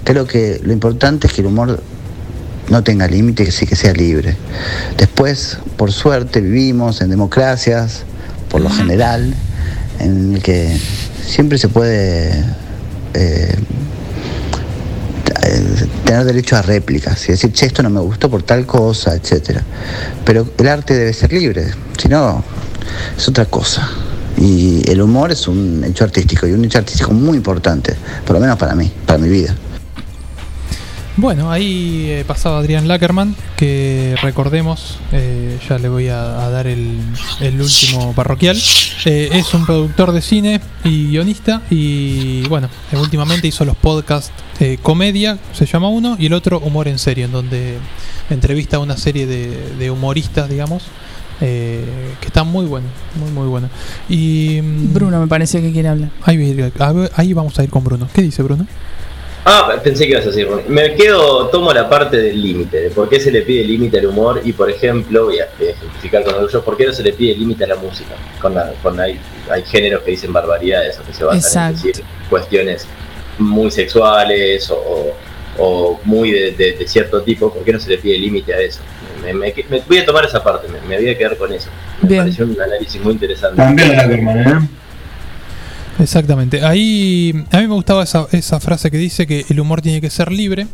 [0.04, 1.82] creo que lo importante es que el humor
[2.68, 4.36] no tenga límite, que sí que sea libre.
[4.96, 8.02] Después, por suerte, vivimos en democracias,
[8.50, 9.34] por lo general,
[10.00, 10.76] en que
[11.24, 12.44] siempre se puede
[13.14, 13.56] eh,
[16.04, 19.62] tener derecho a réplicas y decir, che, esto no me gustó por tal cosa, etcétera.
[20.24, 21.66] Pero el arte debe ser libre,
[21.98, 22.42] si no,
[23.16, 23.88] es otra cosa.
[24.38, 27.96] Y el humor es un hecho artístico y un hecho artístico muy importante,
[28.26, 29.54] por lo menos para mí, para mi vida.
[31.18, 36.66] Bueno, ahí eh, pasaba Adrián Lackerman, que recordemos, eh, ya le voy a, a dar
[36.66, 36.98] el,
[37.40, 38.58] el último parroquial.
[39.06, 44.30] Eh, es un productor de cine y guionista y bueno, últimamente hizo los podcasts
[44.60, 47.78] eh, Comedia, se llama uno, y el otro Humor en Serio, en donde
[48.28, 50.82] entrevista a una serie de, de humoristas, digamos,
[51.40, 51.84] eh,
[52.20, 53.70] que están muy buenos, muy muy buenos.
[54.10, 56.10] Y mm, Bruno me parece que quiere hablar.
[56.24, 56.70] Ahí,
[57.14, 58.06] ahí vamos a ir con Bruno.
[58.12, 58.66] ¿Qué dice Bruno?
[59.48, 60.48] Ah, pensé que ibas a decir.
[60.48, 60.64] Ronnie.
[60.68, 64.06] Me quedo, tomo la parte del límite, de por qué se le pide límite al
[64.06, 67.36] humor y, por ejemplo, voy a, ejemplificar con orgullo, por qué no se le pide
[67.36, 68.16] límite a la música.
[68.40, 71.80] Con la- con hay, hay géneros que dicen barbaridades o que se basan Exacto.
[71.86, 72.86] en decir cuestiones
[73.38, 75.14] muy sexuales o,
[76.04, 78.80] muy de, de- de cierto tipo, ¿por qué no se le pide límite a eso?
[79.22, 81.68] Me, me- me- voy a tomar esa parte, me, me voy a quedar con eso.
[82.02, 82.22] Me Bien.
[82.22, 83.56] pareció un análisis muy interesante.
[83.56, 84.68] También Ackerman, ¿eh?
[85.98, 86.64] Exactamente.
[86.64, 90.10] Ahí a mí me gustaba esa, esa frase que dice que el humor tiene que
[90.10, 90.66] ser libre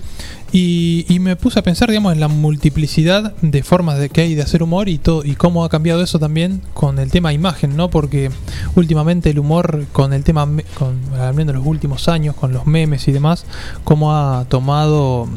[0.53, 4.35] y, y me puse a pensar, digamos, en la multiplicidad de formas de que hay
[4.35, 7.77] de hacer humor y todo y cómo ha cambiado eso también con el tema imagen,
[7.77, 7.89] ¿no?
[7.89, 8.31] Porque
[8.75, 13.07] últimamente el humor con el tema, con al menos los últimos años, con los memes
[13.07, 13.45] y demás,
[13.85, 15.29] cómo ha tomado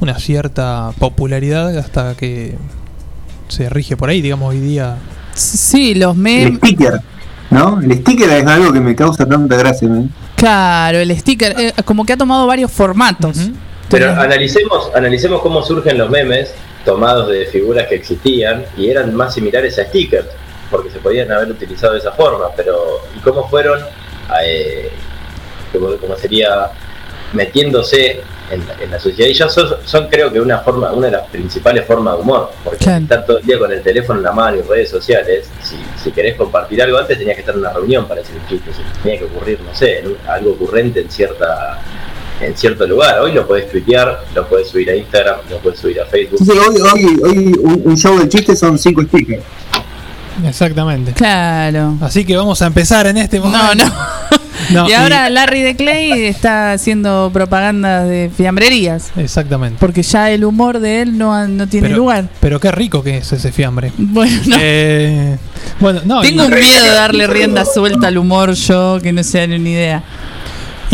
[0.00, 2.56] una cierta popularidad hasta que
[3.48, 4.96] se rige por ahí, digamos, hoy día.
[5.34, 6.58] Sí, los memes.
[7.50, 7.80] ¿No?
[7.80, 10.08] El sticker es algo que me causa tanta gracia, ¿no?
[10.36, 11.54] Claro, el sticker.
[11.58, 13.38] eh, como que ha tomado varios formatos.
[13.88, 16.52] Pero analicemos, analicemos cómo surgen los memes
[16.84, 20.26] tomados de figuras que existían y eran más similares a stickers,
[20.70, 22.76] porque se podían haber utilizado de esa forma, pero
[23.16, 23.80] ¿y cómo fueron,
[24.44, 24.90] eh,
[25.72, 26.70] como, como sería,
[27.32, 28.20] metiéndose
[28.50, 29.28] en, en la sociedad?
[29.30, 32.50] Y ya son, son creo que una forma, una de las principales formas de humor,
[32.64, 35.76] porque estar todo el día con el teléfono en la mano y redes sociales, si,
[36.02, 38.70] si querés compartir algo antes tenías que estar en una reunión para decir un chiste,
[38.72, 41.80] si tenía que ocurrir, no sé, en un- algo ocurrente en cierta
[42.38, 43.18] en cierto lugar.
[43.20, 46.38] Hoy lo puedes tuitear, lo puedes subir a Instagram, lo puedes subir a Facebook.
[46.50, 49.42] Hoy, hoy, hoy un, un show de chistes son cinco stickers.
[50.44, 51.12] Exactamente.
[51.12, 51.96] Claro.
[52.00, 53.74] Así que vamos a empezar en este momento.
[53.74, 53.92] No, no.
[54.70, 59.12] No, y ahora Larry de Clay está haciendo propaganda de fiambrerías.
[59.16, 59.76] Exactamente.
[59.78, 62.28] Porque ya el humor de él no, no tiene Pero- lugar.
[62.40, 63.92] Pero qué rico que es ese fiambre.
[63.96, 64.56] Bueno, no.
[64.58, 65.38] Eh,
[65.78, 66.20] bueno, no.
[66.22, 69.70] Tengo un miedo de darle rienda suelta al humor yo, que no se dan ni
[69.70, 70.02] idea.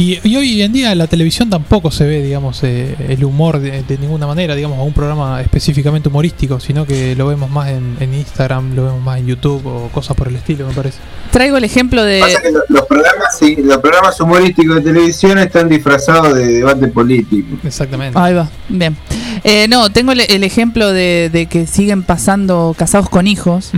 [0.03, 3.61] Y, y hoy en día en la televisión tampoco se ve, digamos, eh, el humor
[3.61, 7.69] de, de ninguna manera, digamos, a un programa específicamente humorístico, sino que lo vemos más
[7.69, 10.99] en, en Instagram, lo vemos más en YouTube o cosas por el estilo, me parece.
[11.31, 12.19] Traigo el ejemplo de...
[12.19, 16.89] Pasa que los, los programas, sí, los programas humorísticos de televisión están disfrazados de debate
[16.89, 17.59] político.
[17.63, 18.19] Exactamente.
[18.19, 18.97] Ahí va, bien.
[19.45, 23.71] Eh, no, tengo el, el ejemplo de, de que siguen pasando casados con hijos.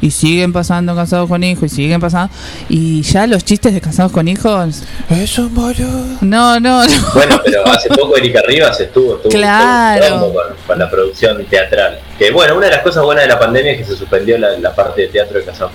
[0.00, 1.64] Y siguen pasando casados con hijos.
[1.72, 2.32] Y siguen pasando.
[2.68, 4.82] Y ya los chistes de casados con hijos.
[5.10, 5.50] Eso.
[6.20, 6.92] No, no, no.
[7.14, 10.02] Bueno, pero hace poco Erika Rivas estuvo, estuvo, Claro.
[10.04, 11.98] estuvo con, con la producción teatral.
[12.18, 14.58] Que bueno, una de las cosas buenas de la pandemia es que se suspendió la,
[14.58, 15.72] la parte de teatro de Hijos.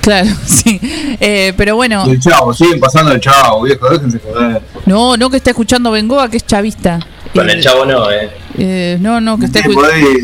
[0.00, 0.80] Claro, sí.
[1.20, 2.04] Eh, pero bueno.
[2.06, 4.62] El chavo, siguen pasando el chavo, viejo, déjense joder.
[4.86, 6.98] No, no que está escuchando Bengoa, que es chavista.
[7.34, 8.30] Con el chavo no, eh.
[8.58, 9.62] Eh, no, no, que esté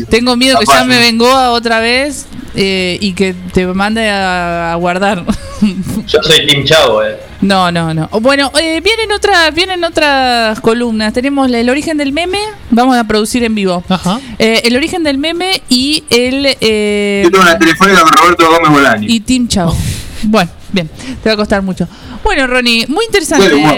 [0.09, 1.01] Tengo miedo que llame ¿no?
[1.01, 2.25] Bengoa otra vez
[2.55, 5.23] eh, y que te mande a, a guardar.
[6.07, 7.17] Yo soy Team Chavo, eh.
[7.41, 8.07] No, no, no.
[8.21, 11.13] Bueno, eh, vienen otras, vienen otras columnas.
[11.13, 12.39] Tenemos el origen del meme,
[12.71, 13.83] vamos a producir en vivo.
[13.87, 14.19] Ajá.
[14.39, 18.71] Eh, el origen del meme y el eh, Yo tengo una telefónica con Roberto Gómez
[18.71, 19.05] Bolani.
[19.09, 19.75] y Team Chao.
[20.23, 20.89] Bueno, bien,
[21.21, 21.87] te va a costar mucho.
[22.23, 23.75] Bueno, Ronnie, muy interesante Del humor.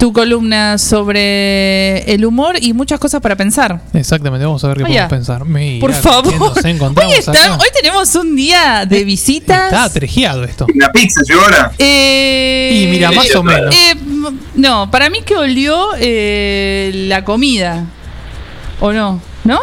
[0.00, 3.80] Tu columna sobre el humor y muchas cosas para pensar.
[3.92, 5.06] Exactamente, vamos a ver qué Vaya.
[5.08, 5.44] podemos pensar.
[5.44, 6.34] Mira, Por ¿qué favor.
[7.04, 9.66] Hoy, está- hoy tenemos un día de visitas.
[9.72, 10.66] Está trejeado esto.
[10.74, 11.72] ¿La pizza llegó ahora?
[11.78, 13.74] Eh, Y mira, más o menos.
[13.74, 13.94] eh,
[14.54, 17.84] no, para mí que olió eh, la comida.
[18.80, 19.20] ¿O no?
[19.44, 19.56] ¿No?
[19.56, 19.60] No,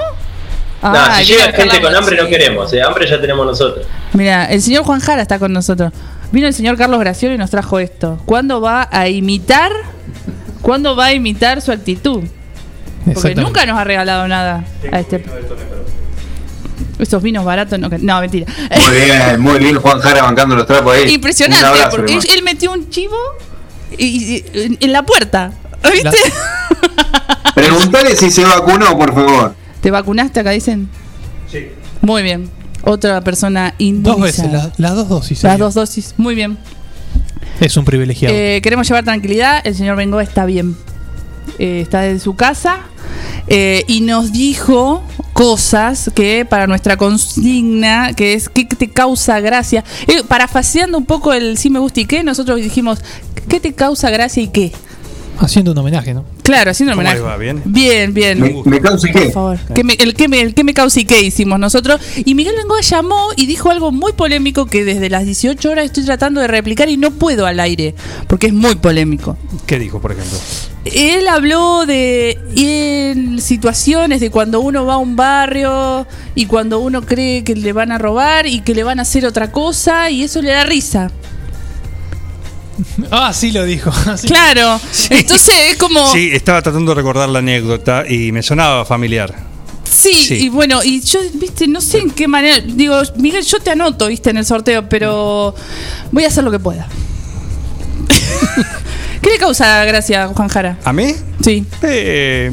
[0.83, 2.81] Ah, si llega gente con hambre no queremos, eh.
[2.83, 3.87] hambre ya tenemos nosotros.
[4.13, 5.91] Mira, el señor Juan Jara está con nosotros.
[6.31, 8.19] Vino el señor Carlos Graciolo y nos trajo esto.
[8.25, 9.71] ¿Cuándo va a imitar?
[10.61, 12.23] ¿Cuándo va a imitar su actitud?
[13.13, 15.23] Porque nunca nos ha regalado nada a este.
[16.99, 17.89] Estos vinos baratos no.
[17.89, 18.47] No, mentira.
[18.87, 21.03] Muy bien, muy bien Juan Jara bancando los trapos ahí.
[21.03, 22.29] Un Impresionante, abrazo, porque hermano.
[22.31, 23.15] él, él metió un chivo
[23.97, 25.51] y, y- en, en la puerta.
[25.91, 26.17] ¿Viste?
[27.55, 29.55] Preguntale si se vacunó, por favor.
[29.81, 30.89] ¿Te vacunaste acá, dicen?
[31.51, 31.67] Sí.
[32.01, 32.49] Muy bien.
[32.83, 34.23] Otra persona Dos inmunizada.
[34.25, 35.43] veces, la- las dos dosis.
[35.43, 35.59] Las señor.
[35.59, 36.13] dos dosis.
[36.17, 36.57] Muy bien.
[37.59, 38.35] Es un privilegiado.
[38.35, 39.61] Eh, queremos llevar tranquilidad.
[39.65, 40.75] El señor Bengoa está bien.
[41.59, 42.81] Eh, está en su casa.
[43.47, 45.03] eh, y nos dijo
[45.33, 49.83] cosas que para nuestra consigna, que es ¿qué te causa gracia?
[50.07, 52.99] Eh, parafaseando un poco el sí me gusta y qué, nosotros dijimos
[53.47, 54.71] ¿qué te causa gracia y qué?
[55.39, 56.25] Haciendo un homenaje, ¿no?
[56.43, 57.21] Claro, haciendo un ¿Cómo homenaje.
[57.27, 57.37] va?
[57.37, 57.61] ¿Bien?
[57.65, 58.39] Bien, bien.
[58.39, 59.59] Me, me causa Por favor.
[59.75, 61.99] ¿Qué me- el, qué me, el qué me causa y qué hicimos nosotros?
[62.25, 66.05] Y Miguel Bengoa llamó y dijo algo muy polémico que desde las 18 horas estoy
[66.05, 67.93] tratando de replicar y no puedo al aire,
[68.27, 69.37] porque es muy polémico.
[69.65, 70.37] ¿Qué dijo, por ejemplo?
[70.85, 77.01] Él habló de en situaciones de cuando uno va a un barrio y cuando uno
[77.01, 80.23] cree que le van a robar y que le van a hacer otra cosa y
[80.23, 81.11] eso le da risa.
[83.11, 83.91] Ah, sí lo dijo.
[84.17, 84.27] Sí.
[84.27, 84.79] Claro.
[85.09, 86.11] Entonces es como...
[86.11, 89.33] Sí, estaba tratando de recordar la anécdota y me sonaba familiar.
[89.83, 90.33] Sí, Sí.
[90.45, 92.59] y bueno, y yo, viste, no sé en qué manera.
[92.59, 95.55] Digo, Miguel, yo te anoto, viste, en el sorteo, pero
[96.11, 96.87] voy a hacer lo que pueda.
[99.21, 100.77] ¿Qué le causa gracia, Juan Jara?
[100.83, 101.13] ¿A mí?
[101.43, 101.65] Sí.
[101.81, 102.51] Eh,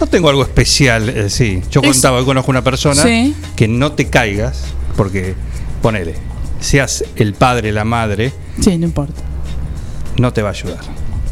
[0.00, 1.62] no tengo algo especial, eh, sí.
[1.70, 3.34] Yo Es- contaba, hoy conozco una persona Sí.
[3.56, 4.62] que no te caigas,
[4.96, 5.34] porque,
[5.82, 6.14] ponele,
[6.60, 9.22] seas el padre, la madre, Sí, no importa.
[10.18, 10.78] No te va a ayudar.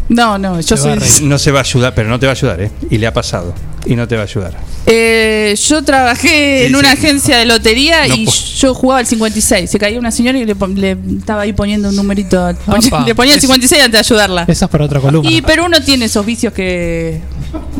[0.09, 0.99] No, no, yo soy.
[1.23, 2.71] No se va a ayudar, pero no te va a ayudar, ¿eh?
[2.91, 3.55] Y le ha pasado.
[3.87, 4.57] Y no te va a ayudar.
[4.87, 6.99] Eh, yo trabajé en Sí, una sí.
[6.99, 9.71] agencia de lotería No y po- yo jugaba al 56.
[9.71, 12.45] Se caía una señora y le, le estaba ahí poniendo un numerito.
[12.47, 13.05] Apa.
[13.07, 14.45] le ponía el Es- 56 antes de ayudarla.
[14.49, 15.31] Esa es para otra columna.
[15.31, 17.21] Y pero uno tiene esos vicios que.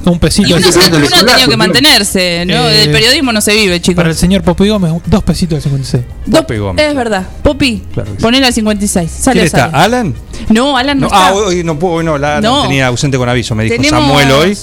[0.05, 0.49] un pesito.
[0.49, 2.69] Y uno, uno ha tenido que mantenerse, ¿no?
[2.69, 3.97] Eh, Del periodismo no se vive, chicos.
[3.97, 6.05] Para el señor Popi Gómez, dos pesitos del 56.
[6.31, 6.87] Popi Gómez.
[6.87, 7.27] Es verdad.
[7.43, 8.43] Popi, Claro sí.
[8.45, 9.11] al 56.
[9.11, 9.71] Sale, ¿Quién está?
[9.71, 9.77] sale.
[9.85, 10.15] ¿Alan?
[10.51, 11.29] No, Alan no, No, está.
[11.29, 12.63] ah, hoy no puedo, hoy no, la, No.
[12.63, 14.59] tenía ausente con aviso, me dijo Tenemos- Samuel hoy.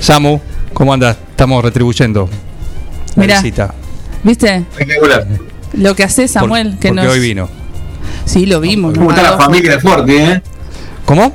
[0.00, 0.40] Samu,
[0.76, 1.16] ¿cómo andas?
[1.30, 2.28] Estamos retribuyendo
[3.14, 3.40] la Mirá.
[3.40, 3.72] visita.
[4.22, 4.64] ¿Viste?
[5.72, 7.12] Lo que hace Samuel, Por- que porque nos...
[7.14, 7.48] hoy vino.
[8.26, 8.92] Sí, lo vimos.
[8.94, 10.42] ¿Cómo está la familia de Forti, eh?
[11.06, 11.32] ¿Cómo?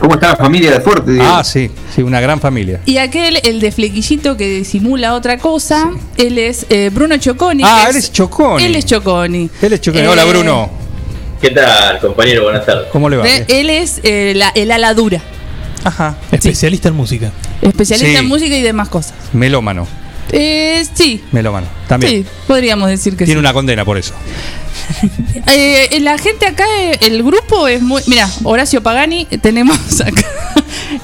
[0.00, 1.12] ¿Cómo está la familia de?
[1.12, 1.24] Diego?
[1.26, 2.80] Ah, sí, sí, una gran familia.
[2.86, 7.62] Y aquel, el de flequillito que simula otra cosa, él es eh, Bruno Choconi.
[7.66, 8.62] Ah, él es Choconi.
[8.64, 9.50] Él es Choconi.
[9.60, 10.04] Él es Choconi.
[10.04, 10.70] Eh, Hola, Bruno.
[11.40, 12.44] ¿Qué tal, compañero?
[12.44, 12.86] Buenas tardes.
[12.92, 13.26] ¿Cómo le va?
[13.26, 15.20] Él es eh, la- el ala dura,
[15.86, 16.16] Ajá.
[16.32, 17.30] Especialista en música.
[17.62, 19.14] Especialista en música y demás cosas.
[19.32, 19.86] Melómano.
[20.32, 21.22] Eh, sí.
[21.30, 22.24] Melómano, también.
[22.24, 23.32] Sí, podríamos decir que Tiene sí.
[23.34, 24.12] Tiene una condena por eso.
[25.46, 28.02] eh, la gente acá, eh, el grupo es muy.
[28.08, 30.26] Mira, Horacio Pagani, tenemos acá.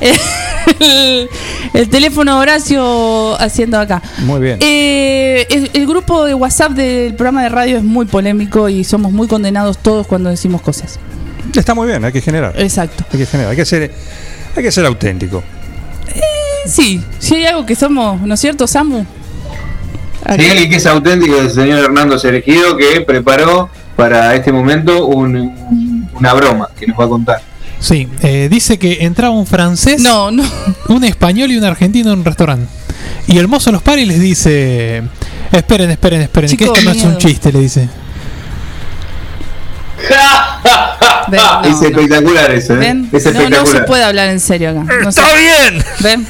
[0.01, 1.29] El,
[1.75, 4.03] el, teléfono Horacio haciendo acá.
[4.19, 4.59] Muy bien.
[4.61, 9.13] Eh, el, el, grupo de WhatsApp del programa de radio es muy polémico y somos
[9.13, 10.99] muy condenados todos cuando decimos cosas.
[11.55, 12.55] Está muy bien, hay que generar.
[12.61, 13.05] Exacto.
[13.13, 13.93] Hay que generar, hay que hacer
[14.57, 15.43] hay que ser auténtico.
[16.15, 16.21] Eh,
[16.67, 19.05] sí, si hay algo que somos, ¿no es cierto, Samu?
[20.37, 24.53] Si hay alguien que es auténtico es el señor Hernando Sergido que preparó para este
[24.53, 27.43] momento un, una broma que nos va a contar.
[27.81, 30.45] Sí, eh, dice que entraba un francés, no, no.
[30.89, 32.69] un español y un argentino en un restaurante.
[33.27, 35.03] Y el mozo los para y les dice:
[35.51, 37.89] Esperen, esperen, esperen, Chico, que esto no es un chiste, le dice.
[41.39, 42.57] Ah, es espectacular no.
[42.57, 42.95] eso, ¿eh?
[42.95, 45.09] No, no, se puede hablar en serio acá.
[45.09, 45.85] ¡Está bien!
[46.01, 46.27] Ven.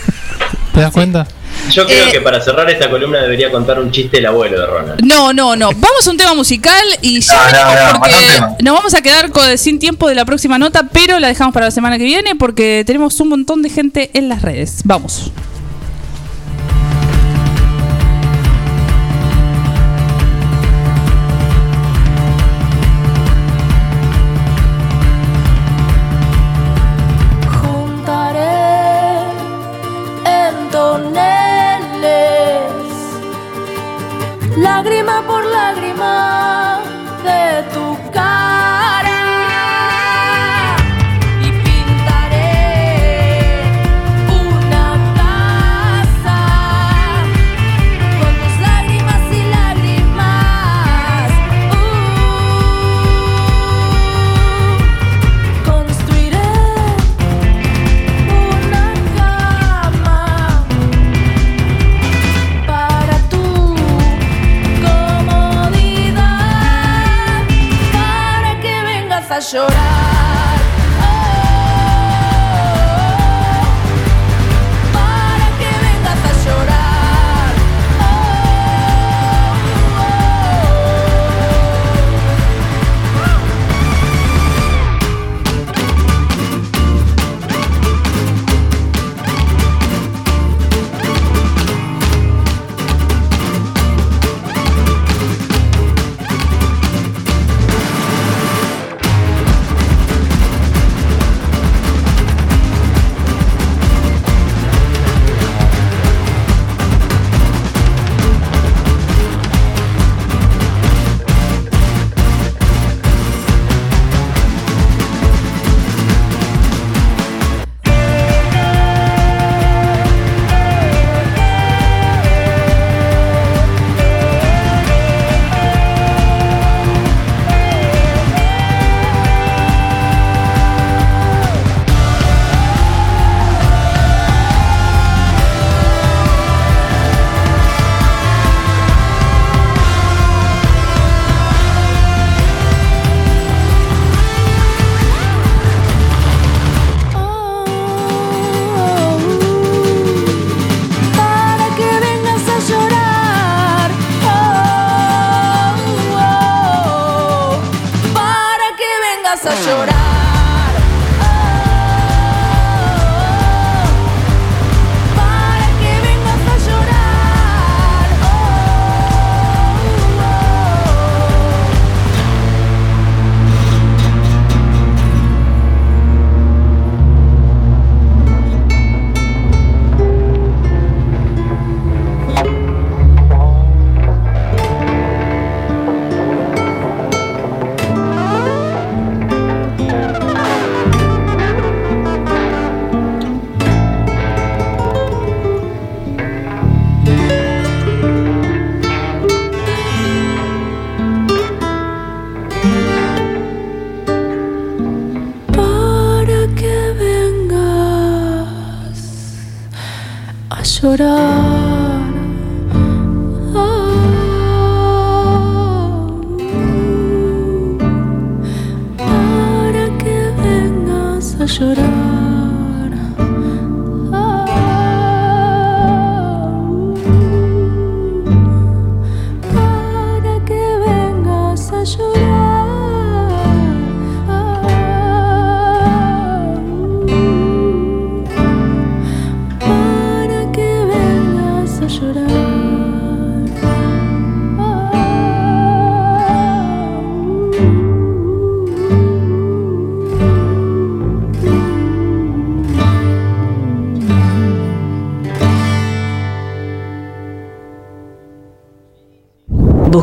[0.75, 1.27] ¿Te das cuenta?
[1.71, 4.67] Yo creo eh, que para cerrar esta columna debería contar un chiste el abuelo de
[4.67, 5.05] Ronald.
[5.05, 5.69] No, no, no.
[5.69, 9.79] Vamos a un tema musical y ya no, porque nos vamos a quedar con, sin
[9.79, 13.21] tiempo de la próxima nota, pero la dejamos para la semana que viene porque tenemos
[13.21, 14.81] un montón de gente en las redes.
[14.85, 15.31] Vamos.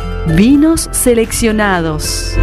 [0.27, 2.33] vinos seleccionados.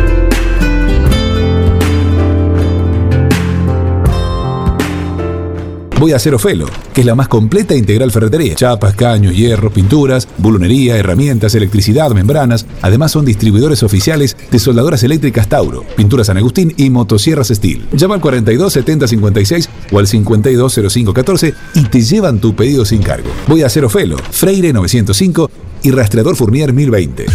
[6.01, 8.55] Voy a hacer Ofelo, que es la más completa e integral ferretería.
[8.55, 12.67] Chapas, caños, hierro, pinturas, bulunería, herramientas, electricidad, membranas.
[12.83, 17.85] Además son distribuidores oficiales de soldadoras eléctricas Tauro, pinturas San Agustín y motosierras Steel.
[17.93, 22.85] Llama al 42 70 56 o al 52 05 14 y te llevan tu pedido
[22.85, 23.29] sin cargo.
[23.49, 25.51] Voy a hacer Ofelo, Freire 905
[25.83, 27.27] y Rastreador Fournier 1020.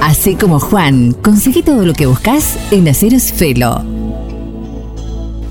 [0.00, 3.84] Así como Juan, conseguí todo lo que buscas en Aceros Felo.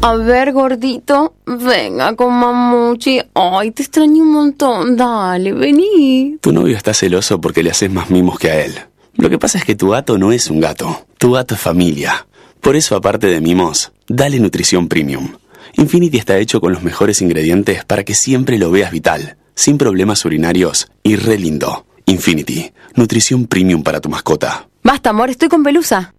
[0.04, 3.22] A ver, gordito, venga con mamuchi.
[3.36, 4.98] Ay, te extraño un montón.
[4.98, 6.38] Dale, vení.
[6.42, 8.74] Tu novio está celoso porque le haces más mimos que a él.
[9.16, 11.06] Lo que pasa es que tu gato no es un gato.
[11.20, 12.26] Tu gato es familia.
[12.62, 15.34] Por eso, aparte de mimos, dale nutrición premium.
[15.78, 20.26] Infinity está hecho con los mejores ingredientes para que siempre lo veas vital, sin problemas
[20.26, 21.86] urinarios y re lindo.
[22.06, 24.68] Infinity, nutrición premium para tu mascota.
[24.84, 26.14] Basta, amor, estoy con pelusa.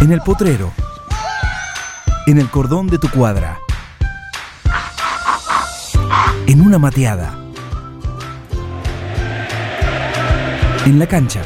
[0.00, 0.72] En el potrero.
[2.26, 3.58] En el cordón de tu cuadra.
[6.46, 7.36] En una mateada.
[10.84, 11.42] En la cancha.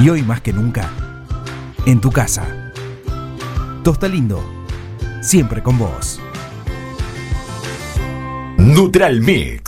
[0.00, 0.88] Y hoy más que nunca,
[1.84, 2.46] en tu casa.
[3.82, 4.57] Tosta Lindo,
[5.28, 6.18] siempre con vos.
[8.56, 9.67] Neutral Mix.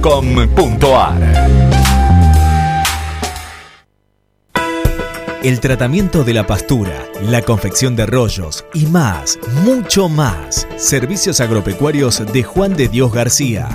[5.43, 10.67] El tratamiento de la pastura, la confección de rollos y más, mucho más.
[10.77, 13.69] Servicios agropecuarios de Juan de Dios García.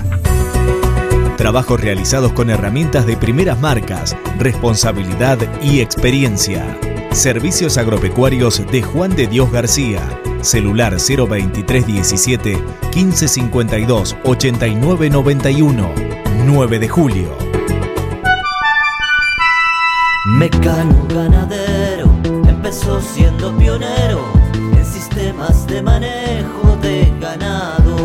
[1.37, 6.77] Trabajos realizados con herramientas de primeras marcas, responsabilidad y experiencia.
[7.11, 10.01] Servicios agropecuarios de Juan de Dios García.
[10.41, 12.57] Celular 02317
[12.93, 16.17] 1552 8991.
[16.45, 17.47] 9 de julio.
[20.25, 22.09] Mecano ganadero
[22.47, 27.95] empezó siendo pionero en sistemas de manejo de ganado.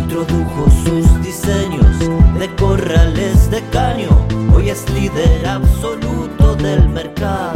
[0.00, 1.98] Introdujo sus diseños
[2.38, 4.10] de corrales de caño,
[4.54, 7.55] hoy es líder absoluto del mercado.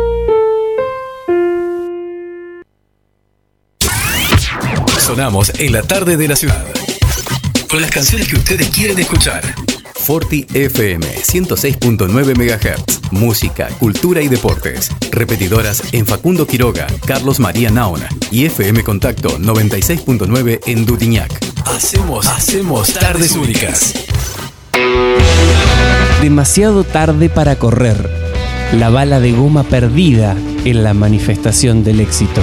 [5.11, 6.65] Sonamos en la tarde de la ciudad.
[7.69, 9.43] Con las canciones que ustedes quieren escuchar.
[9.93, 13.11] Forti FM 106.9 MHz.
[13.11, 14.89] Música, cultura y deportes.
[15.11, 21.29] Repetidoras en Facundo Quiroga, Carlos María Naona y FM Contacto 96.9 en Dutiñac.
[21.65, 23.93] Hacemos, hacemos tardes únicas.
[26.21, 28.09] Demasiado tarde para correr.
[28.79, 32.41] La bala de goma perdida en la manifestación del éxito.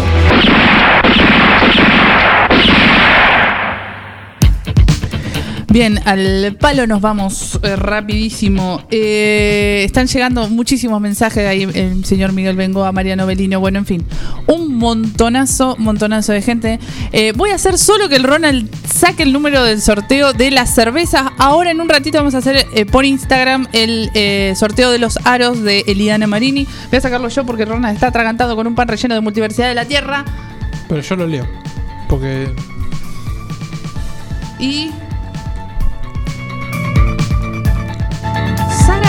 [5.71, 8.83] Bien, al palo nos vamos eh, rapidísimo.
[8.91, 14.07] Eh, están llegando muchísimos mensajes ahí, el señor Miguel Bengoa, Mariano Belino, bueno, en fin,
[14.47, 16.81] un montonazo, montonazo de gente.
[17.13, 20.75] Eh, voy a hacer solo que el Ronald saque el número del sorteo de las
[20.75, 21.25] cervezas.
[21.37, 24.11] Ahora en un ratito vamos a hacer por Instagram el
[24.57, 26.67] sorteo de los aros de Eliana Marini.
[26.91, 29.75] Voy a sacarlo yo porque Ronald está atragantado con un pan relleno de multiversidad de
[29.75, 30.25] la Tierra.
[30.89, 31.47] Pero yo lo leo.
[32.09, 32.49] Porque.
[34.59, 34.91] Y.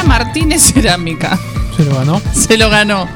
[0.10, 1.38] Martínez Cerámica.
[1.77, 2.19] Se lo ganó.
[2.34, 3.07] Se lo ganó.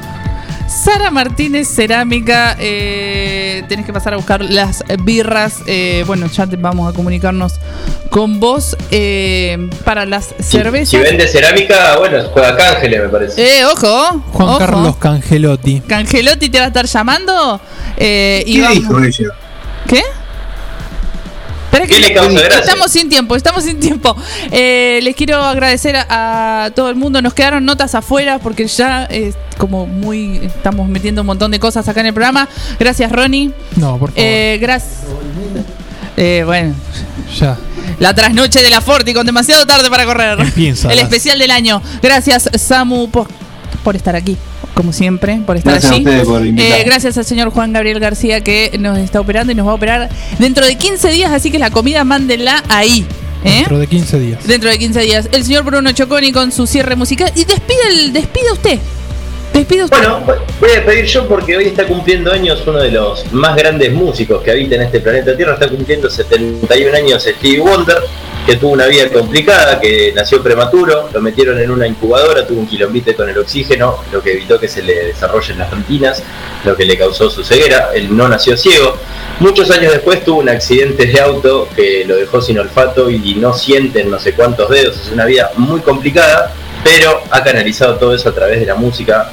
[0.68, 5.56] Sara Martínez Cerámica, eh, tenés que pasar a buscar las birras.
[5.66, 7.54] eh, bueno, ya te- vamos a comunicarnos
[8.10, 10.88] con vos eh, para las cervezas.
[10.90, 13.58] Si vende cerámica, bueno, juega Cángeles, me parece.
[13.60, 14.22] Eh, ojo.
[14.32, 14.58] Juan ojo.
[14.58, 15.80] Carlos Cangelotti.
[15.80, 17.60] Cangelotti te va a estar llamando.
[17.96, 19.28] eh, y ¿Qué vamos- dijo ella?
[19.88, 20.02] ¿Qué?
[21.74, 22.60] Espera ¿Qué le causa gracia?
[22.60, 24.16] Estamos sin tiempo, estamos sin tiempo.
[24.50, 27.20] Eh, les quiero agradecer a, a todo el mundo.
[27.20, 30.36] Nos quedaron notas afuera porque ya es como muy.
[30.44, 32.48] Estamos metiendo un montón de cosas acá en el programa.
[32.78, 33.52] Gracias, Ronnie.
[33.76, 34.12] No, por favor.
[34.24, 35.00] Eh, gracias.
[36.16, 36.74] Eh, bueno,
[37.40, 37.56] ya.
[37.98, 40.38] la trasnoche de la Forti con demasiado tarde para correr.
[40.40, 41.82] Empieza El las- especial del año.
[42.00, 43.26] Gracias, Samu, por,
[43.82, 44.36] por estar aquí.
[44.74, 46.04] Como siempre, por estar Gracias a allí.
[46.04, 46.80] ustedes por invitarme.
[46.80, 49.74] Eh, gracias al señor Juan Gabriel García que nos está operando y nos va a
[49.74, 53.06] operar dentro de 15 días, así que la comida mándenla ahí.
[53.44, 53.58] ¿eh?
[53.58, 54.46] Dentro de 15 días.
[54.46, 55.28] Dentro de 15 días.
[55.32, 57.30] El señor Bruno Choconi con su cierre musical.
[57.36, 58.78] Y despide, el, despide usted.
[59.88, 60.20] Bueno,
[60.60, 64.42] voy a despedir yo porque hoy está cumpliendo años uno de los más grandes músicos
[64.42, 65.54] que habita en este planeta Tierra.
[65.54, 67.98] Está cumpliendo 71 años Stevie Wonder,
[68.44, 72.66] que tuvo una vida complicada, que nació prematuro, lo metieron en una incubadora, tuvo un
[72.66, 76.20] quilombite con el oxígeno, lo que evitó que se le desarrollen las retinas,
[76.64, 77.90] lo que le causó su ceguera.
[77.94, 78.96] Él no nació ciego.
[79.38, 83.54] Muchos años después tuvo un accidente de auto que lo dejó sin olfato y no
[83.54, 84.96] siente en no sé cuántos dedos.
[84.96, 86.52] Es una vida muy complicada,
[86.82, 89.30] pero ha canalizado todo eso a través de la música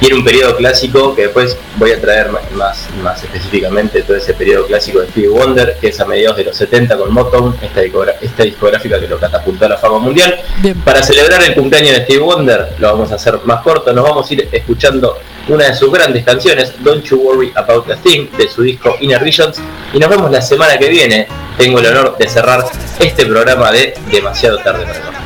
[0.00, 4.66] tiene un periodo clásico que después voy a traer más, más, específicamente todo ese periodo
[4.66, 7.82] clásico de Stevie Wonder, que es a mediados de los 70 con Motown, esta,
[8.20, 10.38] esta discográfica que lo catapultó a la fama mundial.
[10.84, 14.30] Para celebrar el cumpleaños de Stevie Wonder, lo vamos a hacer más corto, nos vamos
[14.30, 15.18] a ir escuchando
[15.48, 19.22] una de sus grandes canciones, Don't You Worry About a Thing, de su disco Inner
[19.22, 19.60] Visions,
[19.92, 21.28] y nos vemos la semana que viene.
[21.58, 22.64] Tengo el honor de cerrar
[22.98, 25.23] este programa de Demasiado Tarde para.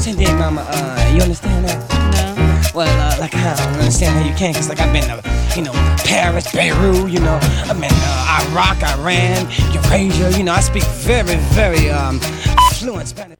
[0.00, 1.78] Cindy, mama, uh, you understand that?
[2.12, 2.78] No.
[2.78, 5.22] Well, uh, like I don't understand how you can, cause like I've been to,
[5.56, 5.72] you know,
[6.04, 7.38] Paris, Beirut, you know,
[7.68, 12.18] I've been uh, Iraq, Iran, Eurasia, you know, I speak very, very um,
[12.72, 13.30] fluent Spanish.